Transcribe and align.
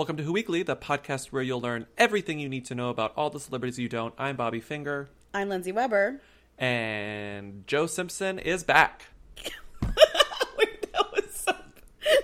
Welcome 0.00 0.16
to 0.16 0.22
Who 0.22 0.32
Weekly, 0.32 0.62
the 0.62 0.76
podcast 0.76 1.26
where 1.26 1.42
you'll 1.42 1.60
learn 1.60 1.86
everything 1.98 2.38
you 2.38 2.48
need 2.48 2.64
to 2.64 2.74
know 2.74 2.88
about 2.88 3.12
all 3.18 3.28
the 3.28 3.38
celebrities 3.38 3.78
you 3.78 3.86
don't. 3.86 4.14
I'm 4.16 4.34
Bobby 4.34 4.58
Finger, 4.58 5.10
I'm 5.34 5.50
Lindsay 5.50 5.72
Weber. 5.72 6.22
and 6.56 7.66
Joe 7.66 7.84
Simpson 7.86 8.38
is 8.38 8.64
back. 8.64 9.08
Wait, 10.56 10.90
that 10.92 11.12
was 11.12 11.24
so 11.34 11.52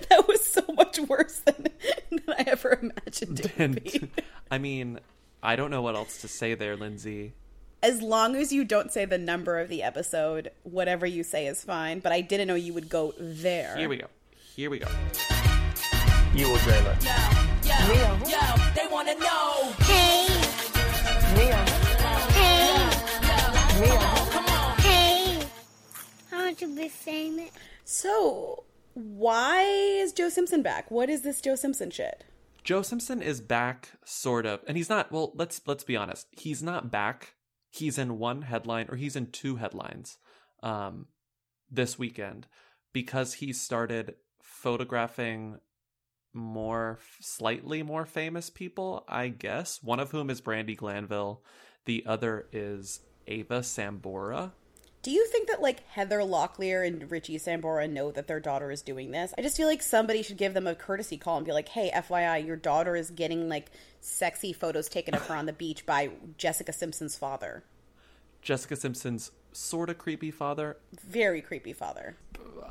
that 0.08 0.26
was 0.26 0.42
so 0.42 0.62
much 0.72 0.98
worse 1.00 1.40
than, 1.40 1.66
than 2.08 2.20
I 2.38 2.44
ever 2.46 2.78
imagined 2.80 3.40
it 3.40 3.58
would 3.58 3.60
And 3.60 3.84
be. 3.84 4.10
I 4.50 4.56
mean, 4.56 4.98
I 5.42 5.54
don't 5.54 5.70
know 5.70 5.82
what 5.82 5.96
else 5.96 6.22
to 6.22 6.28
say 6.28 6.54
there, 6.54 6.76
Lindsay. 6.76 7.34
As 7.82 8.00
long 8.00 8.36
as 8.36 8.54
you 8.54 8.64
don't 8.64 8.90
say 8.90 9.04
the 9.04 9.18
number 9.18 9.58
of 9.60 9.68
the 9.68 9.82
episode, 9.82 10.50
whatever 10.62 11.04
you 11.04 11.22
say 11.22 11.46
is 11.46 11.62
fine. 11.62 12.00
But 12.00 12.12
I 12.12 12.22
didn't 12.22 12.48
know 12.48 12.54
you 12.54 12.72
would 12.72 12.88
go 12.88 13.12
there. 13.18 13.76
Here 13.76 13.90
we 13.90 13.98
go. 13.98 14.06
Here 14.54 14.70
we 14.70 14.78
go. 14.78 14.88
You 16.34 16.48
will 16.48 16.56
dream 16.58 16.86
it. 16.86 17.55
Yo, 17.86 17.92
yo, 17.92 18.40
they 18.74 18.86
wanna 18.90 19.14
know. 19.14 19.72
Hey, 19.80 20.26
Mia. 21.36 21.56
hey, 22.34 23.80
Mia. 23.80 24.00
hey. 24.80 25.46
I 26.32 26.36
want 26.36 26.58
to 26.58 26.74
be 26.74 26.88
famous. 26.88 27.50
So, 27.84 28.64
why 28.94 29.62
is 29.62 30.12
Joe 30.12 30.28
Simpson 30.30 30.62
back? 30.62 30.90
What 30.90 31.08
is 31.08 31.22
this 31.22 31.40
Joe 31.40 31.54
Simpson 31.54 31.92
shit? 31.92 32.24
Joe 32.64 32.82
Simpson 32.82 33.22
is 33.22 33.40
back, 33.40 33.92
sort 34.04 34.46
of, 34.46 34.64
and 34.66 34.76
he's 34.76 34.88
not. 34.88 35.12
Well, 35.12 35.30
let's 35.36 35.60
let's 35.66 35.84
be 35.84 35.96
honest. 35.96 36.26
He's 36.32 36.64
not 36.64 36.90
back. 36.90 37.34
He's 37.70 37.98
in 37.98 38.18
one 38.18 38.42
headline, 38.42 38.86
or 38.88 38.96
he's 38.96 39.14
in 39.14 39.30
two 39.30 39.56
headlines, 39.56 40.18
um, 40.60 41.06
this 41.70 41.98
weekend 41.98 42.48
because 42.92 43.34
he 43.34 43.52
started 43.52 44.14
photographing 44.42 45.58
more, 46.36 46.98
slightly 47.20 47.82
more 47.82 48.06
famous 48.06 48.50
people. 48.50 49.04
I 49.08 49.28
guess 49.28 49.82
one 49.82 49.98
of 49.98 50.10
whom 50.10 50.30
is 50.30 50.40
Brandi 50.40 50.76
Glanville, 50.76 51.42
the 51.86 52.04
other 52.06 52.46
is 52.52 53.00
Ava 53.26 53.60
Sambora. 53.60 54.52
Do 55.02 55.12
you 55.12 55.26
think 55.26 55.48
that 55.48 55.62
like 55.62 55.88
Heather 55.88 56.18
Locklear 56.18 56.84
and 56.84 57.08
Richie 57.10 57.38
Sambora 57.38 57.88
know 57.88 58.10
that 58.10 58.26
their 58.26 58.40
daughter 58.40 58.72
is 58.72 58.82
doing 58.82 59.12
this? 59.12 59.32
I 59.38 59.42
just 59.42 59.56
feel 59.56 59.68
like 59.68 59.82
somebody 59.82 60.22
should 60.22 60.36
give 60.36 60.52
them 60.52 60.66
a 60.66 60.74
courtesy 60.74 61.16
call 61.16 61.36
and 61.36 61.46
be 61.46 61.52
like, 61.52 61.68
"Hey, 61.68 61.92
FYI, 61.94 62.44
your 62.44 62.56
daughter 62.56 62.96
is 62.96 63.10
getting 63.10 63.48
like 63.48 63.70
sexy 64.00 64.52
photos 64.52 64.88
taken 64.88 65.14
of 65.14 65.26
her 65.26 65.34
on 65.34 65.46
the 65.46 65.52
beach 65.52 65.86
by 65.86 66.10
Jessica 66.38 66.72
Simpson's 66.72 67.16
father. 67.16 67.64
Jessica 68.42 68.76
Simpson's 68.76 69.30
sort 69.56 69.90
of 69.90 69.98
creepy 69.98 70.30
father. 70.30 70.76
Very 71.06 71.40
creepy 71.40 71.72
father." 71.72 72.16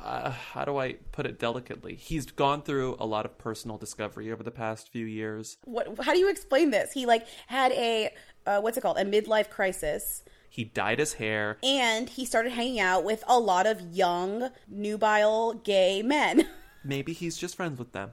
uh, 0.06 0.30
how 0.30 0.64
do 0.64 0.78
I 0.78 0.94
put 1.12 1.26
it 1.26 1.38
delicately? 1.38 1.94
He's 1.96 2.26
gone 2.26 2.62
through 2.62 2.96
a 2.98 3.06
lot 3.06 3.24
of 3.24 3.38
personal 3.38 3.76
discovery 3.76 4.30
over 4.30 4.42
the 4.42 4.50
past 4.50 4.90
few 4.90 5.04
years. 5.04 5.58
What? 5.64 5.88
How 6.00 6.12
do 6.12 6.18
you 6.18 6.28
explain 6.28 6.70
this? 6.70 6.92
He 6.92 7.06
like 7.06 7.26
had 7.46 7.72
a 7.72 8.10
uh, 8.46 8.60
what's 8.60 8.76
it 8.76 8.80
called? 8.80 8.98
A 8.98 9.04
midlife 9.04 9.50
crisis. 9.50 10.22
He 10.48 10.64
dyed 10.64 10.98
his 10.98 11.14
hair. 11.14 11.58
And 11.62 12.08
he 12.08 12.24
started 12.24 12.52
hanging 12.52 12.80
out 12.80 13.04
with 13.04 13.22
a 13.26 13.38
lot 13.38 13.66
of 13.66 13.80
young, 13.94 14.50
nubile, 14.68 15.54
gay 15.54 16.02
men. 16.02 16.46
Maybe 16.84 17.12
he's 17.12 17.36
just 17.36 17.56
friends 17.56 17.78
with 17.78 17.92
them. 17.92 18.12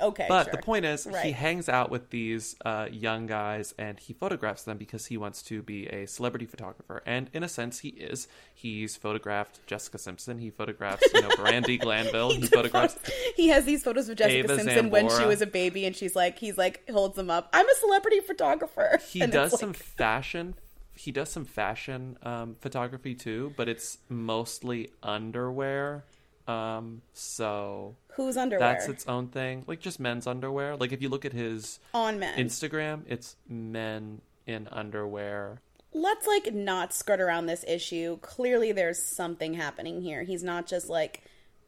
Okay, 0.00 0.26
But 0.28 0.44
sure. 0.44 0.52
the 0.52 0.58
point 0.62 0.84
is, 0.84 1.06
he 1.22 1.32
hangs 1.32 1.68
out 1.68 1.90
with 1.90 2.10
these 2.10 2.56
uh, 2.64 2.88
young 2.90 3.26
guys 3.26 3.74
and 3.78 3.98
he 3.98 4.12
photographs 4.12 4.62
them 4.64 4.78
because 4.78 5.06
he 5.06 5.16
wants 5.16 5.42
to 5.44 5.62
be 5.62 5.86
a 5.88 6.06
celebrity 6.06 6.46
photographer. 6.46 7.02
And 7.06 7.30
in 7.32 7.42
a 7.42 7.48
sense, 7.48 7.80
he 7.80 7.88
is. 7.90 8.26
He's 8.54 8.96
photographed 8.96 9.60
Jessica 9.66 9.98
Simpson. 9.98 10.38
He 10.38 10.50
photographs, 10.50 11.02
you 11.12 11.20
know, 11.22 11.28
Brandi 11.38 11.78
Glanville. 11.80 12.30
He 12.30 12.46
photographs. 12.46 12.96
he 13.36 13.48
has 13.48 13.64
these 13.64 13.82
photos 13.82 14.08
of 14.08 14.16
Jessica 14.16 14.38
Ava 14.52 14.56
Simpson 14.56 14.90
when 14.90 15.08
she 15.10 15.24
was 15.26 15.42
a 15.42 15.46
baby, 15.46 15.84
and 15.86 15.94
she's 15.94 16.16
like, 16.16 16.38
he's 16.38 16.56
like, 16.58 16.88
holds 16.90 17.16
them 17.16 17.30
up. 17.30 17.48
I'm 17.52 17.68
a 17.68 17.74
celebrity 17.80 18.20
photographer. 18.20 18.98
He 19.10 19.20
And 19.20 19.30
does 19.32 19.52
like- 19.52 19.60
some 19.60 19.72
fashion. 19.74 20.54
He 20.96 21.10
does 21.10 21.28
some 21.28 21.44
fashion 21.44 22.16
um, 22.22 22.54
photography 22.60 23.14
too, 23.16 23.52
but 23.56 23.68
it's 23.68 23.98
mostly 24.08 24.90
underwear. 25.02 26.04
Um, 26.46 27.02
so 27.12 27.96
Whose 28.16 28.36
underwear? 28.36 28.60
That's 28.60 28.88
its 28.88 29.06
own 29.06 29.28
thing. 29.28 29.64
Like 29.66 29.80
just 29.80 29.98
men's 29.98 30.26
underwear. 30.26 30.76
Like 30.76 30.92
if 30.92 31.00
you 31.02 31.08
look 31.08 31.24
at 31.24 31.32
his 31.32 31.80
on 31.92 32.18
men. 32.18 32.36
Instagram, 32.38 33.02
it's 33.06 33.36
men 33.48 34.20
in 34.46 34.68
underwear. 34.70 35.60
Let's 35.92 36.26
like 36.26 36.52
not 36.52 36.92
skirt 36.92 37.20
around 37.20 37.46
this 37.46 37.64
issue. 37.66 38.18
Clearly, 38.18 38.72
there's 38.72 39.00
something 39.00 39.54
happening 39.54 40.02
here. 40.02 40.24
He's 40.24 40.42
not 40.42 40.66
just 40.66 40.88
like 40.88 41.22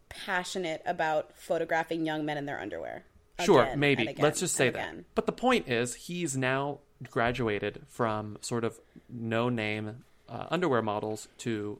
passionate 0.08 0.82
about 0.84 1.36
photographing 1.36 2.04
young 2.04 2.24
men 2.24 2.36
in 2.36 2.46
their 2.46 2.60
underwear. 2.60 3.04
Sure, 3.40 3.76
maybe. 3.76 4.02
again 4.06 4.22
Let's 4.22 4.40
just 4.40 4.56
say 4.56 4.70
that. 4.70 4.78
again. 4.78 5.04
But 5.14 5.26
the 5.26 5.32
point 5.32 5.68
is, 5.68 5.94
he's 5.94 6.36
now 6.36 6.78
graduated 7.10 7.82
from 7.88 8.38
sort 8.40 8.64
of 8.64 8.80
no 9.08 9.48
name 9.48 10.04
uh, 10.28 10.46
underwear 10.50 10.82
models 10.82 11.28
to 11.38 11.78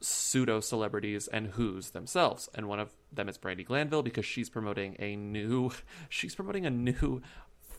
pseudo 0.00 0.60
celebrities 0.60 1.28
and 1.28 1.48
who's 1.48 1.90
themselves. 1.90 2.48
And 2.54 2.68
one 2.68 2.80
of 2.80 2.92
them 3.12 3.28
is 3.28 3.38
Brandi 3.38 3.64
Glanville 3.64 4.02
because 4.02 4.26
she's 4.26 4.50
promoting 4.50 4.96
a 4.98 5.16
new 5.16 5.70
she's 6.08 6.34
promoting 6.34 6.66
a 6.66 6.70
new 6.70 7.22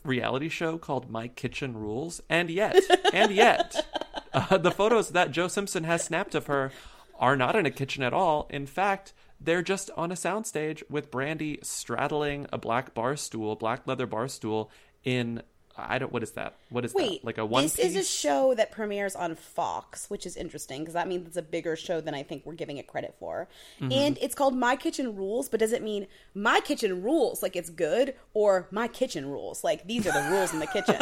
reality 0.04 0.48
show 0.48 0.78
called 0.78 1.10
My 1.10 1.28
Kitchen 1.28 1.76
Rules. 1.76 2.20
And 2.28 2.50
yet, 2.50 2.76
and 3.12 3.32
yet, 3.32 3.74
uh, 4.32 4.58
the 4.58 4.70
photos 4.70 5.10
that 5.10 5.30
Joe 5.30 5.48
Simpson 5.48 5.84
has 5.84 6.04
snapped 6.04 6.34
of 6.34 6.46
her 6.46 6.72
are 7.18 7.36
not 7.36 7.56
in 7.56 7.66
a 7.66 7.70
kitchen 7.70 8.02
at 8.02 8.12
all. 8.12 8.46
In 8.50 8.66
fact, 8.66 9.12
they're 9.40 9.62
just 9.62 9.90
on 9.96 10.10
a 10.10 10.16
soundstage 10.16 10.82
with 10.88 11.10
Brandi 11.10 11.64
straddling 11.64 12.46
a 12.52 12.58
black 12.58 12.94
bar 12.94 13.16
stool, 13.16 13.56
black 13.56 13.86
leather 13.86 14.06
bar 14.06 14.28
stool 14.28 14.70
in 15.04 15.42
I 15.78 15.98
don't 15.98 16.12
what 16.12 16.22
is 16.22 16.32
that? 16.32 16.56
What 16.70 16.84
is 16.84 16.94
Wait, 16.94 17.22
that? 17.22 17.26
Like 17.26 17.38
a 17.38 17.46
one 17.46 17.62
this 17.62 17.76
piece? 17.76 17.86
is 17.86 17.96
a 17.96 18.04
show 18.04 18.54
that 18.54 18.72
premieres 18.72 19.14
on 19.14 19.34
Fox, 19.34 20.10
which 20.10 20.26
is 20.26 20.36
interesting 20.36 20.82
because 20.82 20.94
that 20.94 21.08
means 21.08 21.26
it's 21.26 21.36
a 21.36 21.42
bigger 21.42 21.76
show 21.76 22.00
than 22.00 22.14
I 22.14 22.22
think 22.22 22.44
we're 22.44 22.54
giving 22.54 22.78
it 22.78 22.86
credit 22.86 23.14
for. 23.18 23.48
Mm-hmm. 23.80 23.92
And 23.92 24.18
it's 24.20 24.34
called 24.34 24.56
My 24.56 24.76
Kitchen 24.76 25.16
Rules, 25.16 25.48
but 25.48 25.60
does 25.60 25.72
it 25.72 25.82
mean 25.82 26.06
My 26.34 26.60
Kitchen 26.60 27.02
Rules 27.02 27.42
like 27.42 27.56
it's 27.56 27.70
good 27.70 28.14
or 28.34 28.68
My 28.70 28.88
Kitchen 28.88 29.26
Rules 29.26 29.62
like 29.62 29.86
these 29.86 30.06
are 30.06 30.12
the 30.12 30.30
rules 30.30 30.52
in 30.52 30.58
the 30.58 30.66
kitchen? 30.66 30.96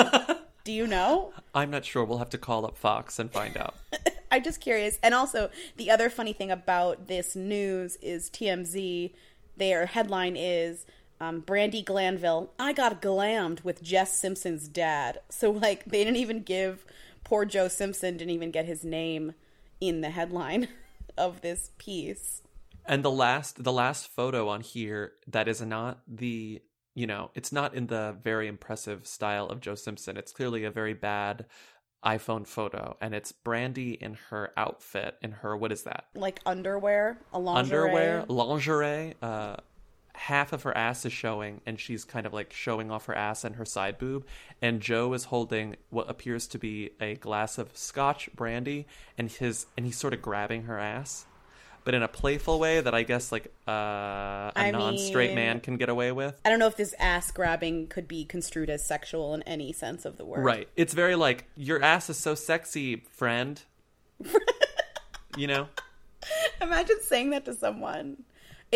Do 0.65 0.73
you 0.73 0.89
know? 0.89 1.33
I'm 1.55 1.71
not 1.71 1.85
sure. 1.85 2.05
We'll 2.05 2.19
have 2.19 2.31
to 2.31 2.39
call 2.39 2.67
up 2.67 2.77
Fox 2.77 3.21
and 3.21 3.31
find 3.31 3.57
out. 3.57 3.77
I'm 4.33 4.43
just 4.43 4.61
curious. 4.61 4.99
And 5.01 5.15
also, 5.15 5.49
the 5.77 5.93
other 5.93 6.11
funny 6.11 6.33
thing 6.33 6.51
about 6.51 7.07
this 7.07 7.37
news 7.37 7.95
is 8.03 8.29
TMZ. 8.31 9.13
Their 9.57 9.87
headline 9.87 10.35
is 10.37 10.85
um, 11.21 11.43
Brandi 11.43 11.85
Glanville. 11.85 12.51
I 12.59 12.73
got 12.73 13.01
glammed 13.01 13.63
with 13.63 13.83
Jess 13.83 14.19
Simpson's 14.19 14.69
dad. 14.69 15.21
So 15.29 15.51
like 15.51 15.85
they 15.85 16.05
didn't 16.05 16.19
even 16.19 16.43
give 16.43 16.85
poor 17.25 17.45
Joe 17.45 17.69
Simpson 17.69 18.17
didn't 18.17 18.31
even 18.31 18.51
get 18.51 18.67
his 18.67 18.85
name 18.85 19.35
in 19.81 20.01
the 20.01 20.11
headline 20.11 20.69
of 21.19 21.41
this 21.41 21.71
piece. 21.79 22.43
And 22.85 23.05
the 23.05 23.11
last 23.11 23.65
the 23.65 23.73
last 23.73 24.09
photo 24.09 24.49
on 24.49 24.61
here 24.61 25.13
that 25.27 25.49
is 25.49 25.61
not 25.61 26.01
the 26.07 26.63
you 26.95 27.07
know, 27.07 27.31
it's 27.35 27.53
not 27.53 27.75
in 27.75 27.89
the 27.89 28.17
very 28.23 28.49
impressive 28.49 29.07
style 29.07 29.49
of 29.49 29.61
Joe 29.61 29.75
Simpson. 29.75 30.17
It's 30.17 30.33
clearly 30.33 30.65
a 30.65 30.71
very 30.71 30.95
bad 30.95 31.45
iPhone 32.05 32.47
photo 32.47 32.97
and 33.01 33.15
it's 33.15 33.33
Brandi 33.33 33.97
in 33.97 34.17
her 34.31 34.53
outfit 34.57 35.17
in 35.21 35.33
her 35.33 35.57
what 35.57 35.73
is 35.73 35.83
that? 35.83 36.05
Like 36.15 36.41
underwear, 36.47 37.19
a 37.33 37.39
lingerie. 37.39 37.89
Underwear, 37.89 38.25
lingerie, 38.29 39.15
uh 39.21 39.57
half 40.17 40.53
of 40.53 40.63
her 40.63 40.77
ass 40.77 41.05
is 41.05 41.13
showing 41.13 41.61
and 41.67 41.79
she's 41.79 42.05
kind 42.05 42.27
of 42.27 42.33
like 42.33 42.53
showing 42.53 42.91
off 42.91 43.07
her 43.07 43.15
ass 43.15 43.45
and 43.45 43.57
her 43.57 43.65
side 43.65 43.99
boob 43.99 44.25
and 44.63 44.81
Joe 44.81 45.13
is 45.13 45.25
holding 45.25 45.77
what 45.91 46.09
appears 46.09 46.47
to 46.49 46.59
be 46.59 46.91
a 47.01 47.15
glass 47.17 47.59
of 47.59 47.77
scotch 47.77 48.31
brandy 48.35 48.87
and 49.19 49.31
his 49.31 49.67
and 49.77 49.85
he's 49.85 49.99
sort 49.99 50.15
of 50.15 50.23
grabbing 50.23 50.65
her 50.65 50.79
ass 50.79 51.27
but 51.85 51.95
in 51.95 52.03
a 52.03 52.09
playful 52.09 52.59
way 52.59 52.81
that 52.81 52.95
I 52.95 53.05
guess 53.05 53.31
like 53.31 53.53
uh, 53.69 53.71
a 53.71 54.53
I 54.57 54.71
non-straight 54.73 55.29
mean- 55.31 55.37
man 55.37 55.61
can 55.61 55.77
get 55.77 55.89
away 55.89 56.11
with. 56.11 56.35
I 56.45 56.51
don't 56.51 56.59
know 56.59 56.67
if 56.67 56.77
this 56.77 56.95
ass 56.99 57.31
grabbing 57.31 57.87
could 57.87 58.09
be 58.09 58.25
construed 58.25 58.69
as 58.71 58.85
sexual 58.85 59.35
in 59.35 59.43
any 59.45 59.73
sense 59.73 60.05
of 60.05 60.17
the 60.17 60.25
word. 60.25 60.45
Right. 60.45 60.69
It's 60.75 60.95
very 60.95 61.15
like 61.15 61.45
your 61.57 61.81
ass 61.81 62.11
is 62.11 62.17
so 62.17 62.35
sexy, 62.35 63.05
friend. 63.13 63.63
you 65.37 65.47
know? 65.47 65.69
Imagine 66.61 66.97
saying 67.03 67.31
that 67.31 67.45
to 67.45 67.55
someone. 67.55 68.25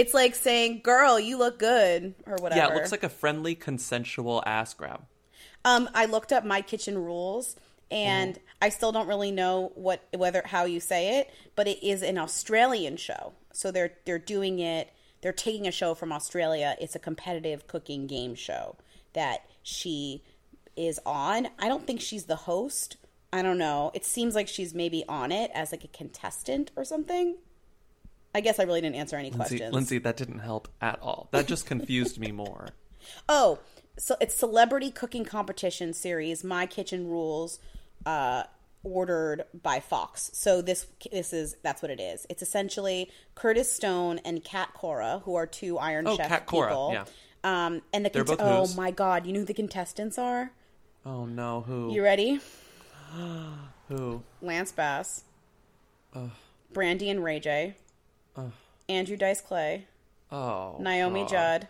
It's 0.00 0.14
like 0.14 0.34
saying, 0.34 0.80
"Girl, 0.82 1.20
you 1.20 1.36
look 1.36 1.58
good," 1.58 2.14
or 2.26 2.36
whatever. 2.36 2.58
Yeah, 2.58 2.68
it 2.68 2.74
looks 2.74 2.90
like 2.90 3.02
a 3.02 3.10
friendly 3.10 3.54
consensual 3.54 4.42
ass 4.46 4.72
grab. 4.72 5.02
Um, 5.62 5.90
I 5.94 6.06
looked 6.06 6.32
up 6.32 6.42
my 6.42 6.62
kitchen 6.62 6.96
rules, 6.96 7.54
and 7.90 8.38
I 8.62 8.70
still 8.70 8.92
don't 8.92 9.08
really 9.08 9.30
know 9.30 9.72
what 9.74 10.02
whether 10.16 10.42
how 10.46 10.64
you 10.64 10.80
say 10.80 11.18
it, 11.18 11.30
but 11.54 11.68
it 11.68 11.86
is 11.86 12.02
an 12.02 12.16
Australian 12.16 12.96
show. 12.96 13.34
So 13.52 13.70
they're 13.70 13.92
they're 14.06 14.18
doing 14.18 14.58
it. 14.58 14.90
They're 15.20 15.34
taking 15.34 15.68
a 15.68 15.70
show 15.70 15.94
from 15.94 16.12
Australia. 16.12 16.76
It's 16.80 16.94
a 16.94 16.98
competitive 16.98 17.66
cooking 17.66 18.06
game 18.06 18.34
show 18.34 18.76
that 19.12 19.44
she 19.62 20.22
is 20.76 20.98
on. 21.04 21.48
I 21.58 21.68
don't 21.68 21.86
think 21.86 22.00
she's 22.00 22.24
the 22.24 22.36
host. 22.36 22.96
I 23.34 23.42
don't 23.42 23.58
know. 23.58 23.90
It 23.92 24.06
seems 24.06 24.34
like 24.34 24.48
she's 24.48 24.72
maybe 24.72 25.04
on 25.10 25.30
it 25.30 25.50
as 25.52 25.72
like 25.72 25.84
a 25.84 25.88
contestant 25.88 26.70
or 26.74 26.84
something. 26.86 27.36
I 28.34 28.40
guess 28.40 28.58
I 28.60 28.62
really 28.64 28.80
didn't 28.80 28.96
answer 28.96 29.16
any 29.16 29.30
Lindsay, 29.30 29.56
questions. 29.58 29.74
Lindsay, 29.74 29.98
that 29.98 30.16
didn't 30.16 30.38
help 30.40 30.68
at 30.80 31.00
all. 31.00 31.28
That 31.32 31.46
just 31.46 31.66
confused 31.66 32.18
me 32.18 32.32
more. 32.32 32.68
Oh, 33.30 33.58
so 33.98 34.14
it's 34.20 34.34
celebrity 34.34 34.90
cooking 34.90 35.24
competition 35.24 35.94
series. 35.94 36.44
My 36.44 36.66
Kitchen 36.66 37.08
Rules, 37.08 37.58
uh, 38.04 38.42
ordered 38.84 39.44
by 39.62 39.80
Fox. 39.80 40.30
So 40.34 40.60
this 40.60 40.86
this 41.10 41.32
is 41.32 41.56
that's 41.62 41.80
what 41.80 41.90
it 41.90 41.98
is. 41.98 42.26
It's 42.28 42.42
essentially 42.42 43.10
Curtis 43.34 43.72
Stone 43.72 44.20
and 44.24 44.44
Cat 44.44 44.74
Cora, 44.74 45.22
who 45.24 45.34
are 45.34 45.46
two 45.46 45.78
Iron 45.78 46.06
Oh, 46.06 46.16
Chef 46.16 46.28
Cat 46.28 46.46
Cora, 46.46 46.68
people. 46.68 46.90
yeah. 46.92 47.04
Um, 47.42 47.80
and 47.94 48.04
the 48.04 48.10
cont- 48.10 48.36
oh 48.38 48.60
who's. 48.60 48.76
my 48.76 48.90
god, 48.90 49.26
you 49.26 49.32
know 49.32 49.40
who 49.40 49.46
the 49.46 49.54
contestants 49.54 50.18
are? 50.18 50.52
Oh 51.06 51.24
no, 51.24 51.62
who? 51.62 51.90
You 51.92 52.02
ready? 52.02 52.38
Who? 53.88 54.22
Lance 54.42 54.70
Bass, 54.72 55.24
Brandy 56.72 57.10
and 57.10 57.24
Ray 57.24 57.40
J, 57.40 57.74
Uh. 58.46 58.50
Andrew 58.88 59.16
Dice 59.16 59.40
Clay, 59.40 59.86
Oh. 60.32 60.76
Naomi 60.80 61.20
God. 61.20 61.28
Judd, 61.28 61.68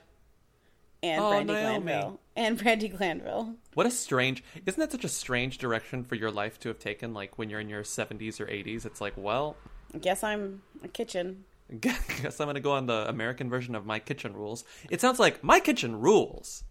and 1.02 1.20
Oh, 1.22 1.30
Brandi 1.30 1.46
Naomi. 1.46 1.92
Glanville. 1.92 2.20
And 2.36 2.58
Brandi 2.58 2.96
Glanville. 2.96 3.54
What 3.74 3.86
a 3.86 3.90
strange. 3.90 4.42
Isn't 4.66 4.80
that 4.80 4.92
such 4.92 5.04
a 5.04 5.08
strange 5.08 5.58
direction 5.58 6.04
for 6.04 6.14
your 6.14 6.30
life 6.30 6.58
to 6.60 6.68
have 6.68 6.78
taken? 6.78 7.12
Like 7.14 7.38
when 7.38 7.50
you're 7.50 7.60
in 7.60 7.68
your 7.68 7.82
70s 7.82 8.40
or 8.40 8.46
80s, 8.46 8.86
it's 8.86 9.00
like, 9.00 9.14
well, 9.16 9.56
I 9.94 9.98
guess 9.98 10.22
I'm 10.22 10.62
a 10.82 10.88
kitchen. 10.88 11.44
guess 11.80 12.40
I'm 12.40 12.48
gonna 12.48 12.60
go 12.60 12.72
on 12.72 12.86
the 12.86 13.08
American 13.08 13.48
version 13.48 13.74
of 13.74 13.86
My 13.86 13.98
Kitchen 13.98 14.34
Rules. 14.34 14.64
It 14.90 15.00
sounds 15.00 15.18
like 15.18 15.44
My 15.44 15.60
Kitchen 15.60 16.00
Rules. 16.00 16.64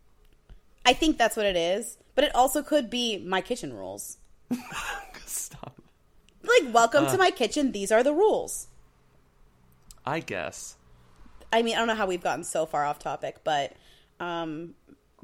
I 0.86 0.94
think 0.94 1.18
that's 1.18 1.38
what 1.38 1.45
it 1.45 1.56
is, 1.56 1.98
but 2.16 2.24
it 2.24 2.34
also 2.34 2.63
could 2.63 2.90
be 2.90 3.18
my 3.19 3.42
kitchen 3.42 3.74
rules. 3.74 4.18
Stop. 5.25 5.81
Like, 6.42 6.74
welcome 6.74 7.06
to 7.06 7.13
uh. 7.13 7.18
my 7.18 7.31
kitchen. 7.31 7.72
These 7.72 7.92
are 7.92 8.02
the 8.02 8.13
rules. 8.13 8.69
I 10.10 10.22
guess. 10.22 10.76
I 11.54 11.62
mean, 11.62 11.76
I 11.76 11.78
don't 11.78 11.88
know 11.88 11.96
how 11.96 12.08
we've 12.08 12.24
gotten 12.24 12.44
so 12.44 12.66
far 12.66 12.84
off 12.84 12.98
topic, 12.98 13.42
but 13.44 13.74
um, 14.20 14.74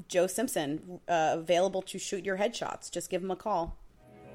Joe 0.07 0.27
Simpson 0.27 0.99
uh, 1.07 1.37
available 1.39 1.81
to 1.83 1.97
shoot 1.97 2.23
your 2.23 2.37
headshots. 2.37 2.91
Just 2.91 3.09
give 3.09 3.23
him 3.23 3.31
a 3.31 3.35
call. 3.35 3.75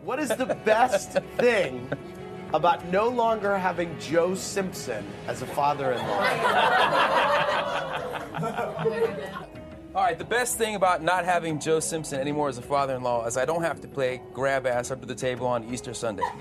What 0.03 0.19
is 0.19 0.29
the 0.31 0.47
best 0.47 1.13
thing 1.37 1.89
about 2.53 2.85
no 2.89 3.09
longer 3.09 3.57
having 3.57 3.97
Joe 4.01 4.35
Simpson 4.35 5.07
as 5.29 5.41
a 5.43 5.47
father-in-law? 5.47 6.19
All 9.95 10.03
right, 10.03 10.19
the 10.19 10.25
best 10.25 10.59
thing 10.59 10.75
about 10.75 11.03
not 11.03 11.25
having 11.25 11.61
Joe 11.61 11.79
Simpson 11.79 12.19
anymore 12.19 12.49
as 12.49 12.59
a 12.59 12.63
father 12.63 12.97
in 12.97 13.03
law 13.03 13.25
is 13.27 13.37
I 13.37 13.45
don't 13.45 13.63
have 13.63 13.81
to 13.83 13.89
play 13.89 14.21
grab 14.33 14.67
ass 14.67 14.91
under 14.91 15.07
the 15.07 15.15
table 15.15 15.47
on 15.47 15.73
Easter 15.73 15.95
Sunday. 15.95 16.25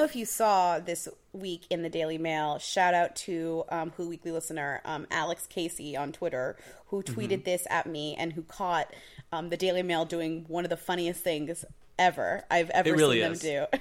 know 0.00 0.06
if 0.06 0.16
you 0.16 0.24
saw 0.24 0.78
this 0.78 1.08
week 1.34 1.66
in 1.68 1.82
the 1.82 1.90
Daily 1.90 2.16
Mail. 2.16 2.58
Shout 2.58 2.94
out 2.94 3.16
to 3.16 3.64
um, 3.68 3.92
Who 3.96 4.08
Weekly 4.08 4.32
listener 4.32 4.80
um, 4.86 5.06
Alex 5.10 5.46
Casey 5.46 5.94
on 5.94 6.10
Twitter, 6.10 6.56
who 6.86 7.02
tweeted 7.02 7.44
this 7.44 7.66
at 7.68 7.86
me 7.86 8.16
and 8.18 8.32
who 8.32 8.42
caught 8.42 8.94
um, 9.30 9.50
the 9.50 9.58
Daily 9.58 9.82
Mail 9.82 10.06
doing 10.06 10.46
one 10.48 10.64
of 10.64 10.70
the 10.70 10.76
funniest 10.78 11.22
things 11.22 11.66
ever 11.98 12.44
I've 12.50 12.70
ever 12.70 12.94
really 12.94 13.20
seen 13.20 13.32
is. 13.32 13.40
them 13.42 13.68
do. 13.70 13.78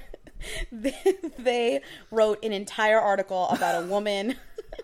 they, 0.73 1.15
they 1.39 1.81
wrote 2.11 2.43
an 2.43 2.51
entire 2.51 2.99
article 2.99 3.47
about 3.47 3.81
a 3.81 3.87
woman 3.87 4.35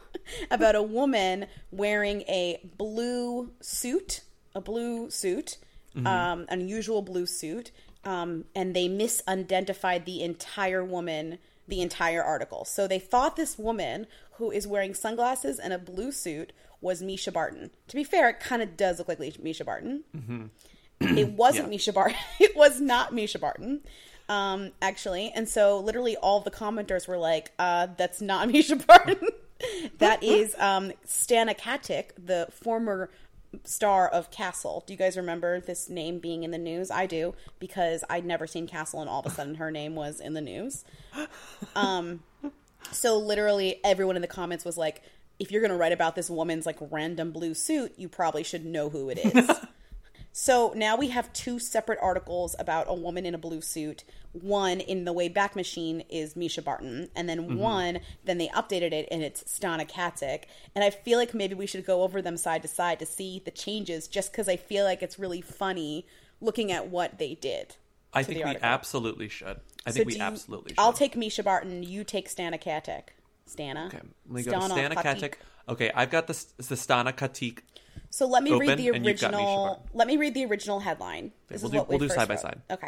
about 0.52 0.76
a 0.76 0.82
woman 0.82 1.48
wearing 1.70 2.22
a 2.22 2.62
blue 2.78 3.52
suit, 3.60 4.22
a 4.56 4.62
blue 4.62 5.10
suit, 5.12 5.58
um, 6.06 6.46
unusual 6.50 7.02
blue 7.02 7.26
suit, 7.26 7.72
um, 8.06 8.46
and 8.56 8.76
they 8.76 8.88
misidentified 8.88 10.06
the 10.06 10.22
entire 10.24 10.84
woman, 10.84 11.40
the 11.68 11.82
entire 11.82 12.24
article. 12.24 12.66
So 12.66 12.88
they 12.88 13.00
thought 13.00 13.36
this 13.36 13.58
woman 13.58 14.08
who 14.34 14.52
is 14.52 14.68
wearing 14.68 14.94
sunglasses 14.94 15.60
and 15.60 15.74
a 15.74 15.78
blue 15.80 16.12
suit 16.12 16.54
was 16.82 17.02
Mischa 17.02 17.32
Barton. 17.34 17.72
To 17.88 17.96
be 17.96 18.04
fair, 18.04 18.30
it 18.30 18.40
kind 18.40 18.62
of 18.62 18.78
does 18.78 19.00
look 19.00 19.08
like 19.08 19.20
Mischa 19.20 19.66
Barton. 19.66 20.04
It 21.02 21.30
wasn't 21.32 21.72
Yeah. 21.72 21.78
Mischa 21.78 21.94
Barton. 21.94 22.18
It 22.40 22.56
was 22.56 22.80
not 22.80 23.12
Mischa 23.12 23.40
Barton, 23.40 23.82
um, 24.30 24.72
actually. 24.82 25.32
And 25.36 25.48
so, 25.50 25.80
literally, 25.80 26.16
all 26.18 26.40
the 26.42 26.52
commenters 26.52 27.08
were 27.08 27.18
like, 27.18 27.52
uh, 27.60 27.88
"That's 27.98 28.22
not 28.22 28.50
Misha 28.52 28.76
Barton. 28.76 29.18
that 30.00 30.22
is 30.24 30.56
um, 30.60 30.92
Stana 31.08 31.58
Katic, 31.58 32.10
the 32.24 32.48
former 32.52 33.10
star 33.64 34.08
of 34.08 34.32
Castle. 34.32 34.84
Do 34.86 34.94
you 34.94 34.98
guys 34.98 35.18
remember 35.18 35.60
this 35.60 35.90
name 35.90 36.20
being 36.20 36.44
in 36.44 36.52
the 36.52 36.58
news? 36.58 36.92
I 36.92 37.06
do 37.06 37.34
because 37.60 38.04
I'd 38.10 38.26
never 38.26 38.48
seen 38.48 38.68
Castle, 38.68 39.02
and 39.02 39.10
all 39.10 39.22
of 39.22 39.26
a 39.26 39.30
sudden, 39.30 39.56
her 39.56 39.72
name 39.72 39.96
was 39.96 40.20
in 40.20 40.34
the 40.34 40.42
news. 40.42 40.84
Um, 41.76 42.24
so 42.92 43.18
literally, 43.18 43.80
everyone 43.84 44.16
in 44.16 44.22
the 44.22 44.28
comments 44.28 44.64
was 44.64 44.78
like, 44.78 45.02
"If 45.40 45.52
you're 45.52 45.62
going 45.62 45.72
to 45.72 45.78
write 45.78 45.92
about 45.92 46.16
this 46.16 46.30
woman's 46.30 46.66
like 46.66 46.78
random 46.92 47.32
blue 47.32 47.54
suit, 47.54 47.94
you 47.98 48.08
probably 48.08 48.44
should 48.44 48.66
know 48.66 48.90
who 48.90 49.10
it 49.10 49.18
is." 49.18 49.50
So 50.38 50.74
now 50.76 50.98
we 50.98 51.08
have 51.12 51.32
two 51.32 51.60
separate 51.60 51.98
articles 52.02 52.58
about 52.60 52.88
a 52.90 52.94
woman 52.94 53.26
in 53.26 53.34
a 53.34 53.38
blue 53.38 53.62
suit. 53.62 54.04
One 54.34 54.82
in 54.82 55.06
the 55.06 55.14
Wayback 55.14 55.56
Machine 55.56 56.02
is 56.10 56.34
Mischa 56.34 56.62
Barton, 56.62 57.08
and 57.16 57.30
then 57.30 57.44
mm-hmm. 57.48 57.56
one, 57.56 58.00
then 58.26 58.38
they 58.38 58.50
updated 58.50 58.92
it 58.92 59.08
and 59.10 59.24
it's 59.24 59.46
Stana 59.46 59.90
Katic. 59.90 60.44
And 60.76 60.84
I 60.84 60.90
feel 60.90 61.18
like 61.18 61.34
maybe 61.34 61.56
we 61.56 61.66
should 61.66 61.86
go 61.86 62.04
over 62.04 62.22
them 62.22 62.36
side 62.36 62.64
to 62.64 62.68
side 62.68 63.00
to 63.00 63.06
see 63.06 63.42
the 63.46 63.50
changes, 63.50 64.10
just 64.10 64.34
because 64.34 64.50
I 64.50 64.58
feel 64.58 64.84
like 64.84 65.02
it's 65.02 65.18
really 65.18 65.40
funny 65.40 66.06
looking 66.42 66.70
at 66.70 66.90
what 66.90 67.18
they 67.18 67.36
did. 67.36 67.78
I 68.12 68.24
think 68.24 68.44
we 68.44 68.58
absolutely 68.62 69.30
should. 69.30 69.62
I 69.86 69.92
So 69.92 69.94
think 69.94 70.08
we 70.08 70.16
you- 70.16 70.22
absolutely 70.22 70.72
should. 70.72 70.80
I'll 70.80 70.92
take 70.92 71.16
Mischa 71.16 71.46
Barton. 71.46 71.82
You 71.82 72.04
take 72.04 72.28
Stana 72.28 72.62
Katic. 72.62 73.04
Stana. 73.50 73.88
Okay, 73.88 74.02
let 74.28 74.36
me 74.36 74.44
go 74.44 74.52
to 74.52 74.58
Stana 74.58 74.90
Stana 74.90 74.96
Katic. 74.96 75.34
Okay, 75.70 75.92
I've 75.96 76.12
got 76.12 76.28
the, 76.28 76.34
the 76.58 76.76
Stana 76.76 77.14
Katic. 77.14 77.60
So 78.16 78.28
let 78.28 78.44
me 78.44 78.58
read 78.58 78.78
the 78.78 78.88
and 78.88 79.06
you've 79.06 79.20
got 79.20 79.34
Mischa 79.34 79.40
original. 79.40 79.86
Let 79.94 80.08
me 80.08 80.16
read 80.16 80.34
the 80.36 80.46
original 80.46 80.80
headline. 80.80 81.34
This 81.50 81.62
we'll 81.62 81.68
is 81.68 81.72
do- 81.74 81.78
what 81.80 81.90
we 81.90 81.98
we'll 81.98 82.08
do 82.08 82.16
side 82.16 82.30
by 82.30 82.36
wrote. 82.36 82.42
side. 82.44 82.62
Okay. 82.72 82.88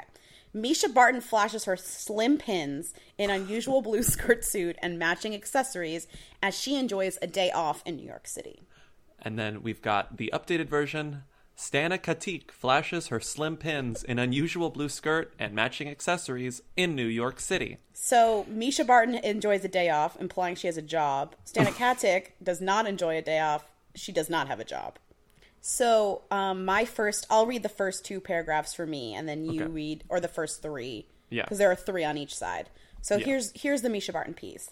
Mischa 0.56 0.94
Barton 0.94 1.20
flashes 1.20 1.66
her 1.66 1.76
slim 1.76 2.38
pins 2.38 2.94
in 3.18 3.30
unusual 3.30 3.82
blue 3.82 4.04
skirt 4.14 4.46
suit 4.46 4.78
and 4.82 4.98
matching 4.98 5.36
accessories 5.36 6.08
as 6.42 6.58
she 6.58 6.78
enjoys 6.78 7.20
a 7.22 7.28
day 7.28 7.52
off 7.52 7.84
in 7.86 7.98
New 7.98 8.08
York 8.08 8.26
City. 8.26 8.62
And 9.22 9.38
then 9.38 9.64
we've 9.64 9.82
got 9.82 10.16
the 10.16 10.32
updated 10.34 10.70
version. 10.70 11.24
Stana 11.58 12.00
Katic 12.00 12.50
flashes 12.50 13.08
her 13.08 13.20
slim 13.20 13.58
pins 13.58 14.06
in 14.06 14.20
unusual 14.20 14.70
blue 14.70 14.88
skirt 14.88 15.34
and 15.38 15.54
matching 15.54 15.90
accessories 15.90 16.62
in 16.78 16.96
New 16.96 17.06
York 17.06 17.42
City. 17.42 17.80
So 17.92 18.46
Mischa 18.50 18.88
Barton 18.88 19.16
enjoys 19.16 19.66
a 19.66 19.68
day 19.68 19.90
off, 19.90 20.18
implying 20.22 20.56
she 20.56 20.68
has 20.68 20.78
a 20.78 20.82
job. 20.82 21.36
Stana 21.46 21.72
Katic 21.78 22.28
does 22.42 22.62
not 22.62 22.88
enjoy 22.88 23.18
a 23.18 23.22
day 23.22 23.42
off. 23.42 23.66
She 23.94 24.14
does 24.14 24.30
not 24.30 24.48
have 24.48 24.62
a 24.62 24.64
job. 24.64 25.00
So 25.62 26.24
um, 26.32 26.66
my 26.66 26.86
first, 26.86 27.26
I'll 27.30 27.46
read 27.46 27.64
the 27.64 27.70
first 27.70 28.06
two 28.06 28.20
paragraphs 28.22 28.74
for 28.74 28.86
me, 28.86 29.14
and 29.16 29.28
then 29.28 29.46
you 29.46 29.64
Okay. 29.64 29.72
read, 29.72 30.04
or 30.10 30.20
the 30.20 30.28
first 30.28 30.62
three, 30.62 31.08
Yeah. 31.30 31.44
because 31.44 31.58
there 31.58 31.70
are 31.72 31.76
three 31.76 32.04
on 32.04 32.18
each 32.18 32.36
side. 32.36 32.70
So 33.02 33.18
Yeah. 33.18 33.26
here's 33.26 33.52
here's 33.54 33.82
the 33.82 33.90
Mischa 33.90 34.14
Barton 34.14 34.34
piece. 34.34 34.70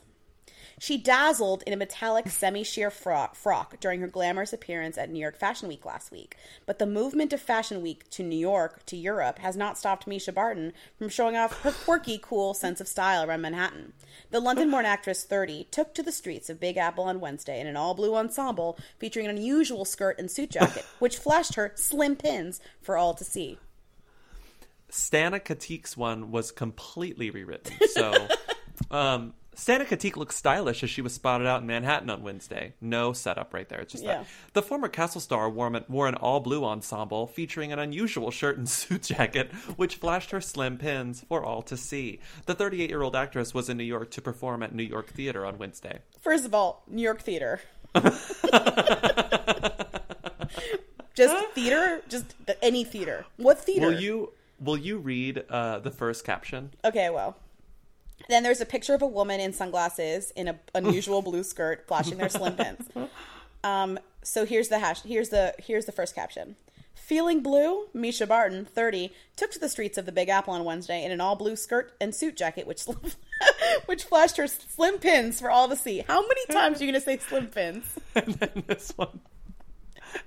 She 0.77 0.97
dazzled 0.97 1.63
in 1.65 1.73
a 1.73 1.77
metallic 1.77 2.27
semi-sheer 2.27 2.91
frock, 2.91 3.35
frock 3.35 3.79
during 3.79 4.01
her 4.01 4.07
glamorous 4.07 4.51
appearance 4.51 4.97
at 4.97 5.09
New 5.09 5.19
York 5.19 5.37
Fashion 5.37 5.67
Week 5.67 5.85
last 5.85 6.11
week. 6.11 6.35
But 6.65 6.79
the 6.79 6.85
movement 6.85 7.31
of 7.31 7.41
Fashion 7.41 7.81
Week 7.81 8.09
to 8.11 8.23
New 8.23 8.37
York 8.37 8.85
to 8.87 8.97
Europe 8.97 9.39
has 9.39 9.55
not 9.55 9.77
stopped 9.77 10.05
Mischa 10.07 10.33
Barton 10.33 10.73
from 10.97 11.09
showing 11.09 11.37
off 11.37 11.61
her 11.61 11.71
quirky, 11.71 12.19
cool 12.21 12.53
sense 12.53 12.81
of 12.81 12.87
style 12.87 13.23
around 13.23 13.41
Manhattan. 13.41 13.93
The 14.31 14.39
London-born 14.39 14.85
actress, 14.85 15.23
30, 15.23 15.67
took 15.71 15.93
to 15.93 16.03
the 16.03 16.11
streets 16.11 16.49
of 16.49 16.59
Big 16.59 16.77
Apple 16.77 17.05
on 17.05 17.19
Wednesday 17.21 17.59
in 17.59 17.67
an 17.67 17.77
all-blue 17.77 18.15
ensemble 18.15 18.77
featuring 18.99 19.27
an 19.27 19.37
unusual 19.37 19.85
skirt 19.85 20.19
and 20.19 20.29
suit 20.29 20.51
jacket, 20.51 20.85
which 20.99 21.17
flashed 21.17 21.55
her 21.55 21.71
slim 21.75 22.15
pins 22.15 22.59
for 22.81 22.97
all 22.97 23.13
to 23.13 23.23
see. 23.23 23.57
Stana 24.91 25.43
Katic's 25.43 25.97
one 25.97 26.31
was 26.31 26.51
completely 26.51 27.29
rewritten. 27.29 27.75
So, 27.87 28.27
um, 28.91 29.33
Stana 29.55 29.85
Katic 29.85 30.15
looks 30.17 30.35
stylish 30.35 30.83
as 30.83 30.89
she 30.89 31.01
was 31.01 31.13
spotted 31.13 31.47
out 31.47 31.61
in 31.61 31.67
Manhattan 31.67 32.09
on 32.09 32.21
Wednesday. 32.23 32.73
No 32.81 33.13
setup 33.13 33.53
right 33.53 33.67
there. 33.69 33.79
It's 33.79 33.91
just 33.93 34.03
Yeah. 34.03 34.19
that. 34.19 34.27
The 34.53 34.61
former 34.61 34.87
Castle 34.87 35.21
star 35.21 35.49
wore, 35.49 35.71
wore 35.87 36.07
an 36.07 36.15
all 36.15 36.39
blue 36.41 36.63
ensemble 36.65 37.27
featuring 37.27 37.71
an 37.71 37.79
unusual 37.79 38.31
shirt 38.31 38.57
and 38.57 38.67
suit 38.75 39.03
jacket, 39.03 39.51
which 39.77 39.95
flashed 39.95 40.31
her 40.31 40.41
slim 40.41 40.77
pins 40.77 41.23
for 41.27 41.43
all 41.43 41.61
to 41.63 41.77
see. 41.77 42.19
The 42.45 42.53
38 42.53 42.89
year 42.89 43.01
old 43.01 43.15
actress 43.15 43.53
was 43.53 43.69
in 43.69 43.77
New 43.77 43.83
York 43.83 44.11
to 44.11 44.21
perform 44.21 44.61
at 44.63 44.75
New 44.75 44.83
York 44.83 45.09
Theater 45.09 45.45
on 45.45 45.57
Wednesday. 45.57 45.99
First 46.21 46.45
of 46.45 46.53
all, 46.53 46.83
New 46.87 47.01
York 47.01 47.21
theater. 47.21 47.61
just 51.15 51.47
theater, 51.53 52.01
just 52.09 52.45
the, 52.45 52.61
any 52.63 52.83
theater. 52.83 53.25
What 53.37 53.59
theater? 53.59 53.87
Will 53.87 53.99
you 54.01 54.33
will 54.59 54.77
you 54.77 54.97
read 54.97 55.43
uh, 55.49 55.79
the 55.79 55.91
first 55.91 56.25
caption? 56.25 56.71
Okay, 56.83 57.09
well. 57.09 57.37
Then 58.27 58.43
there's 58.43 58.61
a 58.61 58.65
picture 58.65 58.93
of 58.93 59.01
a 59.01 59.07
woman 59.07 59.39
in 59.39 59.53
sunglasses 59.53 60.31
in 60.31 60.47
a 60.47 60.59
unusual 60.73 61.21
blue 61.21 61.43
skirt 61.43 61.87
flashing 61.87 62.17
their 62.17 62.29
slim 62.29 62.55
pins. 62.55 62.87
Um, 63.63 63.97
so 64.21 64.45
here's 64.45 64.67
the 64.67 64.77
hash. 64.77 65.01
Here's 65.01 65.29
the 65.29 65.55
here's 65.57 65.85
the 65.85 65.91
first 65.91 66.13
caption. 66.13 66.55
Feeling 66.93 67.41
blue, 67.41 67.87
Mischa 67.95 68.27
Barton, 68.27 68.65
30, 68.65 69.11
took 69.35 69.51
to 69.51 69.59
the 69.59 69.69
streets 69.69 69.97
of 69.97 70.05
the 70.05 70.11
Big 70.11 70.29
Apple 70.29 70.53
on 70.53 70.63
Wednesday 70.63 71.03
in 71.03 71.11
an 71.11 71.19
all 71.19 71.35
blue 71.35 71.55
skirt 71.55 71.93
and 71.99 72.13
suit 72.13 72.37
jacket, 72.37 72.67
which 72.67 72.83
which 73.85 74.03
flashed 74.03 74.37
her 74.37 74.47
slim 74.47 74.99
pins 74.99 75.39
for 75.39 75.49
all 75.49 75.67
to 75.67 75.75
see. 75.75 76.03
How 76.07 76.21
many 76.21 76.45
times 76.47 76.79
are 76.79 76.85
you 76.85 76.91
going 76.91 77.01
to 77.01 77.05
say 77.05 77.17
slim 77.17 77.47
pins? 77.47 77.85
and 78.15 78.35
then 78.35 78.63
this 78.67 78.93
one, 78.95 79.19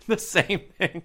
the 0.08 0.18
same 0.18 0.62
thing. 0.78 1.02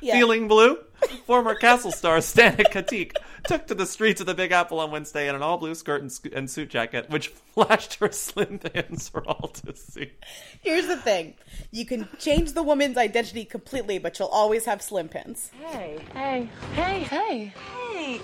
Yeah. 0.00 0.14
Feeling 0.14 0.48
blue? 0.48 0.78
Former 1.26 1.54
Castle 1.54 1.92
star 1.92 2.18
Stana 2.18 2.64
Katic 2.72 3.12
took 3.44 3.66
to 3.68 3.74
the 3.74 3.86
streets 3.86 4.20
of 4.20 4.26
the 4.26 4.34
Big 4.34 4.50
Apple 4.52 4.80
on 4.80 4.90
Wednesday 4.90 5.28
in 5.28 5.34
an 5.34 5.42
all 5.42 5.56
blue 5.58 5.74
skirt 5.74 6.00
and, 6.00 6.10
sc- 6.10 6.32
and 6.34 6.50
suit 6.50 6.70
jacket, 6.70 7.08
which 7.10 7.28
flashed 7.28 7.94
her 7.96 8.10
slim 8.10 8.58
pins 8.58 9.08
for 9.08 9.26
all 9.28 9.48
to 9.48 9.74
see. 9.76 10.12
Here's 10.60 10.86
the 10.86 10.96
thing 10.96 11.34
you 11.70 11.86
can 11.86 12.08
change 12.18 12.52
the 12.52 12.62
woman's 12.62 12.96
identity 12.96 13.44
completely, 13.44 13.98
but 13.98 14.18
you'll 14.18 14.28
always 14.28 14.64
have 14.64 14.82
slim 14.82 15.08
pins. 15.08 15.50
Hey, 15.66 15.98
hey, 16.14 16.48
hey, 16.74 17.00
hey, 17.00 17.52
hey, 17.54 18.20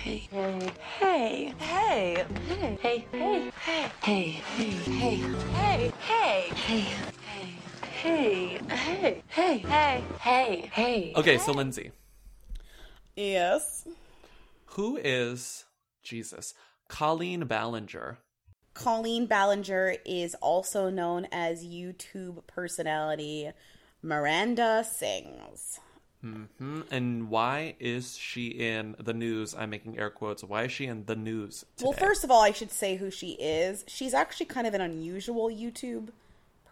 hey, 0.00 0.28
hey, 0.30 0.72
hey, 0.98 1.54
hey, 1.58 2.34
hey, 2.38 2.76
hey, 2.80 3.06
hey, 3.12 3.52
hey, 3.52 3.52
hey, 4.02 4.40
hey, 4.80 5.92
hey, 6.00 6.48
hey, 6.54 7.11
hey, 8.02 8.58
hey, 8.68 9.22
hey, 9.28 9.58
hey, 9.58 10.04
hey, 10.18 10.70
hey. 10.72 11.12
Okay, 11.14 11.38
so 11.38 11.52
Lindsay, 11.52 11.92
Yes. 13.14 13.86
who 14.66 14.96
is 14.96 15.66
Jesus? 16.02 16.54
Colleen 16.88 17.44
Ballinger. 17.44 18.18
Colleen 18.74 19.26
Ballinger 19.26 19.94
is 20.04 20.34
also 20.36 20.90
known 20.90 21.28
as 21.30 21.64
YouTube 21.64 22.44
personality 22.48 23.52
Miranda 24.02 24.84
Sings. 24.84 25.78
Mm-hmm. 26.24 26.80
And 26.90 27.30
why 27.30 27.76
is 27.78 28.16
she 28.16 28.48
in 28.48 28.96
the 28.98 29.12
news? 29.12 29.54
I'm 29.54 29.70
making 29.70 29.98
air 29.98 30.10
quotes. 30.10 30.42
Why 30.42 30.64
is 30.64 30.72
she 30.72 30.86
in 30.86 31.04
the 31.04 31.16
news? 31.16 31.64
Today? 31.76 31.88
Well, 31.88 31.92
first 31.92 32.24
of 32.24 32.30
all, 32.32 32.42
I 32.42 32.50
should 32.50 32.72
say 32.72 32.96
who 32.96 33.10
she 33.10 33.32
is. 33.32 33.84
She's 33.86 34.14
actually 34.14 34.46
kind 34.46 34.66
of 34.66 34.74
an 34.74 34.80
unusual 34.80 35.50
YouTube 35.50 36.08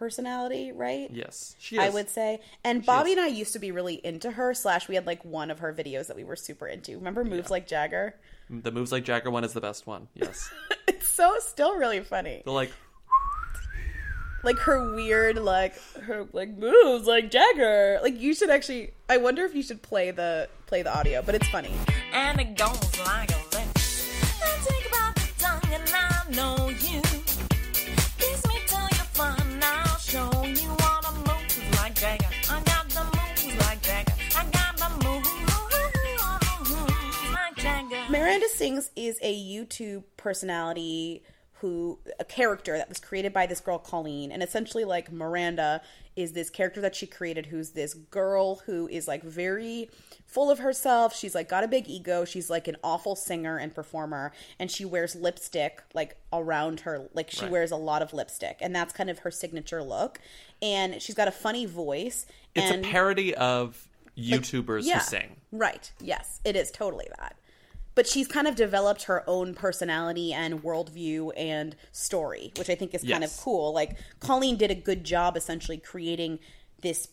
personality, 0.01 0.71
right? 0.71 1.09
yes, 1.13 1.55
she 1.59 1.75
is. 1.77 1.81
I 1.81 1.89
would 1.89 2.09
say. 2.09 2.39
And 2.63 2.83
Bobby 2.83 3.11
is. 3.11 3.17
and 3.17 3.25
I 3.25 3.29
used 3.29 3.53
to 3.53 3.59
be 3.59 3.71
really 3.71 4.01
into 4.03 4.31
her. 4.31 4.53
Slash, 4.55 4.87
we 4.89 4.95
had 4.95 5.05
like 5.05 5.23
one 5.23 5.51
of 5.51 5.59
her 5.59 5.71
videos 5.71 6.07
that 6.07 6.15
we 6.17 6.23
were 6.23 6.35
super 6.35 6.65
into. 6.67 6.97
Remember 6.97 7.23
moves 7.23 7.51
like 7.51 7.67
Jagger? 7.67 8.15
the 8.49 8.71
moves 8.71 8.91
like 8.91 9.05
Jagger 9.05 9.29
one 9.31 9.43
is 9.45 9.53
the 9.53 9.61
best 9.61 9.85
one. 9.87 10.07
Yes, 10.15 10.49
It's 10.87 11.07
so 11.07 11.35
still 11.39 11.75
really 11.77 12.01
funny. 12.01 12.41
they're 12.43 12.53
like 12.53 12.71
Like 14.43 14.57
her 14.57 14.95
weird, 14.95 15.37
like 15.37 15.75
her 16.07 16.25
like 16.33 16.49
moves 16.57 17.05
like 17.05 17.29
Jagger. 17.29 17.99
Like 18.01 18.19
you 18.19 18.33
should 18.33 18.49
actually. 18.49 18.91
I 19.07 19.17
wonder 19.17 19.45
if 19.45 19.53
you 19.53 19.61
should 19.61 19.83
play 19.83 20.09
the 20.09 20.49
play 20.65 20.81
the 20.81 20.91
audio, 20.97 21.21
but 21.21 21.35
it's 21.35 21.47
funny. 21.49 21.71
And 22.11 22.41
it 22.41 22.57
goes 22.57 22.99
like 23.05 23.29
a 23.29 23.39
this. 23.51 24.09
I 24.43 24.57
think 24.67 24.85
about 24.91 25.15
the 25.15 25.29
tongue 25.37 25.73
and 25.77 25.93
I 25.93 26.31
know 26.35 26.69
you. 26.69 26.90
Sings 38.57 38.91
is 38.95 39.17
a 39.21 39.33
YouTube 39.33 40.03
personality 40.17 41.23
who 41.61 41.99
a 42.19 42.25
character 42.25 42.75
that 42.75 42.89
was 42.89 42.99
created 42.99 43.31
by 43.31 43.45
this 43.45 43.59
girl 43.59 43.77
Colleen 43.77 44.31
and 44.31 44.41
essentially 44.41 44.83
like 44.83 45.11
Miranda 45.11 45.81
is 46.15 46.33
this 46.33 46.49
character 46.49 46.81
that 46.81 46.95
she 46.95 47.05
created 47.05 47.45
who's 47.45 47.69
this 47.71 47.93
girl 47.93 48.55
who 48.65 48.87
is 48.87 49.07
like 49.07 49.21
very 49.23 49.87
full 50.25 50.49
of 50.49 50.57
herself 50.57 51.15
she's 51.15 51.35
like 51.35 51.47
got 51.47 51.63
a 51.63 51.67
big 51.67 51.87
ego 51.87 52.25
she's 52.25 52.49
like 52.49 52.67
an 52.67 52.75
awful 52.83 53.15
singer 53.15 53.57
and 53.57 53.75
performer 53.75 54.31
and 54.57 54.71
she 54.71 54.83
wears 54.85 55.15
lipstick 55.15 55.83
like 55.93 56.17
around 56.33 56.79
her 56.79 57.07
like 57.13 57.29
she 57.29 57.43
Right. 57.43 57.51
wears 57.51 57.69
a 57.69 57.77
lot 57.77 58.01
of 58.01 58.11
lipstick 58.11 58.57
and 58.59 58.75
that's 58.75 58.91
kind 58.91 59.11
of 59.11 59.19
her 59.19 59.29
signature 59.29 59.83
look 59.83 60.19
and 60.63 60.99
she's 60.99 61.15
got 61.15 61.27
a 61.27 61.31
funny 61.31 61.67
voice 61.67 62.25
it's 62.55 62.71
and 62.71 62.83
a 62.83 62.89
parody 62.89 63.35
of 63.35 63.87
YouTubers 64.17 64.83
yeah. 64.85 64.99
who 64.99 65.03
sing. 65.05 65.35
Right. 65.51 65.91
Yes, 66.01 66.39
it 66.43 66.55
is 66.55 66.71
totally 66.71 67.07
that. 67.17 67.35
But 67.93 68.07
she's 68.07 68.27
kind 68.27 68.47
of 68.47 68.55
developed 68.55 69.03
her 69.03 69.23
own 69.27 69.53
personality 69.53 70.31
and 70.33 70.63
worldview 70.63 71.31
and 71.35 71.75
story, 71.91 72.53
which 72.57 72.69
I 72.69 72.75
think 72.75 72.93
is 72.93 73.03
kind 73.03 73.23
of 73.23 73.35
cool. 73.37 73.73
Like 73.73 73.97
Colleen 74.21 74.55
did 74.57 74.71
a 74.71 74.75
good 74.75 75.03
job 75.03 75.35
essentially 75.35 75.77
creating 75.77 76.39
this 76.81 77.09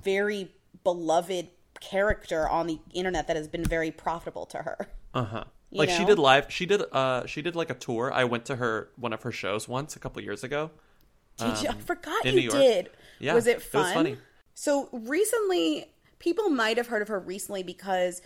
very 0.00 0.54
beloved 0.84 1.48
character 1.80 2.48
on 2.48 2.66
the 2.68 2.78
internet 2.94 3.26
that 3.26 3.36
has 3.36 3.48
been 3.48 3.64
very 3.64 3.90
profitable 3.90 4.46
to 4.46 4.58
her. 4.58 4.88
Uh 5.12 5.24
huh. 5.24 5.44
Like 5.72 5.90
she 5.90 6.04
did 6.04 6.20
live. 6.20 6.46
She 6.50 6.66
did. 6.66 6.82
Uh, 6.92 7.26
she 7.26 7.42
did 7.42 7.56
like 7.56 7.68
a 7.68 7.74
tour. 7.74 8.12
I 8.12 8.22
went 8.22 8.44
to 8.44 8.54
her 8.56 8.90
one 8.94 9.12
of 9.12 9.22
her 9.22 9.32
shows 9.32 9.66
once 9.68 9.96
a 9.96 9.98
couple 9.98 10.22
years 10.22 10.44
ago. 10.44 10.70
Did 11.36 11.60
you? 11.62 11.68
I 11.70 11.74
forgot 11.74 12.14
Um, 12.24 12.28
in 12.28 12.34
you 12.34 12.40
New 12.40 12.46
York. 12.46 12.54
did. 12.54 12.90
Yeah, 13.18 13.34
was 13.34 13.48
it 13.48 13.50
it 13.50 13.56
was 13.56 13.64
fun? 13.86 13.94
funny. 13.94 14.16
So 14.54 14.88
recently, 14.92 15.86
people 16.20 16.48
might 16.48 16.76
have 16.76 16.86
heard 16.86 17.02
of 17.02 17.08
her 17.08 17.18
recently 17.18 17.64
because 17.64 18.22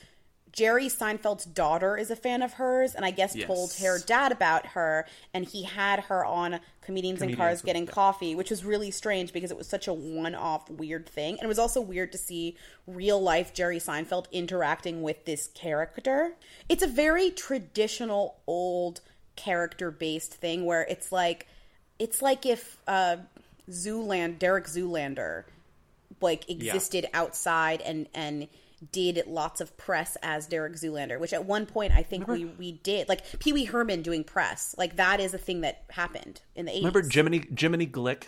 Jerry 0.55 0.87
Seinfeld's 0.87 1.45
daughter 1.45 1.97
is 1.97 2.13
a 2.13 2.17
fan 2.17 2.41
of 2.41 2.55
hers, 2.55 2.95
and 2.95 3.05
I 3.05 3.11
guess 3.11 3.35
told 3.45 3.73
her 3.75 3.99
dad 3.99 4.31
about 4.31 4.67
her, 4.69 5.05
and 5.33 5.45
he 5.45 5.65
had 5.65 6.01
her 6.01 6.25
on 6.25 6.61
Comedians, 6.81 7.21
in 7.21 7.29
Comedians 7.29 7.37
Cars 7.37 7.63
Getting 7.63 7.87
yeah. 7.87 7.91
Coffee, 7.91 8.35
which 8.37 8.51
was 8.51 8.65
really 8.65 8.93
strange 8.93 9.33
because 9.33 9.51
it 9.51 9.57
was 9.57 9.67
such 9.67 9.89
a 9.89 9.93
one-off 9.93 10.71
weird 10.71 11.09
thing, 11.09 11.35
and 11.35 11.43
it 11.43 11.49
was 11.49 11.59
also 11.59 11.81
weird 11.81 12.13
to 12.13 12.19
see 12.19 12.57
real 12.87 13.21
life 13.21 13.53
Jerry 13.53 13.79
Seinfeld 13.79 14.31
interacting 14.31 15.03
with 15.03 15.25
this 15.25 15.49
character. 15.49 16.35
It's 16.69 16.85
a 16.85 16.89
very 16.89 17.31
traditional 17.31 18.37
old 18.47 19.01
character 19.35 19.91
based 19.91 20.35
thing 20.35 20.65
where 20.65 20.83
it's 20.83 21.11
like 21.11 21.49
it's 21.99 22.23
like 22.23 22.47
if 22.47 22.79
uh 22.87 23.17
Zooland 23.69 24.39
Derek 24.39 24.67
Zoolander 24.67 25.43
like 26.21 26.49
existed 26.49 27.07
outside 27.13 27.81
and 27.81 28.07
and 28.15 28.47
did 28.93 29.23
lots 29.27 29.61
of 29.61 29.77
press 29.77 30.17
as 30.23 30.47
Derek 30.47 30.75
Zoolander, 30.75 31.19
which 31.19 31.33
at 31.33 31.45
one 31.45 31.67
point 31.67 31.93
I 31.93 32.03
think 32.03 32.27
we 32.29 32.45
we 32.45 32.73
did 32.73 33.09
like 33.09 33.39
Pee 33.39 33.53
Wee 33.53 33.65
Herman 33.65 34.03
doing 34.03 34.25
press, 34.25 34.75
like 34.79 34.97
that 34.97 35.21
is 35.21 35.35
a 35.35 35.39
thing 35.39 35.61
that 35.63 35.85
happened 35.91 36.41
in 36.55 36.67
the 36.67 36.73
eighties. 36.73 36.85
Remember 36.85 37.09
Jiminy 37.09 37.45
Jiminy 37.59 37.87
Glick 37.87 38.25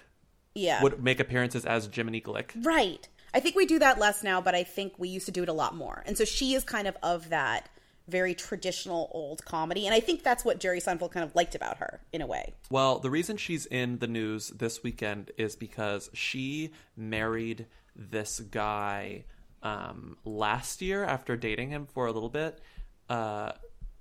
Yeah, 0.54 0.82
would 0.82 1.02
make 1.02 1.20
appearances 1.20 1.64
as 1.66 1.88
Jiminy 1.92 2.20
Glick. 2.20 2.52
right. 2.64 3.08
I 3.34 3.40
think 3.40 3.54
we 3.54 3.66
do 3.66 3.78
that 3.80 3.98
less 3.98 4.22
now, 4.22 4.40
but 4.40 4.54
I 4.54 4.64
think 4.64 4.94
we 4.96 5.08
used 5.08 5.26
to 5.26 5.32
do 5.32 5.42
it 5.42 5.48
a 5.50 5.52
lot 5.52 5.74
more. 5.74 6.02
And 6.06 6.16
so 6.16 6.24
she 6.24 6.54
is 6.54 6.64
kind 6.64 6.88
of 6.88 6.96
of 7.02 7.28
that 7.28 7.68
very 8.08 8.34
traditional 8.34 9.10
old 9.12 9.44
comedy, 9.44 9.84
and 9.84 9.94
I 9.94 10.00
think 10.00 10.22
that's 10.22 10.44
what 10.44 10.60
Jerry 10.60 10.80
Seinfeld 10.80 11.10
kind 11.10 11.24
of 11.24 11.34
liked 11.34 11.54
about 11.54 11.78
her 11.78 12.00
in 12.12 12.22
a 12.22 12.26
way. 12.26 12.54
Well, 12.70 12.98
the 13.00 13.10
reason 13.10 13.36
she's 13.36 13.66
in 13.66 13.98
the 13.98 14.06
news 14.06 14.48
this 14.50 14.82
weekend 14.82 15.32
is 15.36 15.56
because 15.56 16.08
she 16.14 16.70
married 16.96 17.66
this 17.96 18.40
guy 18.40 19.24
um, 19.66 20.16
last 20.24 20.80
year 20.80 21.04
after 21.04 21.36
dating 21.36 21.70
him 21.70 21.86
for 21.86 22.06
a 22.06 22.12
little 22.12 22.28
bit. 22.28 22.60
Uh, 23.08 23.52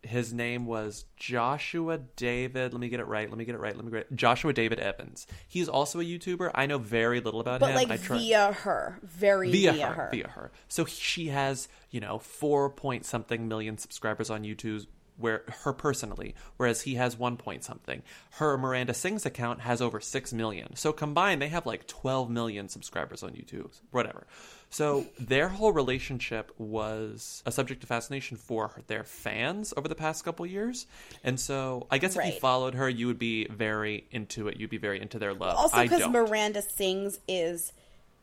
his 0.02 0.32
name 0.32 0.68
was 0.68 1.06
Joshua 1.18 1.98
David. 1.98 2.74
Let 2.74 2.80
me 2.80 2.90
get 2.90 3.00
it 3.00 3.08
right. 3.08 3.28
Let 3.28 3.38
me 3.38 3.46
get 3.46 3.56
it 3.56 3.58
right. 3.60 3.76
Let 3.76 3.84
me 3.84 3.92
get 3.92 4.02
it. 4.02 4.16
Joshua 4.16 4.54
David 4.54 4.80
Evans. 4.80 5.26
He's 5.48 5.68
also 5.68 6.00
a 6.00 6.04
YouTuber. 6.04 6.52
I 6.54 6.68
know 6.68 6.78
very 6.78 7.20
little 7.22 7.40
about 7.40 7.56
him. 7.56 7.60
But 7.62 7.70
him. 7.72 7.76
like 7.76 7.92
I 7.92 7.98
try- 7.98 8.18
via 8.20 8.52
her, 8.52 9.00
very 9.02 9.52
via, 9.52 9.74
via, 9.74 9.88
her, 9.88 9.94
her. 9.94 10.10
via 10.12 10.28
her. 10.28 10.52
So 10.68 10.86
she 10.86 11.30
has, 11.30 11.68
you 11.90 12.00
know, 12.00 12.20
four 12.20 12.70
point 12.70 13.06
something 13.06 13.48
million 13.48 13.80
subscribers 13.80 14.30
on 14.30 14.44
YouTube. 14.44 14.86
Where 15.18 15.44
her 15.64 15.72
personally, 15.72 16.36
whereas 16.58 16.82
he 16.82 16.96
has 16.96 17.18
one 17.18 17.38
point 17.38 17.64
something. 17.64 18.04
Her 18.32 18.58
Miranda 18.58 18.94
Sings 18.94 19.26
account 19.26 19.62
has 19.62 19.82
over 19.82 20.02
six 20.02 20.34
million. 20.34 20.76
So 20.76 20.92
combined, 20.92 21.42
they 21.42 21.48
have 21.48 21.66
like 21.66 21.88
twelve 21.88 22.30
million 22.30 22.68
subscribers 22.68 23.24
on 23.24 23.32
YouTube. 23.32 23.72
Whatever. 23.92 24.28
So 24.70 25.06
their 25.18 25.48
whole 25.48 25.72
relationship 25.72 26.52
was 26.58 27.42
a 27.46 27.52
subject 27.54 27.82
of 27.84 27.88
fascination 27.88 28.36
for 28.36 28.82
their 28.88 29.06
fans 29.06 29.74
over 29.78 29.88
the 29.88 29.96
past 29.96 30.26
couple 30.26 30.46
years. 30.46 30.86
And 31.24 31.40
so 31.40 31.88
I 31.90 31.98
guess 31.98 32.18
if 32.18 32.26
you 32.26 32.34
followed 32.34 32.76
her, 32.76 32.90
you 32.90 33.08
would 33.08 33.20
be 33.20 33.46
very 33.46 34.08
into 34.12 34.50
it. 34.50 34.58
You'd 34.58 34.70
be 34.70 34.78
very 34.78 35.02
into 35.02 35.18
their 35.18 35.34
love. 35.34 35.56
Also, 35.56 35.82
because. 35.82 36.10
Miranda 36.10 36.62
Sings 36.62 37.20
is 37.26 37.72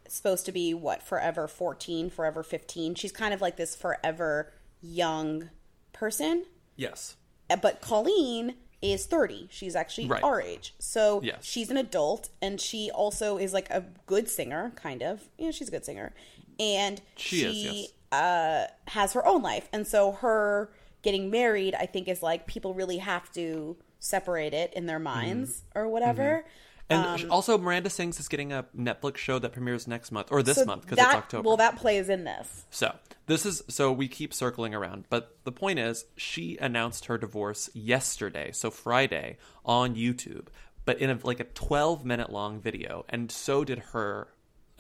supposed 0.09 0.45
to 0.45 0.53
be 0.53 0.75
what 0.75 1.03
forever 1.03 1.49
fourteen, 1.49 2.11
forever 2.11 2.43
fifteen. 2.43 2.95
She's 2.95 3.13
kind 3.13 3.33
of 3.33 3.41
like 3.41 3.57
this 3.57 3.75
forever 3.75 4.53
young 4.83 5.49
person. 5.95 6.45
Yes. 6.83 7.17
Uh, 7.51 7.57
But 7.57 7.81
Colleen 7.81 8.55
is 8.81 9.07
thirty. 9.07 9.49
She's 9.51 9.77
actually 9.77 10.09
Right. 10.09 10.23
our 10.23 10.41
age, 10.43 10.75
so 10.79 11.21
Yes. 11.23 11.45
she's 11.45 11.71
an 11.71 11.77
adult, 11.77 12.31
and 12.41 12.61
she 12.61 12.91
also 12.91 13.39
is 13.39 13.53
like 13.53 13.71
a 13.71 13.85
good 14.07 14.29
singer, 14.29 14.73
kind 14.77 15.03
of. 15.03 15.29
Yeah, 15.39 15.53
she's 15.53 15.69
a 15.69 15.71
good 15.71 15.85
singer, 15.85 16.13
and 16.59 17.01
She 17.17 17.45
is, 17.45 17.57
yes. 17.57 17.89
uh, 18.21 18.67
has 18.89 19.13
her 19.13 19.25
own 19.27 19.41
life, 19.43 19.69
and 19.73 19.87
so 19.87 20.13
her 20.13 20.73
getting 21.03 21.31
married, 21.31 21.75
I 21.75 21.87
think, 21.87 22.09
is 22.09 22.23
like 22.23 22.47
people 22.47 22.75
really 22.75 22.99
have 22.99 23.33
to 23.35 23.77
separate 24.01 24.53
it 24.55 24.73
in 24.75 24.87
their 24.87 24.99
minds 24.99 25.63
or 25.75 25.89
whatever. 25.89 26.45
Mm-hmm. 26.45 26.49
And 26.93 27.25
um, 27.25 27.31
also, 27.31 27.59
Miranda 27.59 27.91
Sings 27.91 28.21
is 28.21 28.29
getting 28.29 28.53
a 28.53 28.67
Netflix 28.77 29.17
show 29.19 29.39
that 29.39 29.53
premieres 29.53 29.87
next 29.87 30.13
month 30.13 30.29
or 30.31 30.43
this 30.43 30.57
So 30.57 30.65
month 30.65 30.83
because 30.83 30.99
it's 30.99 31.15
October. 31.15 31.49
Well, 31.49 31.57
that 31.57 31.77
plays 31.77 32.09
in 32.09 32.25
this. 32.25 32.65
So 32.71 32.95
this 33.27 33.47
is 33.47 33.63
so 33.69 33.93
we 33.93 34.09
keep 34.09 34.35
circling 34.35 34.75
around, 34.75 35.05
but 35.09 35.37
the 35.45 35.53
point 35.53 35.79
is 35.79 36.05
she 36.17 36.57
announced 36.59 37.07
her 37.07 37.19
divorce 37.19 37.71
yesterday, 37.75 38.53
so 38.53 38.71
Friday 38.71 39.39
on 39.65 39.95
YouTube, 39.95 40.47
but 40.85 40.99
in 40.99 41.11
a, 41.11 41.19
like 41.23 41.41
a 41.41 41.45
12 41.45 42.05
minute 42.05 42.31
long 42.31 42.61
video, 42.61 43.05
and 43.09 43.31
so 43.31 43.65
did 43.65 43.79
her 43.79 44.29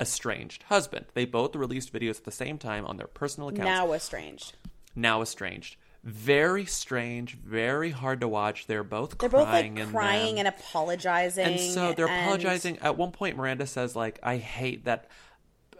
estranged 0.00 0.64
husband. 0.64 1.06
They 1.14 1.24
both 1.24 1.54
released 1.54 1.92
videos 1.92 2.18
at 2.18 2.24
the 2.24 2.32
same 2.32 2.58
time 2.58 2.84
on 2.86 2.96
their 2.96 3.06
personal 3.06 3.48
accounts. 3.48 3.64
Now 3.64 3.92
estranged. 3.92 4.56
now 4.94 5.22
estranged. 5.22 5.76
Very 6.04 6.64
strange, 6.64 7.34
very 7.36 7.90
hard 7.90 8.22
to 8.22 8.28
watch. 8.28 8.66
They're 8.66 8.82
both 8.82 9.16
They're 9.18 9.28
both 9.28 9.46
crying 9.46 9.76
like 9.76 9.88
crying 9.90 10.34
them. 10.36 10.46
and 10.46 10.48
apologizing. 10.48 11.46
And 11.46 11.60
so 11.60 11.92
they're 11.92 12.08
and- 12.08 12.20
apologizing. 12.26 12.78
At 12.78 12.96
one 12.96 13.12
point, 13.12 13.36
Miranda 13.36 13.66
says, 13.68 13.94
like, 13.94 14.18
I 14.22 14.38
hate 14.38 14.86
that 14.86 15.08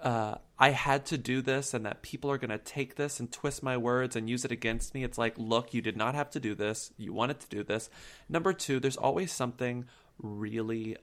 uh, 0.00 0.36
I 0.58 0.70
had 0.70 1.06
to 1.06 1.18
do 1.18 1.42
this 1.42 1.74
and 1.74 1.86
that 1.86 2.02
people 2.02 2.30
are 2.30 2.38
going 2.38 2.50
to 2.50 2.58
take 2.58 2.94
this 2.96 3.18
and 3.18 3.30
twist 3.32 3.62
my 3.64 3.76
words 3.76 4.14
and 4.14 4.28
use 4.30 4.44
it 4.44 4.52
against 4.52 4.94
me. 4.94 5.02
It's 5.02 5.18
like, 5.18 5.34
look, 5.36 5.74
you 5.74 5.82
did 5.82 5.96
not 5.96 6.14
have 6.14 6.30
to 6.30 6.40
do 6.40 6.54
this. 6.54 6.92
You 6.96 7.12
wanted 7.12 7.40
to 7.40 7.48
do 7.48 7.64
this. 7.64 7.90
Number 8.28 8.52
two, 8.52 8.78
there's 8.78 8.96
always 8.96 9.32
something 9.32 9.86
really 10.18 10.96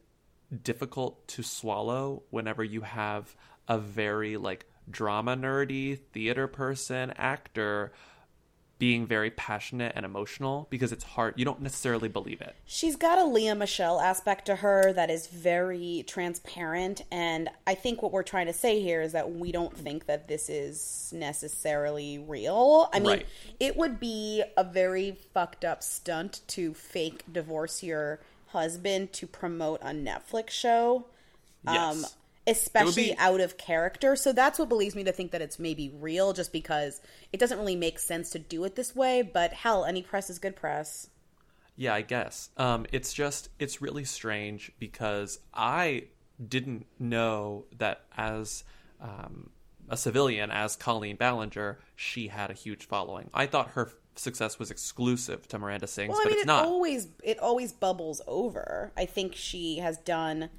difficult 0.63 1.27
to 1.29 1.43
swallow 1.43 2.23
whenever 2.29 2.63
you 2.63 2.81
have 2.81 3.35
a 3.67 3.77
very, 3.77 4.38
like, 4.38 4.65
drama 4.89 5.35
nerdy 5.35 5.99
theater 6.13 6.47
person, 6.47 7.11
actor 7.17 7.91
being 8.79 9.05
very 9.05 9.29
passionate 9.29 9.91
and 9.95 10.05
emotional 10.05 10.65
because 10.69 10.91
it's 10.93 11.03
hard. 11.03 11.33
You 11.38 11.43
don't 11.45 11.62
necessarily 11.62 12.07
believe 12.07 12.39
it. 12.41 12.55
She's 12.65 12.95
got 12.95 13.19
a 13.19 13.25
Lea 13.25 13.53
Michele 13.53 14.00
aspect 14.00 14.45
to 14.45 14.55
her 14.55 14.93
that 14.93 15.09
is 15.09 15.27
very 15.27 16.05
transparent. 16.07 17.03
And 17.12 17.50
I 17.67 17.75
think 17.75 18.01
what 18.01 18.13
we're 18.13 18.24
trying 18.24 18.48
to 18.48 18.53
say 18.53 18.81
here 18.81 19.01
is 19.01 19.12
that 19.12 19.33
we 19.36 19.51
don't 19.51 19.75
think 19.77 20.05
that 20.05 20.29
this 20.29 20.50
is 20.50 21.13
necessarily 21.15 22.17
real. 22.19 22.89
I 22.93 23.00
mean, 23.00 23.09
Right. 23.09 23.25
it 23.59 23.75
would 23.75 24.00
be 24.00 24.43
a 24.55 24.63
very 24.63 25.12
fucked 25.33 25.65
up 25.65 25.83
stunt 25.83 26.41
to 26.48 26.74
fake 26.74 27.24
divorce 27.31 27.83
your 27.83 28.21
husband 28.48 29.12
to 29.13 29.27
promote 29.27 29.81
a 29.81 29.88
Netflix 29.91 30.51
show. 30.51 31.05
Um, 31.67 31.75
Yes. 32.00 32.15
Especially 32.50 33.10
be- 33.12 33.18
out 33.18 33.39
of 33.41 33.58
character. 33.58 34.15
So 34.15 34.34
that's 34.34 34.60
what 34.60 34.70
believes 34.70 34.96
me 34.96 35.03
to 35.06 35.12
think 35.12 35.32
that 35.32 35.41
it's 35.41 35.60
maybe 35.60 35.89
real 35.89 36.34
just 36.34 36.51
because 36.51 37.01
it 37.32 37.39
doesn't 37.39 37.58
really 37.58 37.75
make 37.75 38.00
sense 38.00 38.29
to 38.32 38.39
do 38.39 38.63
it 38.63 38.75
this 38.75 38.96
way. 38.96 39.22
But 39.22 39.53
hell, 39.53 39.86
any 39.86 40.01
press 40.01 40.29
is 40.29 40.39
good 40.39 40.56
press. 40.56 41.10
Yeah, 41.75 41.94
I 41.94 42.01
guess. 42.01 42.50
Um, 42.58 42.86
it's 42.91 43.13
just 43.13 43.50
it's 43.60 43.82
really 43.82 44.03
strange 44.03 44.72
because 44.79 45.39
I 45.53 46.06
didn't 46.46 46.86
know 47.00 47.65
that 47.77 48.01
as 48.18 48.63
um, 49.01 49.50
a 49.89 49.96
civilian, 49.98 50.51
as 50.51 50.75
Colleen 50.75 51.15
Ballinger, 51.15 51.79
she 51.96 52.27
had 52.27 52.50
a 52.50 52.53
huge 52.53 52.86
following. 52.86 53.29
I 53.34 53.46
thought 53.46 53.70
her 53.72 53.91
success 54.15 54.60
was 54.60 54.72
exclusive 54.72 55.48
to 55.48 55.58
Miranda 55.58 55.88
Sings, 55.88 56.10
Well, 56.12 56.20
I 56.20 56.24
but 56.25 56.34
it's 56.34 56.41
it 56.44 56.48
not. 56.48 56.65
always 56.65 57.08
it 57.24 57.39
always 57.39 57.72
bubbles 57.72 58.22
over. 58.27 58.91
I 58.98 59.06
think 59.06 59.34
she 59.36 59.77
has 59.77 59.98
done. 60.00 60.50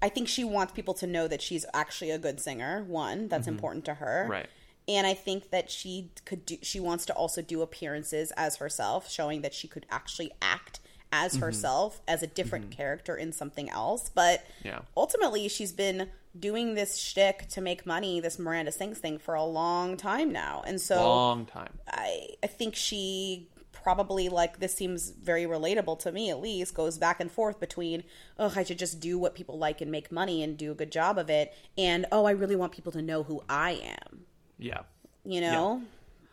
I 0.00 0.08
think 0.08 0.28
she 0.28 0.44
wants 0.44 0.72
people 0.72 0.94
to 0.94 1.06
know 1.06 1.26
that 1.28 1.42
she's 1.42 1.64
actually 1.74 2.10
a 2.10 2.18
good 2.18 2.40
singer. 2.40 2.84
One, 2.84 3.28
that's 3.28 3.48
important 3.48 3.84
to 3.86 3.94
her, 3.94 4.22
Mm-hmm. 4.22 4.32
Right. 4.32 4.46
And 4.86 5.06
I 5.06 5.12
think 5.12 5.50
that 5.50 5.70
she 5.70 6.12
could 6.24 6.46
do. 6.46 6.56
She 6.62 6.80
wants 6.80 7.04
to 7.06 7.12
also 7.12 7.42
do 7.42 7.60
appearances 7.60 8.32
as 8.38 8.56
herself, 8.56 9.10
showing 9.10 9.42
that 9.42 9.52
she 9.52 9.68
could 9.68 9.84
actually 9.90 10.30
act 10.40 10.80
as 11.12 11.32
Mm-hmm. 11.34 11.42
herself 11.42 12.00
as 12.08 12.22
a 12.22 12.26
different 12.26 12.70
character 12.70 13.14
in 13.16 13.32
something 13.32 13.68
else. 13.68 14.08
But 14.14 14.44
Yeah. 14.64 14.80
ultimately, 14.96 15.46
she's 15.48 15.72
been 15.72 16.08
doing 16.38 16.74
this 16.74 16.96
shtick 16.96 17.48
to 17.48 17.60
make 17.60 17.84
money, 17.84 18.20
this 18.20 18.38
Miranda 18.38 18.72
Sings 18.72 18.98
thing, 18.98 19.18
for 19.18 19.34
a 19.34 19.44
long 19.44 19.96
time 19.98 20.32
now, 20.32 20.62
and 20.66 20.80
so 20.80 20.96
Long 21.06 21.44
time. 21.44 21.72
I 21.90 22.28
I 22.42 22.46
think 22.46 22.74
she 22.74 23.48
probably 23.82 24.28
like 24.28 24.58
this 24.60 24.74
seems 24.74 25.10
very 25.10 25.44
relatable 25.44 25.98
to 26.00 26.12
me 26.12 26.30
at 26.30 26.40
least 26.40 26.74
goes 26.74 26.98
back 26.98 27.20
and 27.20 27.30
forth 27.30 27.58
between 27.60 28.02
oh 28.38 28.52
I 28.54 28.62
should 28.64 28.78
just 28.78 29.00
do 29.00 29.18
what 29.18 29.34
people 29.34 29.58
like 29.58 29.80
and 29.80 29.90
make 29.90 30.10
money 30.12 30.42
and 30.42 30.56
do 30.56 30.70
a 30.72 30.74
good 30.74 30.92
job 30.92 31.18
of 31.18 31.28
it 31.30 31.54
and 31.76 32.06
oh 32.12 32.24
I 32.24 32.32
really 32.32 32.56
want 32.56 32.72
people 32.72 32.92
to 32.92 33.02
know 33.02 33.22
who 33.22 33.42
I 33.48 33.72
am 33.72 34.24
Yeah. 34.58 34.80
you 35.24 35.40
know 35.40 35.82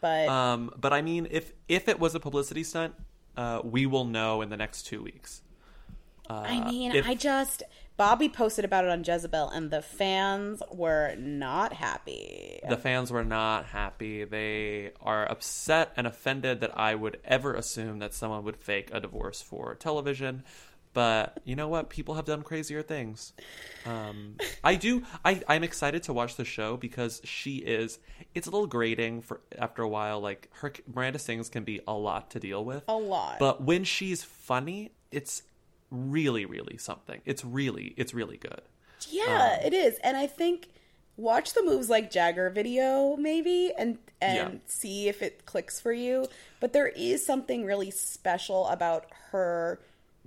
but 0.02 0.28
Um, 0.28 0.72
but 0.78 0.94
I 0.94 1.02
mean, 1.02 1.28
if 1.32 1.52
if 1.68 1.88
it 1.88 2.00
was 2.00 2.14
a 2.14 2.20
publicity 2.20 2.64
stunt, 2.64 2.94
uh, 3.38 3.62
we 3.64 3.86
will 3.88 4.06
know 4.06 4.42
in 4.44 4.50
the 4.50 4.58
next 4.58 4.84
two 4.84 5.02
weeks. 5.02 5.42
I 6.30 6.60
mean 6.70 6.92
if- 6.96 7.08
I 7.08 7.16
just 7.16 7.64
Bobby 7.98 8.28
posted 8.28 8.66
about 8.66 8.84
it 8.84 8.90
on 8.92 9.04
Jezebel 9.06 9.50
and 9.50 9.72
the 9.72 9.82
fans 9.82 10.62
were 10.70 11.16
not 11.18 11.74
happy 11.74 12.60
The 12.68 12.78
fans 12.78 13.12
were 13.12 13.24
not 13.24 13.66
happy. 13.66 14.26
They 14.26 14.92
are 15.02 15.30
upset 15.30 15.94
and 15.96 16.08
offended 16.08 16.62
that 16.62 16.78
I 16.78 16.96
would 16.96 17.20
ever 17.24 17.54
assume 17.54 18.00
that 18.00 18.14
someone 18.14 18.44
would 18.44 18.58
fake 18.58 18.90
a 18.92 19.00
divorce 19.00 19.42
for 19.42 19.76
television. 19.76 20.44
But 20.94 21.42
you 21.44 21.58
know 21.58 21.68
what? 21.68 21.90
People 21.90 22.16
have 22.16 22.24
done 22.24 22.42
crazier 22.42 22.82
things. 22.82 23.34
Um, 23.86 24.38
I 24.64 24.76
do. 24.76 25.04
I, 25.26 25.42
I'm 25.48 25.64
excited 25.64 26.04
to 26.04 26.14
watch 26.14 26.38
the 26.38 26.46
show 26.46 26.78
because 26.78 27.22
she 27.26 27.58
is. 27.58 28.00
It's 28.34 28.48
a 28.48 28.50
little 28.50 28.68
grating 28.68 29.22
for 29.22 29.42
after 29.60 29.82
a 29.82 29.90
while. 29.90 30.22
Like 30.22 30.50
her, 30.54 30.72
Miranda 30.94 31.20
Sings 31.20 31.50
can 31.50 31.66
be 31.66 31.82
a 31.86 31.94
lot 31.94 32.32
to 32.32 32.40
deal 32.40 32.64
with. 32.64 32.84
A 32.88 32.96
lot. 32.96 33.40
But 33.40 33.62
when 33.62 33.84
she's 33.84 34.24
funny, 34.24 34.94
it's 35.12 35.44
really, 35.96 36.46
really 36.46 36.78
something. 36.78 37.22
It's 37.26 37.44
really, 37.46 37.94
it's 37.98 38.14
really 38.14 38.38
good. 38.38 38.62
Yeah, 39.10 39.58
Um, 39.60 39.66
it 39.66 39.74
is. 39.74 39.98
And 40.04 40.16
I 40.18 40.28
think 40.28 40.68
watch 41.18 41.54
the 41.54 41.64
moves 41.64 41.90
like 41.90 42.12
Jagger 42.12 42.50
video 42.50 43.16
maybe 43.16 43.72
and 43.78 43.98
and 44.22 44.36
Yeah. 44.54 44.60
see 44.66 45.08
if 45.08 45.22
it 45.22 45.46
clicks 45.46 45.80
for 45.80 45.92
you. 45.94 46.28
But 46.60 46.74
there 46.74 46.88
is 46.88 47.26
something 47.26 47.66
really 47.66 47.92
special 47.92 48.68
about 48.68 49.06
her 49.32 49.80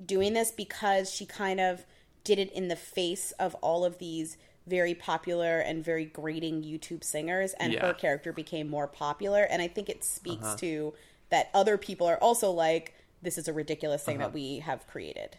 doing 0.04 0.34
this 0.34 0.50
because 0.50 1.10
she 1.12 1.26
kind 1.26 1.58
of 1.60 1.84
did 2.24 2.38
it 2.38 2.52
in 2.52 2.68
the 2.68 2.76
face 2.76 3.32
of 3.32 3.54
all 3.56 3.84
of 3.84 3.98
these 3.98 4.36
very 4.66 4.94
popular 4.94 5.58
and 5.60 5.82
very 5.82 6.04
grating 6.04 6.62
YouTube 6.62 7.02
singers 7.02 7.54
and 7.54 7.72
Yeah. 7.72 7.78
Uh-huh. 7.80 7.88
her 7.88 7.94
character 7.94 8.32
became 8.32 8.68
more 8.68 8.86
popular 8.86 9.42
and 9.44 9.62
I 9.62 9.68
think 9.68 9.88
it 9.88 10.04
speaks 10.04 10.54
to 10.56 10.94
that 11.30 11.48
other 11.54 11.76
people 11.78 12.06
are 12.06 12.18
also 12.18 12.50
like 12.50 12.94
this 13.22 13.36
is 13.38 13.48
a 13.48 13.52
ridiculous 13.52 14.04
thing 14.04 14.18
Uh-huh. 14.18 14.26
that 14.28 14.34
we 14.34 14.58
have 14.60 14.86
created. 14.86 15.38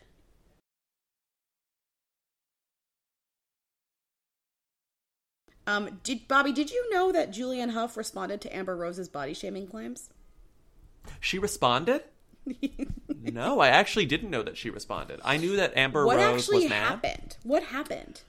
Um, 5.70 6.00
did 6.02 6.28
Bobby? 6.28 6.52
Did 6.52 6.72
you 6.72 6.90
know 6.92 7.12
that 7.12 7.32
Julianne 7.32 7.72
Hough 7.72 7.96
responded 7.96 8.42
to 8.42 8.56
Amber 8.56 8.76
Rose's 8.76 9.08
body 9.08 9.36
shaming 9.36 9.68
claims? 9.68 10.10
She 11.20 11.38
responded? 11.38 12.04
no, 13.22 13.60
I 13.60 13.68
actually 13.68 14.08
didn't 14.08 14.32
know 14.32 14.42
that 14.42 14.58
she 14.58 14.72
responded. 14.72 15.20
I 15.24 15.38
knew 15.38 15.58
that 15.58 15.78
Amber 15.78 16.08
what 16.08 16.18
Rose 16.18 16.50
was 16.50 16.68
mad. 16.68 16.72
What 16.72 16.90
happened? 16.90 17.38
What 17.44 17.64
happened? 17.64 18.22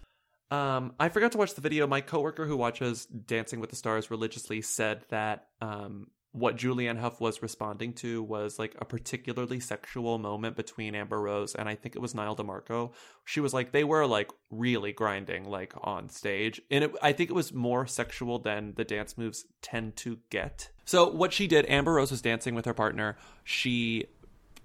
Um, 0.51 0.93
I 1.01 1.09
forgot 1.09 1.33
to 1.33 1.39
watch 1.39 1.55
the 1.55 1.63
video. 1.63 1.87
My 1.87 2.03
coworker 2.03 2.45
who 2.45 2.59
watches 2.59 3.07
Dancing 3.07 3.61
with 3.61 3.71
the 3.71 3.77
Stars 3.77 4.11
religiously 4.11 4.61
said 4.61 5.05
that 5.09 5.47
um, 5.63 6.09
what 6.33 6.57
Julianne 6.57 6.99
Hough 6.99 7.21
was 7.21 7.43
responding 7.43 7.93
to 7.95 8.23
was 8.23 8.59
like 8.59 8.77
a 8.79 8.85
particularly 8.85 9.59
sexual 9.59 10.17
moment 10.19 10.57
between 10.57 10.95
Amber 10.95 11.21
Rose 11.21 11.57
and 11.57 11.69
I 11.69 11.75
think 11.75 11.97
it 11.97 12.03
was 12.03 12.15
Nyle 12.15 12.37
DiMarco. 12.37 12.93
She 13.25 13.41
was 13.41 13.53
like 13.53 13.73
they 13.73 13.83
were 13.83 14.07
like 14.07 14.31
really 14.51 14.93
grinding 14.93 15.45
like 15.45 15.75
on 15.83 16.09
stage, 16.09 16.61
and 16.71 16.85
it, 16.85 16.93
I 17.03 17.13
think 17.13 17.31
it 17.31 17.35
was 17.35 17.53
more 17.53 17.87
sexual 17.87 18.39
than 18.39 18.75
the 18.77 18.85
dance 18.85 19.19
moves 19.19 19.45
tend 19.61 19.97
to 19.97 20.19
get. 20.31 20.71
So 20.85 21.09
what 21.11 21.33
she 21.33 21.47
did, 21.47 21.67
Amber 21.69 21.95
Rose 21.95 22.13
was 22.13 22.23
dancing 22.23 22.55
with 22.55 22.65
her 22.65 22.75
partner. 22.75 23.17
She 23.43 24.07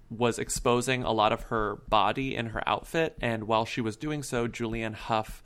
was 0.08 0.38
exposing 0.38 1.02
a 1.02 1.12
lot 1.12 1.32
of 1.32 1.44
her 1.44 1.82
body 1.88 2.36
in 2.36 2.46
her 2.46 2.62
outfit, 2.68 3.16
and 3.20 3.44
while 3.44 3.64
she 3.64 3.80
was 3.80 3.96
doing 3.96 4.22
so, 4.22 4.46
Julianne 4.46 4.94
Hough 4.94 5.42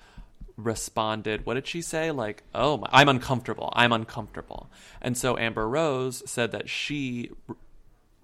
responded, 0.56 1.46
What 1.46 1.54
did 1.54 1.66
she 1.66 1.82
say? 1.82 2.10
Like, 2.10 2.42
oh, 2.54 2.78
my, 2.78 2.88
I'm 2.90 3.08
uncomfortable. 3.08 3.72
I'm 3.74 3.92
uncomfortable. 3.92 4.70
And 5.00 5.16
so 5.16 5.36
Amber 5.38 5.68
Rose 5.68 6.22
said 6.30 6.52
that 6.52 6.68
she 6.68 7.30
r- 7.48 7.56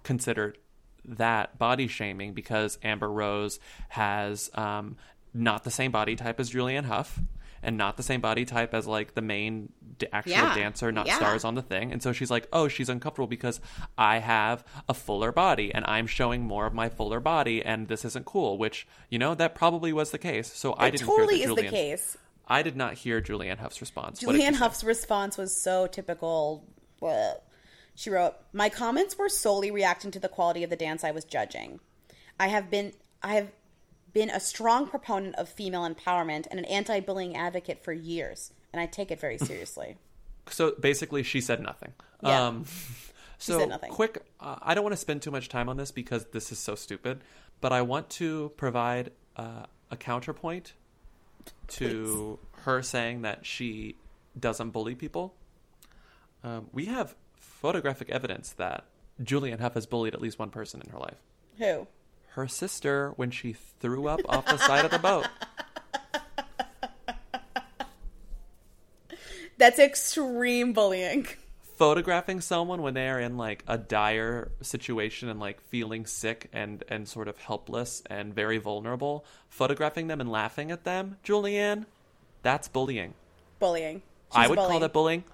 considered 0.03 0.59
that 1.05 1.59
body 1.59 1.87
shaming 1.87 2.33
because 2.33 2.79
Amber 2.83 3.11
Rose 3.11 3.61
has 3.91 4.51
um, 4.55 4.97
not 5.33 5.65
the 5.65 5.71
same 5.71 5.93
body 5.93 6.17
type 6.17 6.41
as 6.41 6.51
Julianne 6.51 6.87
Hough. 6.87 7.21
And 7.63 7.77
not 7.77 7.97
the 7.97 8.03
same 8.03 8.21
body 8.21 8.45
type 8.45 8.75
as 8.75 8.87
like 8.87 9.15
the 9.15 9.23
main 9.23 9.73
d- 9.99 10.07
actual 10.13 10.33
Yeah. 10.33 10.55
dancer, 10.55 10.93
not 10.93 11.07
Yeah. 11.07 11.17
stars 11.17 11.45
on 11.45 11.55
the 11.55 11.63
thing. 11.63 11.93
And 11.93 12.03
so 12.03 12.13
she's 12.13 12.31
like, 12.31 12.47
oh, 12.53 12.69
she's 12.69 12.89
uncomfortable 12.89 13.27
because 13.27 13.61
I 13.99 14.19
have 14.19 14.65
a 14.89 14.95
fuller 14.95 15.33
body 15.33 15.75
and 15.75 15.85
I'm 15.87 16.07
showing 16.07 16.43
more 16.43 16.67
of 16.67 16.75
my 16.75 16.89
fuller 16.89 17.21
body 17.21 17.65
and 17.65 17.89
this 17.89 18.05
isn't 18.05 18.25
cool, 18.27 18.59
which, 18.59 18.87
you 19.11 19.19
know, 19.19 19.35
that 19.35 19.55
probably 19.55 19.93
was 19.93 20.11
the 20.11 20.19
case. 20.19 20.53
So 20.53 20.75
I 20.79 20.91
didn't 20.91 21.07
totally 21.07 21.39
hear 21.39 21.51
is 21.51 21.57
the 21.57 21.63
case. 21.65 22.17
I 22.47 22.63
did 22.63 22.77
not 22.77 22.95
hear 22.95 23.21
Julianne 23.21 23.59
Hough's 23.59 23.81
response. 23.81 24.23
What 24.23 24.33
did 24.33 24.41
she 24.43 24.47
Julianne 24.47 24.53
say? 24.53 24.59
Hough's 24.59 24.85
response 24.85 25.37
was 25.37 25.61
so 25.63 25.87
typical. 25.87 26.65
Bleh. 27.03 27.35
She 27.95 28.11
wrote, 28.11 28.35
"My 28.53 28.69
comments 28.69 29.17
were 29.19 29.29
solely 29.29 29.71
reacting 29.71 30.11
to 30.13 30.21
the 30.21 30.29
quality 30.29 30.63
of 30.63 30.71
the 30.71 30.77
dance 30.77 31.03
I 31.03 31.11
was 31.11 31.25
judging. 31.25 31.81
I 32.39 32.49
have 32.49 32.71
been 32.71 32.93
I 33.23 33.35
have 33.35 33.51
been 34.17 34.31
a 34.31 34.41
strong 34.41 34.87
proponent 34.87 35.35
of 35.35 35.47
female 35.47 35.87
empowerment 35.87 36.47
and 36.51 36.59
an 36.59 36.65
anti-bullying 36.65 37.37
advocate 37.37 37.85
for 37.85 37.93
years, 37.93 38.51
and 38.73 38.81
I 38.81 38.87
take 38.87 39.11
it 39.11 39.21
very 39.21 39.39
seriously. 39.39 39.99
So 40.49 40.75
basically, 40.79 41.25
she 41.25 41.41
said 41.41 41.61
nothing. 41.61 41.93
Yeah. 42.23 42.47
Um, 42.47 42.67
so 43.39 43.59
said 43.59 43.69
nothing. 43.69 43.91
quick. 43.91 44.23
Uh, 44.39 44.55
I 44.63 44.75
don't 44.75 44.85
want 44.85 44.93
to 44.93 44.97
spend 44.97 45.23
too 45.23 45.33
much 45.33 45.49
time 45.49 45.69
on 45.69 45.77
this 45.77 45.91
because 45.91 46.25
this 46.27 46.53
is 46.53 46.61
so 46.61 46.77
stupid, 46.77 47.25
but 47.61 47.73
I 47.73 47.83
want 47.83 48.09
to 48.11 48.53
provide 48.57 49.11
uh, 49.37 49.65
a 49.91 49.97
counterpoint 49.97 50.75
to 51.67 52.39
her 52.63 52.81
saying 52.81 53.23
that 53.23 53.45
she 53.45 53.97
doesn't 54.39 54.71
bully 54.71 54.95
people. 54.95 55.35
Um, 56.45 56.69
we 56.73 56.85
have 56.85 57.17
photographic 57.35 58.09
evidence 58.09 58.53
that 58.53 58.85
Julianne 59.21 59.59
Hough 59.59 59.75
has 59.75 59.87
bullied 59.87 60.15
at 60.15 60.21
least 60.21 60.39
one 60.39 60.51
person 60.51 60.81
in 60.81 60.93
her 60.93 60.99
life. 61.01 61.21
Who? 61.59 61.89
Her 62.37 62.47
sister 62.47 63.13
when 63.17 63.31
she 63.31 63.55
threw 63.55 64.09
up 64.09 64.21
off 64.29 64.45
the 64.45 64.59
side 64.59 64.85
of 64.85 64.91
the 64.91 64.99
boat. 64.99 65.27
That's 69.59 69.79
extreme 69.79 70.75
bullying. 70.75 71.27
photographing 71.79 72.43
someone 72.43 72.83
when 72.83 72.93
they 72.93 73.09
are 73.09 73.19
in 73.19 73.39
like 73.39 73.65
a 73.67 73.79
dire 73.79 74.51
situation 74.61 75.31
and 75.31 75.41
like 75.41 75.63
feeling 75.63 76.05
sick 76.05 76.49
and 76.53 76.85
and 76.89 77.09
sort 77.09 77.27
of 77.27 77.39
helpless 77.39 78.03
and 78.11 78.35
very 78.35 78.59
vulnerable 78.59 79.25
photographing 79.49 80.07
them 80.09 80.21
and 80.21 80.31
laughing 80.31 80.71
at 80.71 80.85
them 80.85 81.17
julianne 81.25 81.85
that's 82.43 82.69
bullying 82.69 83.13
Bullying. 83.59 84.01
i 84.33 84.43
She's 84.43 84.51
would 84.51 84.59
call 84.59 84.79
that 84.81 84.93
bullying 84.95 85.25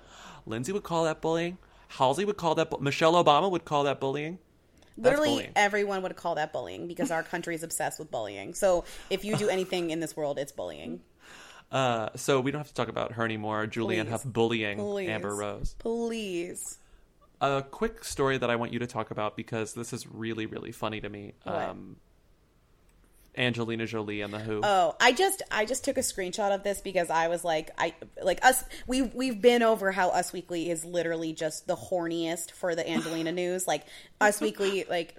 lindsay 0.47 0.73
would 0.73 0.83
call 0.85 1.05
that 1.05 1.21
bullying 1.21 1.59
halsey 1.89 2.25
would 2.25 2.37
call 2.37 2.55
that 2.57 2.71
bu- 2.71 2.79
michelle 2.81 3.15
obama 3.15 3.49
would 3.51 3.65
call 3.65 3.85
that 3.85 4.01
bullying 4.01 4.39
Literally 4.97 5.51
everyone 5.57 6.03
would 6.03 6.17
call 6.17 6.35
that 6.37 6.53
bullying 6.53 6.87
because 6.89 7.11
our 7.11 7.23
country 7.23 7.55
is 7.55 7.63
obsessed 7.63 7.99
with 7.99 8.11
bullying. 8.11 8.55
So 8.55 8.85
if 9.11 9.25
you 9.25 9.37
do 9.37 9.49
anything 9.49 9.91
in 9.91 10.01
this 10.01 10.17
world, 10.17 10.39
it's 10.39 10.53
bullying. 10.53 11.01
uh, 11.71 12.11
so 12.17 12.41
we 12.41 12.51
don't 12.51 12.61
have 12.61 12.69
to 12.69 12.75
talk 12.75 12.89
about 12.89 13.13
her 13.13 13.25
anymore 13.25 13.67
julianne 13.67 14.05
Please. 14.05 14.11
Hough 14.11 14.25
bullying 14.25 14.79
Please. 14.79 15.09
amber 15.09 15.35
rose 15.35 15.75
Please. 15.79 16.79
a 17.41 17.63
quick 17.63 18.05
story 18.05 18.37
that 18.39 18.51
I 18.51 18.57
want 18.57 18.73
you 18.73 18.79
to 18.81 18.87
talk 18.87 19.11
about 19.11 19.37
because 19.37 19.73
this 19.75 19.93
is 19.93 20.07
really, 20.07 20.47
really 20.47 20.73
funny 20.73 21.01
to 21.01 21.09
me. 21.09 21.33
What? 21.45 21.55
Um, 21.55 21.97
Angelina 23.37 23.87
Jolie 23.87 24.21
and 24.21 24.33
the 24.33 24.39
Who. 24.39 24.61
Oh, 24.63 24.95
I 25.01 25.13
just 25.13 25.43
I 25.51 25.65
just 25.65 25.85
took 25.85 25.97
a 25.97 26.03
screenshot 26.03 26.55
of 26.55 26.63
this 26.63 26.83
because 26.83 27.09
I 27.09 27.29
was 27.29 27.45
like 27.45 27.71
I 27.79 27.95
like 28.23 28.45
us 28.45 28.63
we 28.87 29.03
we've 29.03 29.41
been 29.41 29.63
over 29.63 29.91
how 29.91 30.11
Us 30.11 30.33
Weekly 30.33 30.71
is 30.71 30.85
literally 30.85 31.33
just 31.33 31.67
the 31.67 31.77
horniest 31.77 32.51
for 32.51 32.75
the 32.75 32.89
Angelina 32.89 33.33
news. 33.33 33.67
Like 33.67 33.85
Us 34.21 34.41
Weekly 34.41 34.85
like 34.89 35.17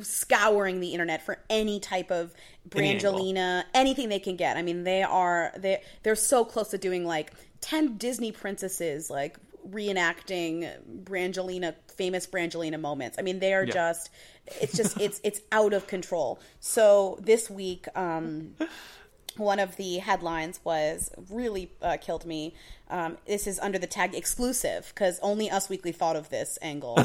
scouring 0.00 0.80
the 0.80 0.92
internet 0.92 1.22
for 1.22 1.38
any 1.50 1.78
type 1.78 2.10
of 2.10 2.32
Any. 2.74 2.98
Brangelina, 2.98 3.64
anything 3.74 4.08
they 4.08 4.18
can 4.18 4.36
get. 4.36 4.56
I 4.56 4.62
mean, 4.62 4.84
they 4.84 5.02
are 5.02 5.52
they 5.58 5.82
they're 6.04 6.16
so 6.16 6.44
close 6.44 6.68
to 6.68 6.78
doing 6.78 7.04
like 7.04 7.32
10 7.60 7.96
Disney 7.96 8.32
princesses 8.32 9.10
like 9.10 9.36
reenacting 9.70 10.70
Brangelina 11.04 11.74
famous 11.88 12.26
Brangelina 12.26 12.80
moments. 12.80 13.18
I 13.18 13.22
mean, 13.22 13.38
they 13.38 13.54
are 13.54 13.64
Yeah. 13.64 13.72
just 13.74 14.10
it's 14.60 14.76
just 14.76 15.00
it's 15.06 15.20
it's 15.24 15.40
out 15.52 15.72
of 15.72 15.86
control. 15.86 16.38
So 16.60 17.18
this 17.20 17.48
week 17.50 17.86
um 17.94 18.54
one 19.36 19.58
of 19.58 19.76
the 19.76 19.98
headlines 19.98 20.60
was 20.64 21.10
really 21.30 21.70
uh, 21.82 21.98
killed 22.00 22.24
me. 22.24 22.54
Um, 22.88 23.18
this 23.26 23.46
is 23.46 23.58
under 23.58 23.78
the 23.78 23.86
tag 23.86 24.14
exclusive 24.14 24.90
because 24.94 25.18
only 25.20 25.50
Us 25.50 25.68
Weekly 25.68 25.92
thought 25.92 26.16
of 26.16 26.30
this 26.30 26.58
angle. 26.62 26.98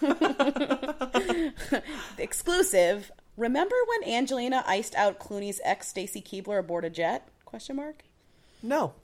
exclusive. 2.18 3.10
Remember 3.36 3.76
when 3.88 4.14
Angelina 4.14 4.62
iced 4.66 4.94
out 4.94 5.18
Clooney's 5.18 5.60
ex 5.64 5.88
Stacy 5.88 6.20
Keibler 6.22 6.58
aboard 6.58 6.84
a 6.84 6.90
jet? 6.90 7.28
Question 7.44 7.76
mark. 7.76 8.02
no. 8.62 8.94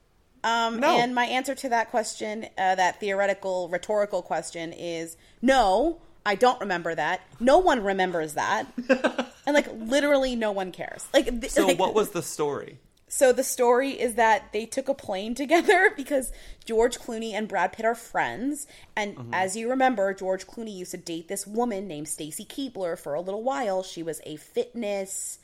Um, 0.48 0.80
No. 0.80 0.98
And 0.98 1.14
my 1.14 1.24
answer 1.26 1.54
to 1.56 1.68
that 1.70 1.90
question, 1.90 2.44
uh, 2.56 2.74
that 2.74 3.00
theoretical, 3.00 3.68
rhetorical 3.68 4.22
question, 4.22 4.72
is 4.72 5.16
no. 5.42 6.00
I 6.26 6.34
don't 6.34 6.60
remember 6.60 6.94
that. 6.94 7.22
No 7.40 7.58
one 7.58 7.82
remembers 7.82 8.34
that, 8.34 8.66
and 9.46 9.54
like 9.54 9.68
literally, 9.72 10.36
no 10.36 10.52
one 10.52 10.72
cares. 10.72 11.06
Like, 11.14 11.26
th- 11.40 11.50
So 11.52 11.66
like- 11.66 11.78
what 11.78 11.94
was 11.94 12.10
the 12.10 12.22
story? 12.22 12.78
so 13.10 13.32
the 13.32 13.42
story 13.42 13.92
is 13.98 14.16
that 14.16 14.52
they 14.52 14.66
took 14.66 14.86
a 14.90 14.92
plane 14.92 15.34
together 15.34 15.90
because 15.96 16.30
George 16.66 16.98
Clooney 16.98 17.32
and 17.32 17.48
Brad 17.48 17.72
Pitt 17.72 17.86
are 17.86 17.94
friends. 17.94 18.66
And 18.94 19.16
Mm-hmm. 19.16 19.32
as 19.32 19.56
you 19.56 19.70
remember, 19.70 20.12
George 20.12 20.46
Clooney 20.46 20.76
used 20.76 20.90
to 20.90 20.98
date 20.98 21.26
this 21.28 21.46
woman 21.46 21.88
named 21.88 22.08
Stacy 22.08 22.44
Keibler 22.44 22.98
for 22.98 23.14
a 23.14 23.22
little 23.22 23.42
while. 23.42 23.82
She 23.82 24.02
was 24.02 24.20
a 24.26 24.36
fitness 24.36 25.38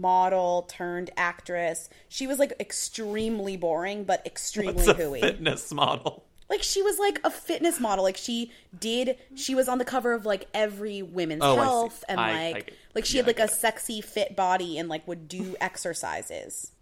model 0.00 0.62
turned 0.70 1.10
actress. 1.16 1.88
She 2.08 2.26
was 2.26 2.38
like 2.38 2.52
extremely 2.60 3.56
boring, 3.56 4.04
but 4.04 4.24
extremely 4.26 4.86
a 4.86 4.94
hooey. 4.94 5.20
fitness 5.20 5.72
model. 5.72 6.24
Like 6.50 6.62
she 6.62 6.80
was 6.82 6.98
like 6.98 7.20
a 7.24 7.30
fitness 7.30 7.78
model. 7.78 8.04
Like 8.04 8.16
she 8.16 8.50
did. 8.78 9.18
She 9.34 9.54
was 9.54 9.68
on 9.68 9.76
the 9.78 9.84
cover 9.84 10.12
of 10.14 10.24
like 10.24 10.48
every 10.54 11.02
Women's 11.02 11.42
Oh, 11.44 11.58
I. 11.58 11.62
Health, 11.64 12.04
and 12.08 12.18
I- 12.18 12.32
like 12.32 12.56
I 12.56 12.60
get- 12.60 12.74
like 12.94 13.04
she 13.04 13.16
yeah, 13.18 13.22
had 13.24 13.26
like 13.26 13.38
a 13.40 13.48
sexy 13.48 14.00
fit 14.00 14.34
body 14.34 14.78
and 14.78 14.88
like 14.88 15.06
would 15.06 15.28
do 15.28 15.56
exercises. 15.60 16.72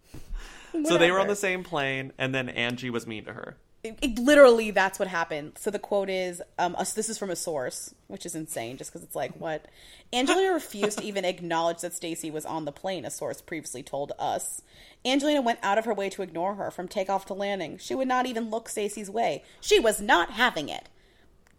So 0.85 0.97
they 0.97 1.11
were 1.11 1.19
on 1.19 1.27
the 1.27 1.35
same 1.35 1.63
plane, 1.63 2.11
and 2.17 2.35
then 2.35 2.49
Angie 2.49 2.89
was 2.89 3.07
mean 3.07 3.25
to 3.25 3.33
her. 3.33 3.57
It, 3.87 3.97
it- 4.01 4.19
literally, 4.19 4.71
that's 4.71 4.99
what 4.99 5.07
happened. 5.07 5.53
So 5.57 5.69
the 5.71 5.79
quote 5.79 6.09
is, 6.09 6.41
um, 6.59 6.75
"This 6.95 7.09
is 7.09 7.17
from 7.17 7.29
a 7.29 7.35
source," 7.35 7.93
which 8.07 8.25
is 8.25 8.35
insane, 8.35 8.77
just 8.77 8.91
because 8.91 9.03
it's 9.03 9.15
like, 9.15 9.33
what? 9.39 9.65
Angelina 10.13 10.53
refused 10.53 10.99
to 10.99 11.03
even 11.05 11.25
acknowledge 11.25 11.81
that 11.81 11.93
Stacy 11.93 12.31
was 12.31 12.45
on 12.45 12.65
the 12.65 12.71
plane. 12.71 13.05
A 13.05 13.11
source 13.11 13.41
previously 13.41 13.83
told 13.83 14.13
us. 14.17 14.61
Angelina 15.05 15.41
went 15.41 15.59
out 15.63 15.77
of 15.77 15.85
her 15.85 15.93
way 15.93 16.09
to 16.09 16.21
ignore 16.21 16.55
her 16.55 16.71
from 16.71 16.87
takeoff 16.87 17.25
to 17.27 17.33
landing. 17.33 17.77
She 17.77 17.95
would 17.95 18.07
not 18.07 18.25
even 18.25 18.49
look 18.49 18.69
Stacy's 18.69 19.09
way. 19.09 19.43
She 19.61 19.79
was 19.79 20.01
not 20.01 20.31
having 20.31 20.69
it. 20.69 20.87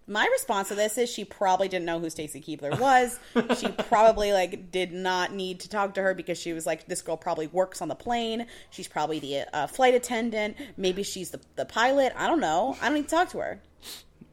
My 0.09 0.27
response 0.33 0.69
to 0.69 0.75
this 0.75 0.97
is 0.99 1.11
she 1.11 1.25
probably 1.25 1.69
didn't 1.69 1.85
know 1.85 2.01
who 2.01 2.09
Stacy 2.09 2.41
Keibler 2.41 2.79
was. 2.79 3.19
she 3.59 3.69
probably 3.89 4.33
like 4.33 4.73
did 4.73 4.93
not 4.93 5.33
need 5.33 5.61
to 5.61 5.69
talk 5.69 5.95
to 5.95 6.03
her 6.03 6.15
because 6.15 6.39
she 6.39 6.53
was 6.53 6.65
like 6.67 6.87
this 6.87 7.03
girl 7.03 7.17
probably 7.17 7.47
works 7.47 7.83
on 7.83 7.89
the 7.89 7.95
plane. 7.95 8.47
She's 8.71 8.89
probably 8.89 9.21
the 9.21 9.45
uh, 9.53 9.67
flight 9.67 9.95
attendant. 9.95 10.57
Maybe 10.77 11.03
she's 11.03 11.31
the 11.31 11.41
the 11.57 11.67
pilot. 11.67 12.13
I 12.17 12.27
don't 12.27 12.41
know. 12.41 12.77
I 12.81 12.87
don't 12.87 12.95
need 12.95 13.09
to 13.09 13.15
talk 13.15 13.31
to 13.31 13.39
her. 13.39 13.61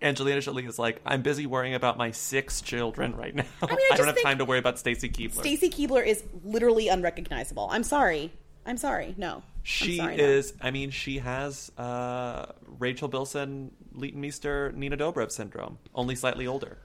Angelina 0.02 0.42
Jolie 0.42 0.66
is 0.66 0.78
like, 0.78 1.02
I'm 1.06 1.22
busy 1.22 1.46
worrying 1.46 1.74
about 1.74 1.98
my 1.98 2.12
six 2.12 2.62
children 2.62 3.16
right 3.16 3.34
now. 3.34 3.46
I, 3.62 3.68
mean, 3.68 3.78
I 3.92 3.96
just 3.96 3.98
don't 3.98 4.08
have 4.08 4.22
time 4.22 4.38
to 4.40 4.46
worry 4.46 4.60
about 4.60 4.78
Stacy 4.78 5.10
Keibler. 5.10 5.40
Stacy 5.40 5.70
Keibler 5.70 6.06
is 6.06 6.24
literally 6.44 6.90
unrecognizable. 6.90 7.68
I'm 7.72 7.84
sorry. 7.84 8.32
I'm 8.66 8.78
sorry. 8.78 9.16
No. 9.18 9.44
She 9.68 9.98
sorry, 9.98 10.18
no. 10.18 10.24
is. 10.24 10.54
I 10.62 10.70
mean, 10.70 10.92
she 10.92 11.18
has 11.18 11.72
uh, 11.76 12.52
Rachel 12.78 13.08
Bilson, 13.08 13.72
Leighton 13.94 14.22
Meester, 14.22 14.72
Nina 14.76 14.96
Dobrev 14.96 15.32
syndrome, 15.32 15.80
only 15.96 16.16
slightly 16.16 16.46
older. 16.46 16.78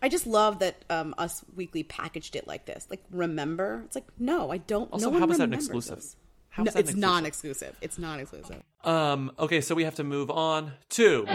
I 0.00 0.08
just 0.08 0.28
love 0.28 0.60
that 0.60 0.84
um, 0.88 1.12
Us 1.18 1.44
Weekly 1.56 1.82
packaged 1.82 2.36
it 2.36 2.46
like 2.46 2.66
this. 2.66 2.86
Like, 2.88 3.02
remember? 3.10 3.82
It's 3.84 3.96
like, 3.96 4.06
no, 4.16 4.52
I 4.52 4.58
don't. 4.58 4.90
Also, 4.92 5.10
no 5.10 5.18
how 5.18 5.28
is 5.28 5.38
that 5.38 5.48
an 5.48 5.54
exclusive? 5.54 5.96
this. 5.96 6.16
How 6.50 6.62
No, 6.62 6.68
is 6.68 6.74
that 6.74 6.84
an 6.84 6.88
it's 6.90 6.96
non-exclusive. 6.96 7.76
It's 7.80 7.98
non-exclusive. 7.98 8.62
Um. 8.84 9.32
Okay, 9.36 9.60
so 9.60 9.74
we 9.74 9.82
have 9.82 9.96
to 9.96 10.04
move 10.04 10.30
on 10.30 10.72
to 10.90 11.26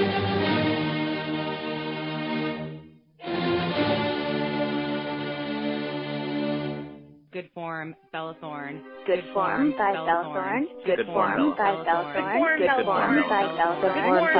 form, 7.75 7.95
Bella 8.11 8.35
Thorne. 8.39 8.81
Good 9.05 9.23
form 9.33 9.73
by 9.77 9.91
Bella 9.91 10.23
Thorne. 10.23 10.67
Good 10.85 11.05
form 11.07 11.55
by 11.57 11.83
Bella 11.83 12.13
Thorne. 12.15 12.55
Good 12.57 12.71
form 12.85 13.19
by 13.27 13.43
Bella 13.51 13.75
Thorne. 13.81 13.95
Good 13.95 14.35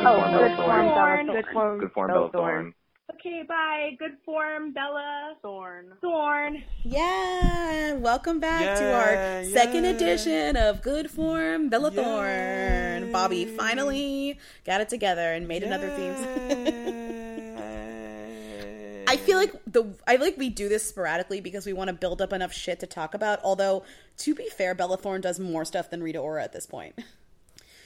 Oh, 0.07 0.19
good 0.39 0.55
form 0.55 0.85
Bella 0.85 0.95
Thorne. 0.95 1.27
Good 1.27 1.47
form. 1.51 1.79
Good 1.79 1.91
form, 1.91 2.07
Bella 2.07 2.29
Thorne. 2.31 2.73
Okay, 3.13 3.43
bye. 3.47 3.91
Good 3.99 4.17
form, 4.25 4.71
Bella 4.73 5.35
Thorne. 5.41 5.91
Thorne. 6.01 6.63
Yeah, 6.83 7.93
welcome 7.93 8.39
back 8.39 8.77
to 8.77 8.83
Yeah, 8.83 9.37
our 9.43 9.51
second 9.51 9.85
edition 9.85 10.57
of 10.57 10.81
Good 10.81 11.11
Form 11.11 11.69
Bella 11.69 11.91
Thorne. 11.91 13.03
Yay. 13.05 13.09
Bobby 13.11 13.45
finally 13.45 14.39
got 14.65 14.81
it 14.81 14.89
together 14.89 15.33
and 15.33 15.47
made 15.47 15.61
another 15.63 15.87
theme. 15.89 16.15
I 19.07 19.17
feel 19.17 19.37
like 19.37 19.53
the 19.67 19.83
I 20.07 20.17
feel 20.17 20.25
like 20.25 20.37
we 20.37 20.49
do 20.49 20.67
this 20.67 20.83
sporadically 20.83 21.41
because 21.41 21.67
we 21.67 21.73
want 21.73 21.89
to 21.89 21.93
build 21.93 22.23
up 22.23 22.33
enough 22.33 22.53
shit 22.53 22.79
to 22.79 22.87
talk 22.87 23.13
about. 23.13 23.39
Although, 23.43 23.83
to 24.17 24.33
be 24.33 24.49
fair, 24.49 24.73
Bella 24.73 24.97
Thorne 24.97 25.21
does 25.21 25.39
more 25.39 25.63
stuff 25.63 25.91
than 25.91 26.01
Rita 26.01 26.17
Ora 26.17 26.43
at 26.43 26.53
this 26.53 26.65
point. 26.65 26.95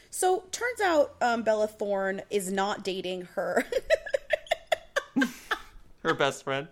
So 0.09 0.43
turns 0.51 0.79
out 0.81 1.15
um, 1.21 1.43
Bella 1.43 1.67
Thorne 1.67 2.21
is 2.29 2.49
not 2.51 2.85
dating 2.85 3.23
her 3.35 3.65
her 6.03 6.13
best 6.13 6.43
friend. 6.43 6.67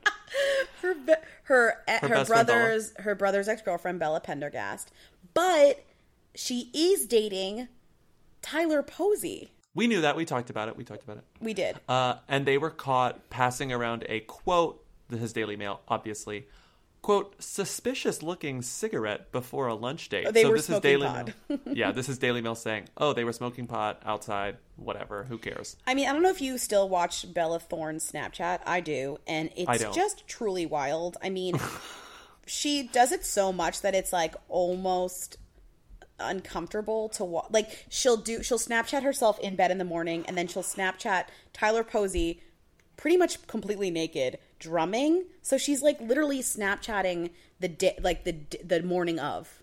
her 0.82 0.94
be- 0.94 1.14
her 1.44 1.84
her, 1.88 2.08
her 2.08 2.26
brother's 2.26 2.94
her 2.98 3.16
brother's 3.16 3.48
ex 3.48 3.62
girlfriend 3.62 4.00
Bella 4.00 4.20
Pendergast, 4.20 4.92
but 5.34 5.84
she 6.36 6.70
is 6.74 7.06
dating 7.06 7.68
Tyler 8.42 8.84
Posey. 8.84 9.52
We 9.74 9.88
knew 9.88 10.02
that. 10.02 10.16
We 10.16 10.26
talked 10.26 10.50
about 10.50 10.70
it. 10.70 10.78
We 10.78 10.84
talked 10.84 11.04
about 11.04 11.18
it. 11.18 11.24
We 11.40 11.54
did. 11.54 11.80
Uh, 11.88 12.16
and 12.28 12.46
they 12.46 12.58
were 12.58 12.72
caught 12.72 13.30
passing 13.30 13.72
around 13.72 14.06
a 14.10 14.22
quote, 14.22 14.84
his 15.10 15.34
Daily 15.34 15.56
Mail, 15.56 15.82
obviously, 15.88 16.48
quote, 17.08 17.42
suspicious 17.42 18.22
looking 18.22 18.62
cigarette 18.62 19.32
before 19.32 19.68
a 19.68 19.74
lunch 19.74 20.10
date. 20.10 20.26
Oh, 20.28 20.32
they 20.32 20.42
so 20.42 20.50
were 20.50 20.58
this 20.58 20.70
is 20.70 20.82
Daily 20.82 21.08
pot. 21.08 21.30
Mail. 21.48 21.60
yeah, 21.74 21.94
this 21.94 22.10
is 22.10 22.18
Daily 22.18 22.42
Mail 22.42 22.54
saying, 22.54 22.90
oh, 22.98 23.14
they 23.14 23.24
were 23.24 23.32
smoking 23.32 23.66
pot 23.66 24.02
outside, 24.06 24.58
whatever, 24.76 25.24
who 25.24 25.38
cares? 25.38 25.78
I 25.88 25.94
mean, 25.94 26.10
I 26.10 26.12
don't 26.12 26.22
know 26.22 26.32
if 26.32 26.42
you 26.42 26.58
still 26.58 26.90
watch 26.90 27.34
Bella 27.34 27.62
Thorne's 27.62 28.12
Snapchat. 28.12 28.60
I 28.66 28.82
do, 28.82 29.20
and 29.26 29.52
it's 29.56 29.96
just 29.96 30.28
truly 30.28 30.66
wild. 30.66 31.16
I 31.24 31.30
mean, 31.30 31.58
she 32.46 32.84
does 32.84 33.14
it 33.14 33.24
so 33.26 33.54
much 33.54 33.80
that 33.84 33.96
it's 33.96 34.12
like 34.12 34.36
almost 34.50 35.38
uncomfortable 36.20 37.08
to 37.08 37.24
watch. 37.24 37.48
Like 37.52 37.86
she'll 37.88 38.18
do, 38.18 38.44
she'll 38.44 38.60
Snapchat 38.60 39.04
herself 39.04 39.40
in 39.40 39.56
bed 39.56 39.72
in 39.72 39.78
the 39.78 39.86
morning, 39.86 40.26
and 40.28 40.38
then 40.38 40.50
she'll 40.50 40.62
Snapchat 40.62 41.28
Tyler 41.54 41.86
Posey, 41.86 42.42
pretty 42.98 43.16
much 43.16 43.48
completely 43.48 43.92
naked, 43.92 44.40
drumming. 44.60 45.26
So 45.42 45.58
she's 45.58 45.82
like 45.82 46.00
literally 46.02 46.40
Snapchatting 46.42 47.32
the 47.60 47.68
day, 47.68 47.98
like 48.02 48.24
the 48.24 48.36
the 48.64 48.82
morning 48.84 49.20
of. 49.20 49.62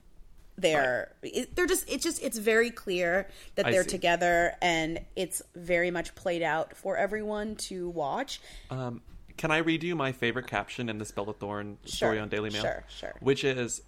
They're 0.56 1.10
it, 1.22 1.56
they're 1.56 1.66
just 1.66 1.90
it's 1.90 2.04
just 2.04 2.22
it's 2.22 2.38
very 2.38 2.70
clear 2.70 3.28
that 3.56 3.66
I 3.66 3.72
they're 3.72 3.82
see. 3.82 3.88
together 3.90 4.54
and 4.62 5.00
it's 5.16 5.42
very 5.56 5.90
much 5.90 6.14
played 6.14 6.42
out 6.42 6.76
for 6.76 6.96
everyone 6.96 7.56
to 7.56 7.88
watch. 7.88 8.40
Um, 8.70 9.02
can 9.36 9.50
I 9.50 9.58
read 9.58 9.82
you 9.82 9.96
my 9.96 10.12
favorite 10.12 10.46
caption 10.46 10.88
in 10.88 10.98
this 10.98 11.10
Bella 11.10 11.32
Thorne 11.32 11.78
story 11.84 12.16
Sure, 12.16 12.22
on 12.22 12.28
Daily 12.28 12.50
Mail? 12.50 12.62
sure, 12.62 12.84
sure. 12.88 13.14
Which 13.18 13.42
is, 13.42 13.82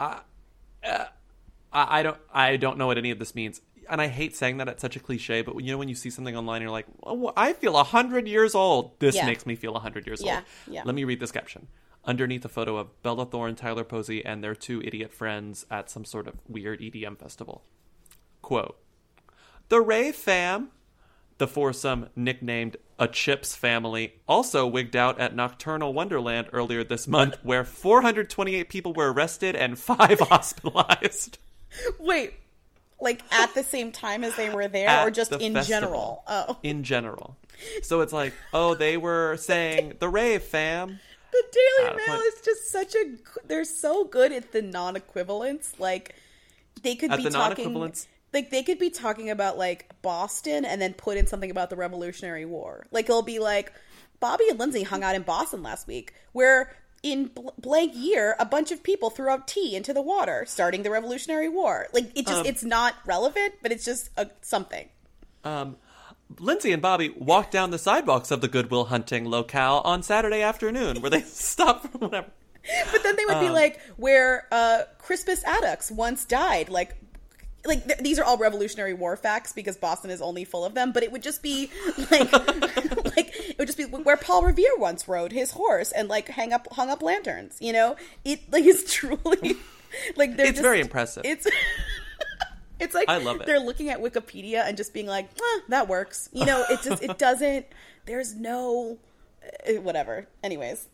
I, 0.00 0.18
uh, 0.82 1.04
I 1.72 2.00
I 2.00 2.02
don't 2.02 2.18
I 2.34 2.56
don't 2.56 2.76
know 2.76 2.88
what 2.88 2.98
any 2.98 3.12
of 3.12 3.20
this 3.20 3.36
means, 3.36 3.60
and 3.90 4.00
I 4.00 4.06
hate 4.08 4.34
saying 4.36 4.58
that 4.58 4.68
it's 4.68 4.80
such 4.80 4.96
a 4.96 5.00
cliche. 5.00 5.42
But 5.42 5.58
you 5.60 5.72
know 5.72 5.78
when 5.78 5.88
you 5.88 5.94
see 5.94 6.10
something 6.10 6.36
online, 6.36 6.62
you're 6.62 6.70
like, 6.70 6.86
oh, 7.04 7.32
I 7.36 7.52
feel 7.52 7.76
a 7.76 7.84
hundred 7.84 8.26
years 8.28 8.54
old. 8.54 8.98
This 9.00 9.16
Yeah. 9.16 9.26
makes 9.26 9.44
me 9.46 9.56
feel 9.56 9.76
a 9.76 9.80
hundred 9.80 10.06
years 10.06 10.22
Yeah, 10.22 10.36
old. 10.36 10.44
yeah. 10.68 10.82
Let 10.84 10.94
me 10.94 11.04
read 11.04 11.20
this 11.20 11.32
caption. 11.32 11.68
Underneath 12.04 12.44
a 12.44 12.48
photo 12.48 12.76
of 12.78 13.02
Bella 13.02 13.26
Thorne, 13.26 13.54
Tyler 13.56 13.84
Posey, 13.84 14.24
and 14.24 14.42
their 14.42 14.54
two 14.54 14.80
idiot 14.82 15.12
friends 15.12 15.66
at 15.70 15.90
some 15.90 16.04
sort 16.06 16.26
of 16.26 16.34
weird 16.48 16.80
EDM 16.80 17.18
festival. 17.18 17.62
Quote: 18.40 18.78
The 19.68 19.80
Ray 19.82 20.10
fam, 20.12 20.70
the 21.36 21.46
foursome 21.46 22.08
nicknamed 22.16 22.76
a 22.98 23.06
Chips 23.08 23.54
family, 23.54 24.14
also 24.28 24.66
wigged 24.66 24.96
out 24.96 25.18
at 25.20 25.34
Nocturnal 25.36 25.92
Wonderland 25.92 26.48
earlier 26.52 26.84
this 26.84 27.06
month, 27.06 27.36
where 27.42 27.64
428 27.64 28.68
people 28.68 28.92
were 28.94 29.12
arrested 29.12 29.54
and 29.56 29.78
five 29.78 30.20
hospitalized. 30.30 31.38
Wait, 31.98 32.32
like 33.00 33.22
at 33.32 33.54
the 33.54 33.62
same 33.64 33.92
time 33.92 34.24
as 34.24 34.36
they 34.36 34.50
were 34.50 34.68
there, 34.68 34.88
at 34.88 35.06
or 35.06 35.10
just 35.10 35.30
the 35.30 35.38
in 35.38 35.54
festival. 35.54 35.80
general? 35.80 36.24
Oh, 36.26 36.58
In 36.62 36.82
general. 36.84 37.36
So 37.82 38.00
it's 38.00 38.12
like, 38.12 38.32
oh, 38.54 38.74
they 38.74 38.96
were 38.96 39.36
saying 39.36 39.94
the 39.98 40.08
Rave 40.08 40.42
fam. 40.42 40.98
the 41.32 41.42
Daily 41.52 41.90
Out 41.90 41.96
Mail 41.96 42.06
point. 42.16 42.26
is 42.34 42.40
just 42.44 42.70
such 42.70 42.94
a. 42.94 43.16
They're 43.46 43.64
so 43.64 44.04
good 44.04 44.32
at 44.32 44.52
the 44.52 44.62
non-equivalence. 44.62 45.74
Like 45.78 46.14
they 46.82 46.94
could 46.94 47.10
At 47.10 47.18
be 47.18 47.24
the 47.24 47.30
talking. 47.30 47.92
Like 48.32 48.50
they 48.50 48.62
could 48.62 48.78
be 48.78 48.90
talking 48.90 49.28
about 49.30 49.58
like 49.58 49.90
Boston 50.02 50.64
and 50.64 50.80
then 50.80 50.94
put 50.94 51.16
in 51.16 51.26
something 51.26 51.50
about 51.50 51.68
the 51.68 51.76
Revolutionary 51.76 52.44
War. 52.46 52.86
Like 52.92 53.06
it'll 53.06 53.22
be 53.22 53.38
like 53.40 53.72
Bobby 54.20 54.44
and 54.48 54.58
Lindsay 54.58 54.82
hung 54.82 55.02
out 55.02 55.14
in 55.14 55.22
Boston 55.22 55.62
last 55.62 55.86
week, 55.86 56.14
where 56.32 56.72
in 57.02 57.26
bl- 57.28 57.48
blank 57.58 57.92
year 57.94 58.36
a 58.38 58.44
bunch 58.44 58.70
of 58.70 58.82
people 58.82 59.10
threw 59.10 59.28
out 59.30 59.48
tea 59.48 59.74
into 59.74 59.92
the 59.92 60.02
water, 60.02 60.44
starting 60.46 60.82
the 60.82 60.90
Revolutionary 60.90 61.48
War. 61.48 61.86
Like 61.92 62.10
it 62.14 62.26
just 62.26 62.40
Um, 62.40 62.46
it's 62.46 62.62
not 62.64 62.94
relevant, 63.06 63.54
but 63.62 63.72
it's 63.72 63.84
just 63.84 64.10
a, 64.16 64.28
something. 64.42 64.88
Um, 65.44 65.76
Lindsay 66.38 66.70
and 66.72 66.80
Bobby 66.82 67.08
walked 67.08 67.50
down 67.52 67.70
the 67.70 67.78
sidewalks 67.78 68.30
of 68.30 68.40
the 68.40 68.48
Goodwill 68.48 68.84
Hunting 68.86 69.24
locale 69.28 69.80
on 69.84 70.02
Saturday 70.02 70.42
afternoon, 70.42 71.00
where 71.00 71.10
they 71.10 71.20
stopped 71.22 71.86
for 71.86 71.98
whatever. 71.98 72.28
But 72.92 73.02
then 73.02 73.16
they 73.16 73.24
would 73.24 73.40
be 73.40 73.46
Um, 73.46 73.54
like, 73.54 73.80
where 73.96 74.46
uh, 74.52 74.82
Crispus 74.98 75.42
Attucks 75.44 75.90
once 75.90 76.26
died. 76.26 76.68
Like, 76.68 76.94
like 77.64 77.84
th- 77.86 77.98
these 78.00 78.18
are 78.18 78.24
all 78.24 78.36
Revolutionary 78.36 78.92
War 78.92 79.16
facts 79.16 79.52
because 79.54 79.76
Boston 79.78 80.10
is 80.10 80.20
only 80.20 80.44
full 80.44 80.64
of 80.66 80.74
them. 80.74 80.92
But 80.92 81.02
it 81.02 81.10
would 81.10 81.22
just 81.22 81.42
be 81.42 81.70
like, 82.10 82.30
like 83.16 83.49
would 83.60 83.68
just 83.68 83.78
be 83.78 83.84
where 83.84 84.16
Paul 84.16 84.42
Revere 84.42 84.76
once 84.76 85.06
rode 85.06 85.30
his 85.32 85.52
horse 85.52 85.92
and 85.92 86.08
like 86.08 86.28
hang 86.28 86.52
up 86.52 86.66
hung 86.72 86.90
up 86.90 87.02
lanterns. 87.02 87.56
You 87.60 87.72
know, 87.72 87.96
it 88.24 88.40
like 88.52 88.64
is 88.64 88.84
truly 88.92 89.56
like 90.16 90.36
they're 90.36 90.46
It's 90.46 90.56
just- 90.56 90.62
very 90.62 90.80
impressive. 90.80 91.22
It's. 91.24 91.46
It's 92.78 92.94
like 92.94 93.10
I 93.10 93.18
love 93.18 93.42
it. 93.42 93.46
they're 93.46 93.60
looking 93.60 93.90
at 93.90 94.00
Wikipedia 94.00 94.66
and 94.66 94.74
just 94.74 94.94
being 94.94 95.06
like, 95.06 95.28
"Ah, 95.38 95.60
"That 95.68 95.86
works." 95.86 96.30
You 96.32 96.46
know, 96.46 96.64
it 96.70 96.80
just 96.82 97.02
it 97.02 97.18
doesn't. 97.28 97.66
There's 98.06 98.34
no 98.34 98.96
uh, 99.68 99.74
whatever. 99.82 100.28
Anyways, 100.42 100.88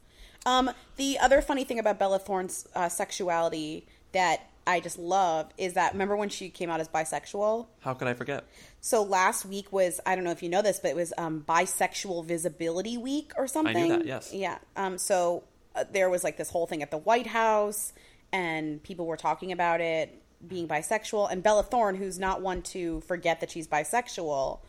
um, 0.44 0.72
the 0.96 1.16
other 1.20 1.40
funny 1.40 1.62
thing 1.62 1.78
about 1.78 1.96
Bella 1.96 2.18
Thorne's 2.18 2.66
uh, 2.74 2.88
sexuality 2.88 3.86
that 4.10 4.50
I 4.66 4.80
just 4.80 4.98
love 4.98 5.50
is 5.58 5.74
that 5.74 5.92
remember 5.92 6.16
when 6.16 6.28
she 6.28 6.48
came 6.50 6.70
out 6.70 6.80
as 6.80 6.88
bisexual? 6.88 7.66
How 7.80 7.94
could 7.94 8.08
I 8.08 8.14
forget? 8.14 8.44
So 8.80 9.02
last 9.02 9.46
week 9.46 9.72
was 9.72 10.00
I 10.04 10.14
don't 10.14 10.24
know 10.24 10.30
if 10.32 10.42
you 10.42 10.48
know 10.48 10.62
this, 10.62 10.80
but 10.80 10.88
it 10.90 10.96
was 10.96 11.12
um, 11.18 11.44
Bisexual 11.48 12.24
Visibility 12.26 12.98
Week 12.98 13.32
or 13.36 13.46
something. 13.46 13.76
I 13.76 13.80
knew 13.88 13.96
that, 13.98 14.06
yes. 14.06 14.32
Yeah. 14.34 14.58
Um. 14.76 14.98
So 14.98 15.44
uh, 15.74 15.84
there 15.92 16.10
was 16.10 16.24
like 16.24 16.36
this 16.36 16.50
whole 16.50 16.66
thing 16.66 16.82
at 16.82 16.90
the 16.90 16.98
White 16.98 17.26
House, 17.28 17.92
and 18.32 18.82
people 18.82 19.06
were 19.06 19.16
talking 19.16 19.52
about 19.52 19.80
it 19.80 20.20
being 20.46 20.68
bisexual. 20.68 21.30
And 21.30 21.42
Bella 21.42 21.62
Thorne, 21.62 21.94
who's 21.96 22.18
not 22.18 22.42
one 22.42 22.62
to 22.62 23.00
forget 23.02 23.40
that 23.40 23.50
she's 23.50 23.66
bisexual, 23.66 24.60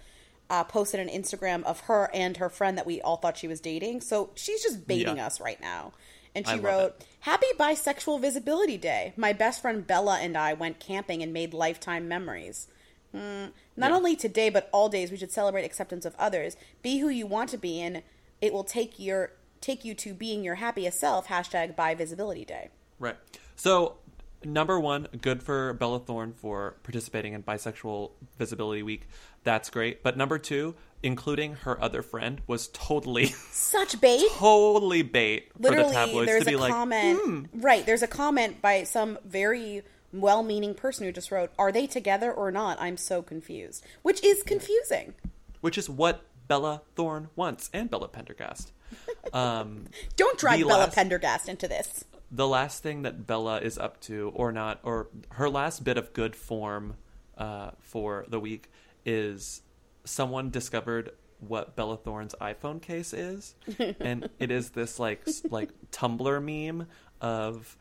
uh, 0.49 0.63
posted 0.63 0.99
an 0.99 1.09
Instagram 1.09 1.63
of 1.63 1.81
her 1.81 2.09
and 2.13 2.37
her 2.37 2.49
friend 2.49 2.77
that 2.77 2.85
we 2.85 3.01
all 3.01 3.17
thought 3.17 3.37
she 3.37 3.47
was 3.47 3.59
dating. 3.59 4.01
So 4.01 4.29
she's 4.35 4.63
just 4.63 4.87
baiting 4.87 5.17
Yeah. 5.17 5.27
us 5.27 5.39
right 5.41 5.59
now. 5.59 5.91
And 6.35 6.45
I 6.47 6.51
she 6.55 6.55
love 6.61 6.63
wrote. 6.63 7.05
Happy 7.27 7.47
Bisexual 7.59 8.21
Visibility 8.21 8.77
Day. 8.77 9.11
My 9.17 9.33
best 9.33 9.61
friend 9.61 9.85
Bella 9.85 10.17
and 10.21 10.37
I 10.37 10.53
went 10.53 10.79
camping 10.79 11.21
and 11.21 11.33
made 11.33 11.53
lifetime 11.53 12.07
memories. 12.07 12.69
Mm, 13.13 13.51
not 13.75 13.91
only 13.91 14.15
today, 14.15 14.49
but 14.49 14.69
all 14.71 14.87
days, 14.87 15.11
we 15.11 15.17
should 15.17 15.33
celebrate 15.33 15.65
acceptance 15.65 16.05
of 16.05 16.15
others. 16.17 16.55
Be 16.81 16.99
who 16.99 17.09
you 17.09 17.27
want 17.27 17.49
to 17.49 17.57
be, 17.57 17.81
and 17.81 18.01
it 18.39 18.53
will 18.53 18.63
take 18.63 18.97
your 18.97 19.33
take 19.59 19.83
you 19.83 19.93
to 19.95 20.13
being 20.13 20.41
your 20.41 20.55
happiest 20.55 21.01
self. 21.01 21.27
Hashtag 21.27 21.75
Bi 21.75 21.95
Visibility 21.95 22.45
Day. 22.45 22.69
Right. 22.97 23.17
So, 23.57 23.95
number 24.43 24.79
one, 24.79 25.07
good 25.21 25.43
for 25.43 25.73
Bella 25.73 25.99
Thorne 25.99 26.33
for 26.33 26.75
participating 26.83 27.33
in 27.33 27.43
Bisexual 27.43 28.11
Visibility 28.37 28.83
Week. 28.83 29.07
That's 29.43 29.69
great. 29.69 30.03
But 30.03 30.17
number 30.17 30.37
two, 30.37 30.75
including 31.03 31.53
her 31.55 31.81
other 31.81 32.01
friend, 32.01 32.41
was 32.47 32.67
totally, 32.69 33.27
Such 33.51 33.99
bait. 34.01 34.23
totally 34.35 35.01
bait 35.03 35.49
for 35.53 35.61
the 35.61 35.69
Literally, 35.69 35.93
tabloids 35.93 36.27
there's 36.27 36.43
to 36.43 36.49
be 36.49 36.55
a 36.55 36.59
like, 36.59 36.71
comment. 36.73 37.19
hmm. 37.23 37.43
Right, 37.61 37.85
there's 37.85 38.03
a 38.03 38.07
comment 38.07 38.61
by 38.61 38.83
some 38.83 39.17
very 39.25 39.83
well-meaning 40.13 40.73
person 40.73 41.05
who 41.05 41.11
just 41.11 41.31
wrote, 41.31 41.51
"Are 41.59 41.71
they 41.71 41.85
together 41.87 42.31
or 42.31 42.51
not? 42.51 42.77
I'm 42.81 42.97
so 42.97 43.21
confused," 43.21 43.83
which 44.01 44.23
is 44.23 44.41
confusing. 44.43 45.13
which 45.61 45.77
is 45.77 45.89
what 45.89 46.21
Bella 46.47 46.81
Thorne 46.95 47.29
wants, 47.35 47.69
and 47.73 47.89
Bella 47.89 48.07
Pendergast. 48.07 48.71
Um, 49.33 49.87
Don't 50.15 50.39
drag 50.39 50.61
Bella 50.61 50.79
last- 50.79 50.95
Pendergast 50.95 51.49
into 51.49 51.67
this. 51.67 52.05
The 52.31 52.47
last 52.47 52.83
thing 52.83 53.03
that 53.03 53.25
Bella 53.25 53.59
is 53.59 53.77
up 53.77 53.99
to, 54.01 54.31
or 54.35 54.51
not, 54.51 54.79
or 54.83 55.07
her 55.31 55.49
last 55.49 55.83
bit 55.83 55.97
of 55.97 56.13
good 56.13 56.35
form 56.35 56.95
uh, 57.37 57.71
for 57.79 58.25
the 58.27 58.39
week 58.39 58.69
is 59.05 59.61
someone 60.03 60.49
discovered 60.49 61.11
what 61.39 61.75
Bella 61.75 61.97
Thorne's 61.97 62.35
iPhone 62.41 62.81
case 62.81 63.13
is, 63.13 63.55
and 63.99 64.29
it 64.39 64.51
is 64.51 64.71
this 64.71 64.99
like 64.99 65.27
like 65.49 65.69
Tumblr 65.91 66.43
meme 66.43 66.87
of 67.21 67.77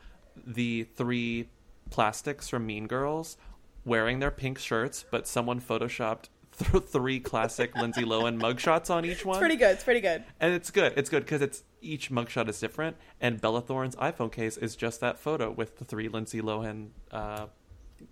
the 0.46 0.84
three 0.94 1.48
plastics 1.90 2.48
from 2.48 2.66
Mean 2.66 2.86
Girls 2.86 3.36
wearing 3.84 4.18
their 4.18 4.30
pink 4.30 4.58
shirts, 4.58 5.04
but 5.10 5.26
someone 5.26 5.60
photoshopped 5.60 6.28
th- 6.58 6.84
three 6.84 7.20
classic 7.20 7.74
Lindsay 7.76 8.02
Lohan 8.04 8.40
mugshots 8.40 8.90
on 8.90 9.04
each 9.04 9.24
one 9.24 9.36
It's 9.36 9.40
pretty 9.40 9.56
good. 9.56 9.70
It's 9.72 9.84
pretty 9.84 10.00
good. 10.00 10.24
and 10.40 10.52
it's 10.54 10.70
good. 10.70 10.92
It's 10.96 11.10
good 11.10 11.24
because 11.24 11.42
it's 11.42 11.62
each 11.80 12.10
mugshot 12.10 12.48
is 12.48 12.58
different, 12.58 12.96
and 13.20 13.40
Bella 13.40 13.62
Thorne's 13.62 13.96
iPhone 13.96 14.32
case 14.32 14.56
is 14.56 14.74
just 14.76 15.00
that 15.00 15.18
photo 15.18 15.50
with 15.50 15.78
the 15.78 15.84
three 15.84 16.08
Lindsay 16.08 16.40
Lohan 16.40 16.88
uh, 17.12 17.46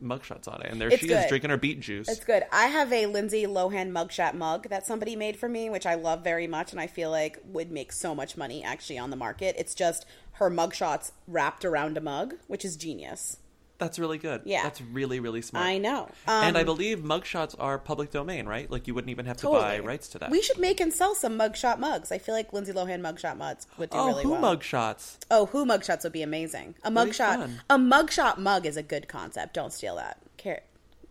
mugshots 0.02 0.46
on 0.48 0.62
it, 0.62 0.70
and 0.70 0.80
there 0.80 0.88
It's 0.88 1.00
she 1.00 1.08
good. 1.08 1.24
is 1.24 1.28
drinking 1.28 1.50
her 1.50 1.56
beet 1.56 1.80
juice. 1.80 2.08
It's 2.08 2.24
good. 2.24 2.44
I 2.52 2.66
have 2.66 2.92
a 2.92 3.06
Lindsay 3.06 3.44
Lohan 3.46 3.90
mugshot 3.90 4.34
mug 4.34 4.68
that 4.68 4.86
somebody 4.86 5.16
made 5.16 5.36
for 5.36 5.48
me, 5.48 5.68
which 5.70 5.86
I 5.86 5.94
love 5.94 6.22
very 6.22 6.46
much, 6.46 6.72
and 6.72 6.80
I 6.80 6.86
feel 6.86 7.10
like 7.10 7.38
would 7.44 7.70
make 7.72 7.92
so 7.92 8.14
much 8.14 8.36
money 8.36 8.62
actually 8.62 8.98
on 8.98 9.10
the 9.10 9.16
market. 9.16 9.56
It's 9.58 9.74
just 9.74 10.06
her 10.34 10.50
mugshots 10.50 11.12
wrapped 11.26 11.64
around 11.64 11.96
a 11.96 12.00
mug, 12.00 12.34
which 12.46 12.64
is 12.64 12.76
genius. 12.76 13.38
That's 13.78 13.98
really 13.98 14.18
good. 14.18 14.42
Yeah. 14.44 14.62
that's 14.62 14.80
really 14.80 15.18
really 15.20 15.42
smart. 15.42 15.66
I 15.66 15.78
know. 15.78 16.08
and 16.28 16.56
I 16.56 16.60
Um, 16.60 16.66
believe 16.66 16.98
mugshots 17.00 17.56
are 17.58 17.78
public 17.78 18.10
domain, 18.12 18.46
right? 18.46 18.70
Like 18.70 18.86
you 18.86 18.94
wouldn't 18.94 19.10
even 19.10 19.26
have 19.26 19.36
to 19.38 19.42
Totally. 19.42 19.62
buy 19.62 19.78
rights 19.80 20.08
to 20.10 20.18
that. 20.20 20.30
We 20.30 20.40
should 20.42 20.58
make 20.58 20.80
and 20.80 20.92
sell 20.92 21.14
some 21.14 21.36
mugshot 21.38 21.78
mugs. 21.80 22.12
I 22.12 22.18
feel 22.18 22.34
like 22.36 22.52
Lindsay 22.52 22.72
Lohan 22.72 23.00
mugshot 23.00 23.36
mugs 23.36 23.66
would 23.76 23.90
do 23.90 23.96
really 23.98 24.06
well. 24.06 24.06
oh, 24.06 24.08
really 24.16 24.22
who 24.22 24.30
well. 24.42 24.56
mugshots? 24.56 25.16
Oh, 25.30 25.46
who 25.46 25.66
mugshots 25.66 26.04
would 26.04 26.12
be 26.12 26.22
amazing. 26.22 26.76
A 26.84 26.90
mugshot, 26.90 27.50
a 27.68 27.76
mugshot 27.76 28.38
mug 28.38 28.64
is 28.64 28.76
a 28.76 28.82
good 28.82 29.08
concept. 29.08 29.54
Don't 29.54 29.72
steal 29.72 29.96
that. 29.96 30.18
Care. 30.36 30.62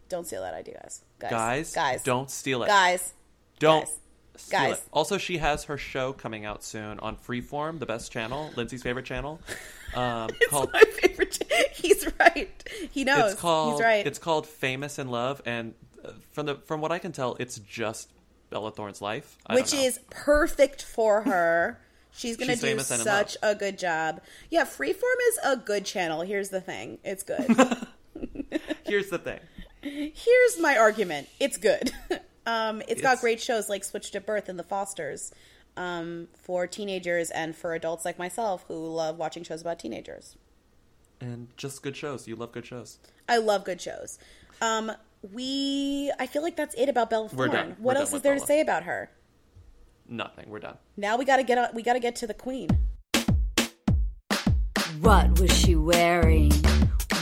Don't 0.09 0.25
steal 0.25 0.41
that 0.43 0.53
idea, 0.53 0.79
guys. 0.81 1.01
Guys, 1.19 1.31
Guys, 1.31 1.73
guys, 1.75 2.03
don't 2.03 2.29
steal 2.31 2.63
it. 2.63 2.67
guys. 2.67 3.13
Don't 3.59 3.85
guys. 3.85 3.97
steal 4.37 4.59
Guys. 4.59 4.77
it. 4.77 4.83
Also, 4.93 5.17
she 5.17 5.37
has 5.39 5.65
her 5.65 5.77
show 5.77 6.13
coming 6.13 6.45
out 6.45 6.63
soon 6.63 6.99
on 6.99 7.17
Freeform, 7.17 7.79
the 7.79 7.85
best 7.85 8.11
channel, 8.11 8.51
Lindsay's 8.55 8.83
favorite 8.83 9.05
channel. 9.05 9.39
Um, 9.95 10.29
called 10.49 10.71
My 10.73 10.81
favorite. 10.81 11.39
He's 11.73 12.07
right. 12.19 12.69
He 12.91 13.03
knows. 13.03 13.33
it's 13.33 13.41
called 13.41 13.73
He's 13.73 13.83
right. 13.83 14.05
it's 14.05 14.19
called 14.19 14.47
Famous 14.47 14.99
in 14.99 15.07
Love, 15.09 15.41
and 15.45 15.73
uh, 16.03 16.11
from 16.31 16.45
the 16.45 16.55
from 16.55 16.81
what 16.81 16.91
I 16.91 16.99
can 16.99 17.11
tell, 17.11 17.35
it's 17.39 17.59
just 17.59 18.11
Bella 18.49 18.71
Thorne's 18.71 19.01
life, 19.01 19.37
I 19.45 19.55
which 19.55 19.73
is 19.73 19.99
perfect 20.09 20.83
for 20.83 21.21
her. 21.21 21.79
She's 22.15 22.37
gonna 22.37 22.53
She's 22.53 22.61
do 22.61 22.67
famous 22.67 22.91
and 22.91 22.99
in 22.99 23.03
such 23.03 23.37
a 23.41 23.55
good 23.55 23.79
job. 23.79 24.21
Yeah, 24.49 24.65
Freeform 24.65 25.17
is 25.29 25.39
a 25.43 25.57
good 25.57 25.85
channel. 25.85 26.21
Here's 26.21 26.49
the 26.49 26.61
thing, 26.61 26.99
it's 27.03 27.23
good. 27.23 27.47
Here's 28.85 29.09
the 29.09 29.17
thing. 29.17 29.39
Here's 29.81 30.59
my 30.59 30.77
argument. 30.77 31.27
It's 31.39 31.57
good. 31.57 31.91
um, 32.45 32.81
it's 32.87 33.01
got 33.01 33.19
great 33.19 33.41
shows 33.41 33.69
like 33.69 33.83
Switched 33.83 34.15
at 34.15 34.25
Birth 34.25 34.49
and 34.49 34.57
The 34.57 34.63
Fosters 34.63 35.31
um, 35.77 36.27
for 36.35 36.67
teenagers 36.67 37.29
and 37.31 37.55
for 37.55 37.73
adults 37.73 38.05
like 38.05 38.19
myself 38.19 38.65
who 38.67 38.87
love 38.87 39.17
watching 39.17 39.43
shows 39.43 39.61
about 39.61 39.79
teenagers. 39.79 40.35
And 41.19 41.47
just 41.57 41.81
good 41.83 41.95
shows. 41.95 42.27
You 42.27 42.35
love 42.35 42.51
good 42.51 42.65
shows. 42.65 42.99
I 43.29 43.37
love 43.37 43.63
good 43.63 43.79
shows. 43.81 44.19
Um, 44.61 44.91
we, 45.31 46.11
I 46.19 46.27
feel 46.27 46.41
like 46.41 46.55
that's 46.55 46.75
it 46.75 46.89
about 46.89 47.09
Bella 47.09 47.29
We're 47.33 47.47
Thorne. 47.47 47.51
done. 47.51 47.67
What 47.79 47.79
We're 47.79 47.93
done 47.93 48.01
else 48.01 48.09
is 48.09 48.13
with 48.15 48.23
there 48.23 48.33
to 48.35 48.45
say 48.45 48.59
about 48.59 48.83
her? 48.83 49.09
Nothing. 50.07 50.49
We're 50.49 50.59
done. 50.59 50.77
Now 50.97 51.17
we 51.17 51.23
gotta 51.25 51.43
get 51.43 51.57
on, 51.57 51.69
we 51.73 51.81
gotta 51.81 51.99
get 51.99 52.15
to 52.17 52.27
the 52.27 52.33
queen. 52.33 52.69
What 54.99 55.39
was 55.39 55.51
she 55.57 55.75
wearing? 55.75 56.51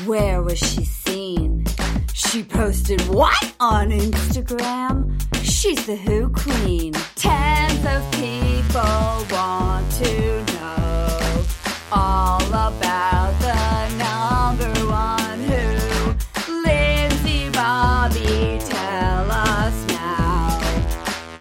Where 0.05 0.41
was 0.41 0.57
she 0.57 0.83
seen? 0.83 1.65
She 2.13 2.43
posted 2.43 3.01
what 3.07 3.53
on 3.59 3.89
Instagram? 3.89 5.21
She's 5.43 5.85
the 5.85 5.95
Who 5.95 6.29
Queen. 6.29 6.93
Tens 7.15 7.85
of 7.85 8.11
people 8.13 8.40
want 8.73 9.91
to 9.91 10.43
know 10.53 11.45
all 11.91 12.41
about 12.41 13.33
the 13.41 13.89
number 13.97 14.85
one 14.85 15.39
Who. 15.41 16.61
Lindsey 16.63 17.49
Bobby, 17.49 18.59
tell 18.65 19.31
us 19.31 19.87
now. 19.87 20.59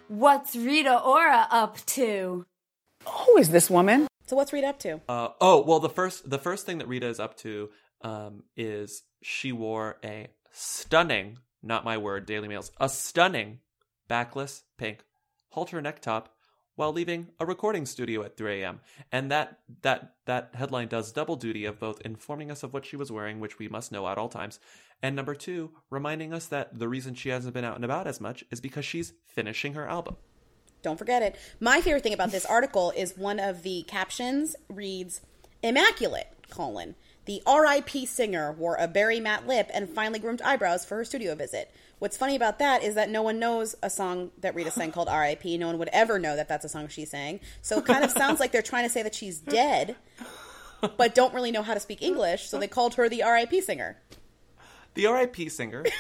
What's 0.09 0.57
Rita 0.57 1.01
Ora 1.01 1.47
up 1.51 1.79
to? 1.87 2.47
Who 3.07 3.37
is 3.39 3.51
this 3.51 3.71
woman? 3.71 4.09
So 4.27 4.37
what's 4.37 4.53
Rita 4.53 4.69
up 4.69 4.79
to? 4.81 5.01
Uh, 5.09 5.29
oh 5.41 5.63
well, 5.63 5.81
the 5.81 5.89
first 5.89 6.29
the 6.29 6.39
first 6.39 6.67
thing 6.67 6.79
that 6.79 6.89
Rita 6.89 7.07
is 7.07 7.21
up 7.21 7.37
to 7.39 7.71
um, 8.03 8.43
is 8.57 9.03
she 9.23 9.53
wore 9.53 9.99
a 10.05 10.29
stunning, 10.51 11.39
not 11.63 11.85
my 11.85 11.97
word, 11.97 12.27
Daily 12.27 12.49
Mail's 12.49 12.73
a 12.81 12.89
stunning 12.89 13.61
backless 14.09 14.65
pink 14.77 15.05
halter 15.51 15.81
neck 15.81 16.01
top 16.01 16.35
while 16.81 16.95
leaving 16.95 17.29
a 17.39 17.45
recording 17.45 17.85
studio 17.85 18.23
at 18.23 18.39
3 18.39 18.63
a.m. 18.63 18.81
And 19.13 19.31
that 19.31 19.59
that 19.83 20.15
that 20.25 20.53
headline 20.55 20.89
does 20.89 21.13
double 21.13 21.37
duty 21.37 21.67
of 21.67 21.79
both 21.79 22.01
informing 22.07 22.51
us 22.51 22.63
of 22.63 22.73
what 22.73 22.87
she 22.87 22.97
was 22.97 23.13
wearing, 23.13 23.39
which 23.39 23.59
we 23.59 23.69
must 23.69 23.93
know 23.93 24.09
at 24.09 24.17
all 24.17 24.31
times, 24.31 24.59
and 25.03 25.15
number 25.15 25.35
two, 25.35 25.73
reminding 25.91 26.33
us 26.33 26.47
that 26.47 26.79
the 26.79 26.89
reason 26.89 27.15
she 27.15 27.29
hasn't 27.29 27.53
been 27.53 27.67
out 27.67 27.77
and 27.77 27.85
about 27.85 28.07
as 28.07 28.19
much 28.19 28.45
is 28.51 28.63
because 28.63 28.87
she's 28.87 29.13
finishing 29.27 29.75
her 29.75 29.87
album. 29.87 30.17
Don't 30.81 30.97
forget 30.97 31.23
it. 31.23 31.37
My 31.61 31.83
favorite 31.83 32.03
thing 32.03 32.15
about 32.15 32.31
this 32.31 32.47
article 32.47 32.95
is 32.97 33.15
one 33.15 33.39
of 33.39 33.63
the 33.63 33.83
captions 33.83 34.57
reads 34.71 35.21
Immaculate, 35.63 36.29
colon. 36.49 36.95
The 37.27 37.43
RIP 37.47 38.07
singer 38.09 38.53
wore 38.53 38.77
a 38.77 38.89
berry 38.89 39.21
matte 39.21 39.47
lip 39.47 39.71
and 39.73 39.89
finely 39.89 40.19
groomed 40.19 40.43
eyebrows 40.43 40.85
for 40.85 40.97
her 40.97 41.05
studio 41.05 41.35
visit. 41.35 41.73
What's 41.99 42.17
funny 42.17 42.35
about 42.35 42.59
that 42.61 42.83
is 42.83 42.95
that 42.95 43.11
no 43.11 43.23
one 43.23 43.39
knows 43.39 43.75
a 43.83 43.91
song 43.91 44.31
that 44.41 44.55
Rita 44.55 44.71
sang 44.71 44.91
called 44.91 45.09
RIP. 45.09 45.45
No 45.45 45.67
one 45.67 45.79
would 45.79 45.91
ever 45.93 46.19
know 46.19 46.35
that 46.35 46.49
that's 46.49 46.65
a 46.65 46.69
song 46.69 46.89
she 46.89 47.05
sang. 47.05 47.41
So 47.61 47.79
it 47.79 47.85
kind 47.85 48.05
of 48.05 48.11
sounds 48.11 48.41
like 48.41 48.53
they're 48.53 48.63
trying 48.63 48.85
to 48.85 48.91
say 48.91 49.03
that 49.03 49.15
she's 49.15 49.39
dead, 49.39 49.97
but 50.97 51.15
don't 51.15 51.35
really 51.35 51.51
know 51.51 51.63
how 51.63 51.75
to 51.75 51.81
speak 51.81 52.01
English. 52.03 52.49
So 52.49 52.59
they 52.59 52.69
called 52.69 52.95
her 52.95 53.09
the 53.09 53.23
RIP 53.23 53.63
singer. 53.63 53.99
The 54.95 55.07
RIP 55.07 55.51
singer. 55.51 55.85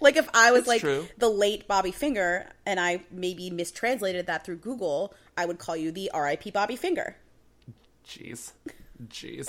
Like 0.00 0.16
if 0.16 0.28
I 0.34 0.50
was 0.50 0.60
It's 0.62 0.68
like 0.68 0.80
true. 0.80 1.06
the 1.16 1.28
late 1.28 1.68
Bobby 1.68 1.92
Finger 1.92 2.48
and 2.66 2.80
I 2.80 3.04
maybe 3.12 3.50
mistranslated 3.50 4.26
that 4.26 4.44
through 4.44 4.56
Google, 4.56 5.14
I 5.36 5.46
would 5.46 5.58
call 5.60 5.76
you 5.76 5.92
the 5.92 6.10
RIP 6.12 6.52
Bobby 6.52 6.74
Finger. 6.74 7.14
Jeez, 8.04 8.50
jeez. 9.06 9.46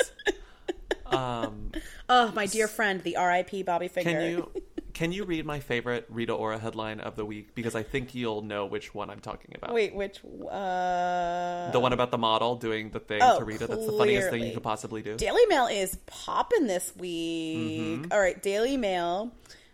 Um, 1.05 1.71
Oh, 2.09 2.31
my 2.33 2.45
dear 2.45 2.67
friend, 2.67 3.01
the 3.01 3.17
RIP 3.19 3.65
Bobby 3.65 3.87
Finger. 3.87 4.11
Can 4.11 4.21
you 4.29 4.51
can 4.93 5.11
you 5.11 5.23
read 5.23 5.45
my 5.45 5.59
favorite 5.59 6.05
Rita 6.09 6.33
Ora 6.33 6.59
headline 6.59 6.99
of 6.99 7.15
the 7.15 7.25
week 7.25 7.55
because 7.55 7.73
I 7.73 7.81
think 7.81 8.13
you'll 8.13 8.43
know 8.43 8.65
which 8.65 8.93
one 8.93 9.09
I'm 9.09 9.19
talking 9.19 9.55
about. 9.55 9.73
Wait, 9.73 9.95
which 9.95 10.19
uh 10.51 11.71
The 11.71 11.79
one 11.79 11.93
about 11.93 12.11
the 12.11 12.17
model 12.17 12.55
doing 12.55 12.91
the 12.91 12.99
thing 12.99 13.19
Oh, 13.23 13.39
to 13.39 13.45
Rita. 13.45 13.67
That's 13.67 13.85
the 13.85 13.93
funniest 13.93 14.29
thing 14.29 14.43
you 14.43 14.53
could 14.53 14.63
possibly 14.63 15.01
do. 15.01 15.15
Daily 15.15 15.45
Mail 15.47 15.67
is 15.67 15.97
popping 16.05 16.67
this 16.67 16.93
week. 16.95 17.57
Mm-hmm. 17.57 18.11
All 18.11 18.19
right, 18.19 18.41
Daily 18.41 18.77
Mail. 18.77 19.31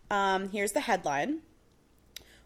Um, 0.10 0.50
here's 0.50 0.72
the 0.72 0.82
headline. 0.82 1.40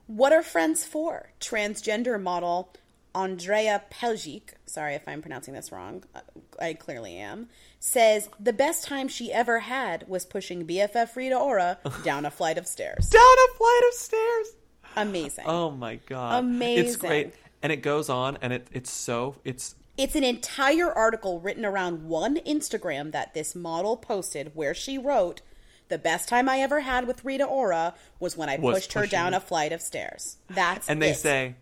What 0.08 0.34
are 0.34 0.44
friends 0.44 0.84
for? 0.84 1.30
Transgender 1.40 2.22
model 2.22 2.74
Andrea 3.16 3.84
Pejic, 3.92 4.54
sorry 4.66 4.96
if 4.96 5.08
I'm 5.08 5.22
pronouncing 5.22 5.54
this 5.54 5.72
wrong, 5.72 6.04
uh, 6.16 6.22
I 6.60 6.74
clearly 6.74 7.16
am, 7.18 7.48
says 7.80 8.30
the 8.40 8.54
best 8.54 8.86
time 8.86 9.08
she 9.08 9.32
ever 9.32 9.60
had 9.60 10.08
was 10.08 10.26
pushing 10.26 10.66
BFF 10.66 11.16
Rita 11.16 11.38
Ora 11.38 11.78
down 12.04 12.26
a 12.26 12.32
flight 12.32 12.58
of 12.58 12.66
stairs. 12.68 13.10
Down 13.10 13.22
a 13.22 13.58
flight 13.58 13.82
of 13.90 13.94
stairs. 13.94 14.48
Amazing. 14.96 15.46
Oh 15.48 15.72
my 15.72 15.96
god. 16.08 16.44
Amazing. 16.44 16.86
It's 16.86 16.96
great. 16.98 17.34
And 17.62 17.72
it 17.72 17.78
goes 17.78 18.10
on 18.10 18.38
and 18.42 18.52
it 18.54 18.68
it's 18.72 18.92
so 18.92 19.36
it's 19.44 19.76
It's 19.98 20.16
an 20.16 20.24
entire 20.24 20.92
article 20.92 21.40
written 21.40 21.66
around 21.66 22.08
one 22.08 22.38
Instagram 22.38 23.12
that 23.12 23.34
this 23.34 23.56
model 23.56 23.96
posted 23.98 24.52
where 24.56 24.74
she 24.74 24.98
wrote, 24.98 25.42
The 25.88 25.98
best 25.98 26.28
time 26.30 26.50
I 26.50 26.60
ever 26.60 26.82
had 26.82 27.08
with 27.08 27.24
Rita 27.26 27.46
Ora 27.46 27.94
was 28.20 28.36
when 28.38 28.50
I 28.50 28.58
Was 28.58 28.76
pushed 28.76 28.94
her 28.94 29.06
down 29.08 29.34
her. 29.34 29.38
a 29.38 29.42
flight 29.42 29.72
of 29.72 29.82
stairs. 29.82 30.38
That's 30.50 30.90
and 30.90 31.02
they 31.02 31.12
it. 31.12 31.18
say 31.18 31.56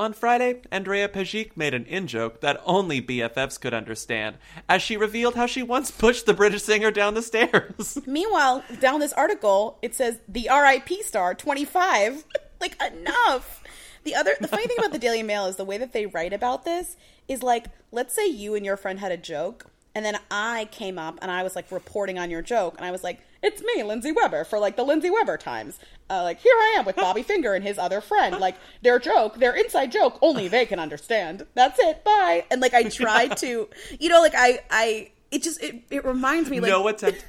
on 0.00 0.14
Friday, 0.14 0.62
Andrea 0.70 1.10
Pejic 1.10 1.56
made 1.56 1.74
an 1.74 1.84
in 1.84 2.06
joke 2.06 2.40
that 2.40 2.62
only 2.64 3.02
BFFs 3.02 3.60
could 3.60 3.74
understand, 3.74 4.38
as 4.66 4.80
she 4.80 4.96
revealed 4.96 5.34
how 5.34 5.44
she 5.44 5.62
once 5.62 5.90
pushed 5.90 6.24
the 6.24 6.32
British 6.32 6.62
singer 6.62 6.90
down 6.90 7.12
the 7.12 7.20
stairs. 7.20 7.98
Meanwhile, 8.06 8.64
down 8.80 9.00
this 9.00 9.12
article, 9.12 9.78
it 9.82 9.94
says 9.94 10.18
the 10.26 10.48
RIP 10.50 11.02
star 11.02 11.34
25. 11.34 12.24
like 12.62 12.82
enough. 12.82 13.62
The 14.04 14.14
other 14.14 14.34
the 14.40 14.48
funny 14.48 14.66
thing 14.66 14.78
about 14.78 14.92
the 14.92 14.98
Daily 14.98 15.22
Mail 15.22 15.44
is 15.44 15.56
the 15.56 15.64
way 15.66 15.76
that 15.76 15.92
they 15.92 16.06
write 16.06 16.32
about 16.32 16.64
this 16.64 16.96
is 17.28 17.42
like 17.42 17.66
let's 17.92 18.14
say 18.14 18.26
you 18.26 18.54
and 18.54 18.64
your 18.64 18.78
friend 18.78 18.98
had 18.98 19.12
a 19.12 19.18
joke 19.18 19.66
and 19.94 20.02
then 20.02 20.18
I 20.30 20.68
came 20.70 20.98
up 20.98 21.18
and 21.20 21.30
I 21.30 21.42
was 21.42 21.54
like 21.54 21.70
reporting 21.70 22.18
on 22.18 22.30
your 22.30 22.40
joke 22.40 22.74
and 22.78 22.86
I 22.86 22.90
was 22.90 23.04
like 23.04 23.20
it's 23.42 23.62
me, 23.62 23.82
Lindsey 23.82 24.12
Weber, 24.12 24.44
for 24.44 24.58
like 24.58 24.76
the 24.76 24.84
Lindsey 24.84 25.10
Weber 25.10 25.36
times. 25.36 25.78
Uh, 26.08 26.22
like 26.22 26.40
here 26.40 26.52
I 26.54 26.76
am 26.78 26.84
with 26.84 26.96
Bobby 26.96 27.22
Finger 27.32 27.54
and 27.54 27.64
his 27.64 27.78
other 27.78 28.00
friend. 28.00 28.38
Like 28.38 28.56
their 28.82 28.98
joke, 28.98 29.38
their 29.38 29.54
inside 29.54 29.92
joke, 29.92 30.18
only 30.22 30.48
they 30.48 30.66
can 30.66 30.78
understand. 30.78 31.46
That's 31.54 31.78
it. 31.80 32.02
Bye. 32.04 32.44
And 32.50 32.60
like 32.60 32.74
I 32.74 32.82
tried 32.88 33.36
to, 33.38 33.68
you 33.98 34.08
know, 34.08 34.20
like 34.20 34.34
I, 34.36 34.60
I, 34.70 35.10
it 35.30 35.42
just 35.42 35.62
it, 35.62 35.82
it 35.90 36.04
reminds 36.04 36.50
me 36.50 36.58
like 36.60 36.70
no 36.70 36.88
attempt 36.88 37.24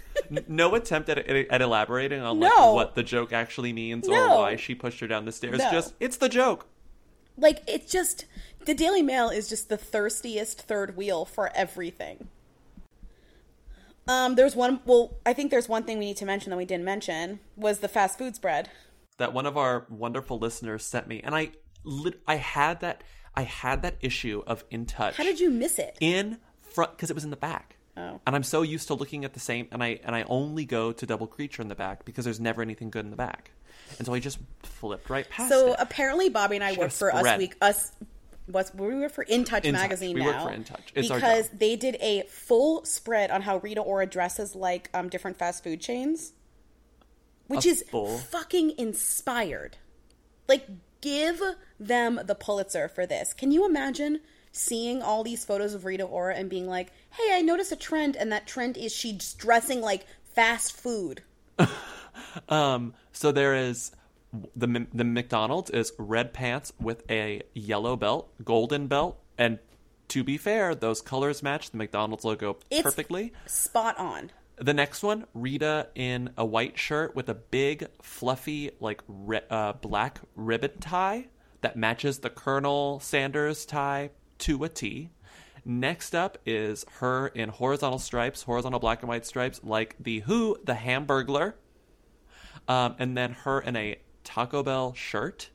no 0.47 0.73
attempt 0.73 1.07
at, 1.09 1.19
at 1.19 1.61
elaborating 1.61 2.19
on 2.21 2.39
like 2.39 2.51
No. 2.57 2.73
what 2.73 2.95
the 2.95 3.03
joke 3.03 3.31
actually 3.31 3.71
means 3.73 4.07
or 4.07 4.13
No. 4.15 4.37
why 4.39 4.55
she 4.55 4.73
pushed 4.73 4.99
her 5.01 5.07
down 5.07 5.25
the 5.25 5.31
stairs. 5.31 5.59
No. 5.59 5.69
Just 5.71 5.93
it's 5.99 6.17
the 6.17 6.27
joke. 6.29 6.65
like 7.37 7.61
it's 7.67 7.91
just 7.91 8.25
the 8.65 8.73
Daily 8.73 9.03
Mail 9.03 9.29
is 9.29 9.47
just 9.49 9.69
the 9.69 9.77
thirstiest 9.77 10.61
third 10.63 10.97
wheel 10.97 11.25
for 11.25 11.51
everything. 11.55 12.27
Um, 14.11 14.35
there's 14.35 14.55
one. 14.55 14.79
Well, 14.85 15.17
I 15.25 15.33
think 15.33 15.51
there's 15.51 15.69
one 15.69 15.83
thing 15.83 15.97
we 15.99 16.05
need 16.05 16.17
to 16.17 16.25
mention 16.25 16.49
that 16.49 16.57
we 16.57 16.65
didn't 16.65 16.85
mention 16.85 17.39
was 17.55 17.79
the 17.79 17.87
fast 17.87 18.17
food 18.17 18.35
spread. 18.35 18.69
that 19.17 19.33
one 19.33 19.45
of 19.45 19.55
our 19.57 19.85
wonderful 19.89 20.39
listeners 20.39 20.83
sent 20.85 21.07
me, 21.07 21.21
and 21.23 21.33
I 21.35 21.51
lit- 21.83 22.21
I 22.27 22.35
had 22.35 22.79
that 22.81 23.03
I 23.35 23.43
had 23.43 23.81
that 23.83 23.95
issue 24.01 24.43
of 24.47 24.63
In 24.69 24.85
Touch. 24.85 25.15
How 25.17 25.23
did 25.23 25.39
you 25.39 25.49
miss 25.49 25.79
it? 25.79 25.97
in 25.99 26.37
front 26.61 26.91
because 26.97 27.09
it 27.09 27.13
was 27.13 27.23
in 27.23 27.29
the 27.29 27.37
back. 27.37 27.75
Oh. 27.97 28.19
And 28.25 28.35
I'm 28.35 28.43
so 28.43 28.61
used 28.61 28.87
to 28.87 28.93
looking 28.93 29.25
at 29.25 29.33
the 29.33 29.39
same, 29.39 29.67
and 29.71 29.83
I 29.83 29.99
and 30.03 30.15
I 30.15 30.23
only 30.23 30.65
go 30.65 30.91
to 30.91 31.05
Double 31.05 31.27
Creature 31.27 31.61
in 31.61 31.67
the 31.67 31.75
back 31.75 32.03
because 32.05 32.25
there's 32.25 32.39
never 32.39 32.61
anything 32.61 32.89
good 32.89 33.05
in 33.05 33.11
the 33.11 33.17
back, 33.17 33.51
and 33.97 34.05
so 34.07 34.13
I 34.13 34.19
just 34.19 34.39
flipped 34.63 35.09
right 35.09 35.29
past 35.29 35.49
So 35.49 35.73
it. 35.73 35.75
apparently, 35.79 36.29
Bobby 36.29 36.55
and 36.55 36.63
I 36.63 36.73
She 36.73 36.79
work 36.79 36.91
for 36.91 37.13
Us. 37.13 37.37
Week. 37.37 37.55
Us, 37.61 37.91
what's 38.51 38.73
we 38.73 38.95
work 38.95 39.11
for 39.11 39.23
In 39.23 39.43
Touch 39.43 39.65
In 39.65 39.73
Touch. 39.73 39.81
magazine 39.83 40.15
We 40.15 40.21
now. 40.23 40.47
In 40.47 40.63
Touch. 40.63 40.91
It's 40.95 41.07
because 41.09 41.49
they 41.49 41.75
did 41.75 41.97
a 42.01 42.23
full 42.29 42.83
spread 42.85 43.31
on 43.31 43.41
how 43.41 43.57
Rita 43.57 43.81
Ora 43.81 44.05
dresses 44.07 44.55
like 44.55 44.89
um, 44.93 45.09
different 45.09 45.37
fast 45.37 45.63
food 45.63 45.81
chains, 45.81 46.33
which 47.47 47.65
A 47.65 47.69
is 47.69 47.83
full- 47.89 48.17
fucking 48.17 48.73
inspired. 48.77 49.77
Like, 50.47 50.67
give 51.01 51.41
them 51.79 52.19
the 52.25 52.35
Pulitzer 52.35 52.87
for 52.87 53.05
this. 53.05 53.33
Can 53.33 53.51
you 53.51 53.65
imagine 53.65 54.19
seeing 54.51 55.01
all 55.01 55.23
these 55.23 55.45
photos 55.45 55.73
of 55.73 55.85
Rita 55.85 56.03
Ora 56.03 56.35
and 56.35 56.49
being 56.49 56.67
like, 56.67 56.91
"Hey, 57.11 57.29
I 57.33 57.41
noticed 57.41 57.71
a 57.71 57.75
trend, 57.77 58.15
and 58.17 58.31
that 58.31 58.47
trend 58.47 58.75
is 58.77 58.91
she's 58.93 59.33
dressing 59.33 59.81
like 59.81 60.05
fast 60.35 60.73
food." 60.73 61.23
Um, 62.49 62.93
so 63.13 63.31
there 63.31 63.55
is 63.55 63.91
the 64.55 64.87
the 64.93 65.03
McDonald's 65.03 65.69
is 65.71 65.91
red 65.97 66.33
pants 66.33 66.71
with 66.79 67.03
a 67.09 67.41
yellow 67.53 67.95
belt, 67.95 68.31
golden 68.43 68.87
belt, 68.87 69.19
and 69.37 69.59
to 70.09 70.23
be 70.23 70.37
fair, 70.37 70.75
those 70.75 71.01
colors 71.01 71.41
match 71.41 71.71
the 71.71 71.77
McDonald's 71.77 72.23
logo 72.25 72.57
It's- 72.69 72.81
perfectly. 72.83 73.33
Spot 73.45 73.97
on. 73.97 74.31
The 74.57 74.73
next 74.73 75.01
one, 75.01 75.25
Rita 75.33 75.87
in 75.95 76.31
a 76.37 76.45
white 76.45 76.77
shirt 76.77 77.15
with 77.15 77.29
a 77.29 77.33
big, 77.33 77.87
fluffy, 78.01 78.71
like 78.79 79.01
ri- 79.07 79.39
uh, 79.49 79.73
black 79.73 80.19
ribbon 80.35 80.77
tie 80.79 81.29
that 81.61 81.75
matches 81.77 82.19
the 82.19 82.29
Colonel 82.29 82.99
Sanders 82.99 83.65
tie 83.65 84.11
to 84.39 84.63
a 84.63 84.69
T. 84.69 85.09
Next 85.65 86.13
up 86.13 86.37
is 86.45 86.85
her 86.99 87.27
in 87.27 87.49
horizontal 87.49 87.97
stripes, 87.99 88.43
horizontal 88.43 88.79
black 88.79 89.01
and 89.01 89.09
white 89.09 89.25
stripes, 89.25 89.61
like 89.63 89.95
the 89.99 90.19
Who, 90.21 90.57
the 90.63 90.73
Hamburglar. 90.73 91.53
Um, 92.67 92.95
and 92.99 93.17
then 93.17 93.31
her 93.33 93.61
in 93.61 93.75
a 93.75 93.97
Taco 94.23 94.63
Bell 94.63 94.93
shirt 94.93 95.49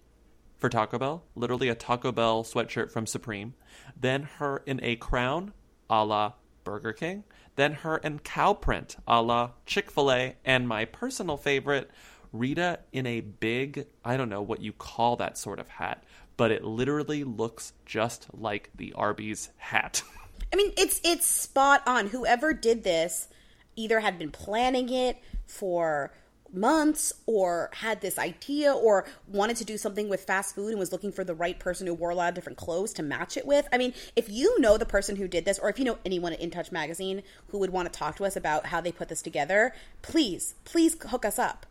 for 0.56 0.68
Taco 0.68 0.98
Bell, 0.98 1.24
literally 1.34 1.68
a 1.68 1.74
Taco 1.74 2.12
Bell 2.12 2.42
sweatshirt 2.42 2.90
from 2.90 3.06
Supreme. 3.06 3.54
Then 3.98 4.24
her 4.38 4.62
in 4.66 4.80
a 4.82 4.96
crown, 4.96 5.52
a 5.88 6.04
la 6.04 6.32
Burger 6.64 6.92
King. 6.92 7.24
Then 7.56 7.72
her 7.72 7.98
in 7.98 8.18
cow 8.18 8.52
print, 8.54 8.96
a 9.06 9.22
la 9.22 9.50
Chick 9.64 9.90
fil 9.90 10.10
A. 10.10 10.36
And 10.44 10.68
my 10.68 10.84
personal 10.84 11.36
favorite, 11.36 11.90
Rita 12.32 12.80
in 12.92 13.06
a 13.06 13.20
big, 13.20 13.86
I 14.04 14.16
don't 14.16 14.28
know 14.28 14.42
what 14.42 14.60
you 14.60 14.72
call 14.72 15.16
that 15.16 15.38
sort 15.38 15.58
of 15.58 15.68
hat, 15.68 16.04
but 16.36 16.50
it 16.50 16.64
literally 16.64 17.24
looks 17.24 17.72
just 17.86 18.26
like 18.32 18.70
the 18.74 18.92
Arby's 18.94 19.50
hat. 19.56 20.02
I 20.52 20.56
mean, 20.56 20.72
it's 20.76 21.00
it's 21.02 21.26
spot 21.26 21.82
on. 21.86 22.08
Whoever 22.08 22.52
did 22.52 22.84
this 22.84 23.28
either 23.74 24.00
had 24.00 24.18
been 24.18 24.30
planning 24.30 24.88
it 24.88 25.18
for 25.46 26.12
months 26.56 27.12
or 27.26 27.70
had 27.74 28.00
this 28.00 28.18
idea 28.18 28.72
or 28.72 29.04
wanted 29.28 29.56
to 29.56 29.64
do 29.64 29.76
something 29.76 30.08
with 30.08 30.24
fast 30.24 30.54
food 30.54 30.70
and 30.70 30.78
was 30.78 30.92
looking 30.92 31.12
for 31.12 31.24
the 31.24 31.34
right 31.34 31.58
person 31.58 31.86
who 31.86 31.94
wore 31.94 32.10
a 32.10 32.14
lot 32.14 32.28
of 32.28 32.34
different 32.34 32.58
clothes 32.58 32.92
to 32.94 33.02
match 33.02 33.36
it 33.36 33.46
with. 33.46 33.68
I 33.72 33.78
mean, 33.78 33.92
if 34.16 34.28
you 34.28 34.58
know 34.60 34.76
the 34.78 34.86
person 34.86 35.16
who 35.16 35.28
did 35.28 35.44
this 35.44 35.58
or 35.58 35.68
if 35.68 35.78
you 35.78 35.84
know 35.84 35.98
anyone 36.04 36.32
at 36.32 36.40
In 36.40 36.50
Touch 36.50 36.72
magazine 36.72 37.22
who 37.48 37.58
would 37.58 37.70
want 37.70 37.92
to 37.92 37.98
talk 37.98 38.16
to 38.16 38.24
us 38.24 38.36
about 38.36 38.66
how 38.66 38.80
they 38.80 38.92
put 38.92 39.08
this 39.08 39.22
together, 39.22 39.74
please, 40.02 40.54
please 40.64 40.96
hook 41.08 41.24
us 41.24 41.38
up. 41.38 41.66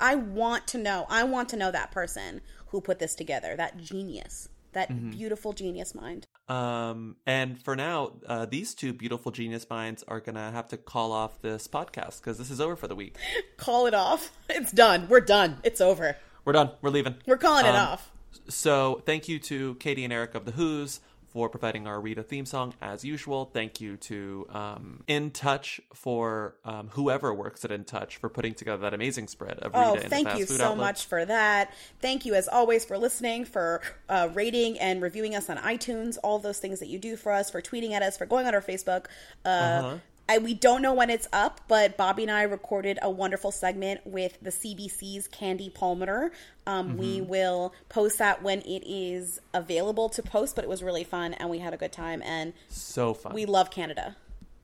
I 0.00 0.14
want 0.14 0.66
to 0.68 0.78
know. 0.78 1.06
I 1.10 1.24
want 1.24 1.48
to 1.50 1.56
know 1.56 1.70
that 1.70 1.90
person 1.90 2.40
who 2.68 2.80
put 2.80 2.98
this 2.98 3.14
together, 3.14 3.56
that 3.56 3.76
genius, 3.78 4.48
that 4.72 4.88
Mhm. 4.90 5.12
beautiful 5.12 5.52
genius 5.52 5.94
mind. 5.94 6.26
Um, 6.48 7.16
and 7.26 7.60
for 7.62 7.76
now, 7.76 8.12
uh, 8.26 8.46
these 8.46 8.74
two 8.74 8.92
beautiful 8.92 9.30
genius 9.32 9.66
minds 9.70 10.02
are 10.08 10.20
gonna 10.20 10.50
have 10.50 10.68
to 10.68 10.76
call 10.76 11.12
off 11.12 11.40
this 11.42 11.66
podcast 11.68 12.18
because 12.20 12.38
this 12.38 12.50
is 12.50 12.60
over 12.60 12.76
for 12.76 12.88
the 12.88 12.94
week. 12.96 13.16
Call 13.56 13.86
it 13.86 13.94
off. 13.94 14.32
It's 14.50 14.72
done. 14.72 15.08
We're 15.08 15.20
done. 15.20 15.58
It's 15.62 15.80
over. 15.80 16.16
We're 16.44 16.52
done. 16.54 16.70
We're 16.82 16.90
leaving. 16.90 17.14
We're 17.26 17.36
calling 17.38 17.66
it 17.66 17.70
Um, 17.74 17.76
off. 17.76 18.10
So 18.48 19.02
thank 19.06 19.28
you 19.28 19.38
to 19.40 19.74
Katie 19.76 20.04
and 20.04 20.12
Eric 20.12 20.34
of 20.34 20.44
the 20.44 20.52
Who's 20.52 21.00
for 21.32 21.48
providing 21.48 21.86
our 21.86 22.00
Rita 22.00 22.22
theme 22.22 22.44
song 22.44 22.74
as 22.82 23.04
usual. 23.04 23.44
Thank 23.46 23.80
you 23.80 23.96
to 23.98 24.46
um, 24.50 25.02
In 25.06 25.30
Touch 25.30 25.80
for 25.94 26.56
um, 26.64 26.88
whoever 26.92 27.32
works 27.32 27.64
at 27.64 27.70
In 27.70 27.84
Touch 27.84 28.16
for 28.16 28.28
putting 28.28 28.54
together 28.54 28.82
that 28.82 28.94
amazing 28.94 29.28
spread 29.28 29.58
of 29.60 29.72
Rita 29.72 30.04
Oh, 30.06 30.08
thank 30.08 30.36
you 30.38 30.46
so 30.46 30.64
outlets. 30.64 30.78
much 30.78 31.06
for 31.06 31.24
that. 31.24 31.72
Thank 32.00 32.26
you, 32.26 32.34
as 32.34 32.48
always, 32.48 32.84
for 32.84 32.98
listening, 32.98 33.44
for 33.44 33.80
uh, 34.08 34.28
rating 34.34 34.78
and 34.80 35.00
reviewing 35.00 35.36
us 35.36 35.48
on 35.48 35.56
iTunes, 35.58 36.18
all 36.24 36.38
those 36.40 36.58
things 36.58 36.80
that 36.80 36.88
you 36.88 36.98
do 36.98 37.16
for 37.16 37.30
us, 37.32 37.48
for 37.50 37.62
tweeting 37.62 37.92
at 37.92 38.02
us, 38.02 38.16
for 38.18 38.26
going 38.26 38.46
on 38.46 38.54
our 38.54 38.62
Facebook. 38.62 39.06
Uh, 39.44 39.48
Uh-huh. 39.48 39.96
I, 40.30 40.38
we 40.38 40.54
don't 40.54 40.80
know 40.80 40.94
when 40.94 41.10
it's 41.10 41.26
up, 41.32 41.60
but 41.66 41.96
Bobby 41.96 42.22
and 42.22 42.30
I 42.30 42.42
recorded 42.42 43.00
a 43.02 43.10
wonderful 43.10 43.50
segment 43.50 44.00
with 44.06 44.38
the 44.40 44.50
CBC's 44.50 45.26
Candy 45.26 45.70
Palmer. 45.70 46.30
Um, 46.68 46.96
We 46.96 47.18
Mhm. 47.20 47.26
will 47.26 47.74
post 47.88 48.18
that 48.18 48.40
when 48.40 48.60
it 48.60 48.84
is 48.86 49.40
available 49.52 50.08
to 50.10 50.22
post, 50.22 50.54
but 50.54 50.62
it 50.64 50.68
was 50.68 50.84
really 50.84 51.02
fun 51.02 51.34
and 51.34 51.50
we 51.50 51.58
had 51.58 51.74
a 51.74 51.76
good 51.76 51.90
time 51.90 52.22
and 52.24 52.52
So 52.68 53.12
fun. 53.12 53.32
we 53.34 53.44
love 53.44 53.72
Canada. 53.72 54.16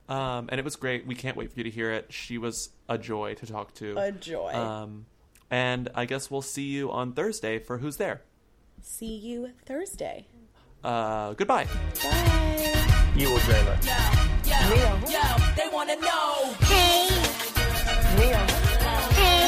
Um, 0.09 0.49
and 0.53 0.61
it 0.61 0.65
was 0.65 0.77
great. 0.77 1.05
We 1.05 1.17
can't 1.17 1.37
wait 1.37 1.51
for 1.53 1.59
you 1.59 1.65
to 1.65 1.71
hear 1.71 1.91
it. 1.91 2.13
She 2.13 2.39
was 2.39 2.71
a 2.89 2.97
joy 2.97 3.35
to 3.35 3.45
talk 3.47 3.75
to. 3.75 3.99
A 3.99 4.13
joy. 4.13 4.55
Um, 4.55 5.07
and 5.51 5.89
I 5.97 6.05
guess 6.05 6.31
we'll 6.31 6.43
see 6.43 6.67
you 6.67 6.93
on 6.93 7.13
Thursday 7.13 7.59
for 7.59 7.79
Who's 7.79 7.97
There. 7.97 8.23
See 8.81 9.17
you 9.17 9.51
Thursday. 9.65 10.29
Uh, 10.85 11.33
goodbye. 11.33 11.67
Bye. 12.05 13.13
You 13.17 13.31
will 13.33 13.41
dream 13.41 13.67
it. 13.67 14.36
Hey. 16.61 17.09
Hey. 19.15 19.47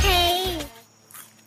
Hey. 0.00 0.66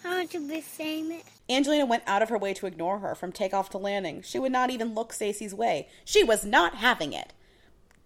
I 0.06 0.08
want 0.10 0.32
to 0.32 0.48
be 0.48 0.62
famous. 0.62 1.24
Angelina 1.50 1.86
went 1.88 2.04
out 2.06 2.22
of 2.22 2.30
her 2.30 2.38
way 2.38 2.54
to 2.54 2.68
ignore 2.68 3.00
her 3.00 3.16
from 3.16 3.32
takeoff 3.32 3.72
to 3.72 3.80
landing. 3.80 4.22
She 4.22 4.38
would 4.38 4.52
not 4.52 4.70
even 4.70 4.94
look 4.94 5.12
Stacy's 5.14 5.54
way. 5.54 5.88
She 6.06 6.24
was 6.24 6.46
not 6.46 6.76
having 6.76 7.14
it. 7.14 7.34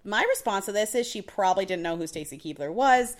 My 0.05 0.23
response 0.29 0.65
to 0.65 0.71
this 0.71 0.95
is 0.95 1.05
she 1.05 1.21
probably 1.21 1.65
didn't 1.65 1.83
know 1.83 1.97
who 1.97 2.07
Stacy 2.07 2.37
Keibler 2.37 2.73
was. 2.73 3.17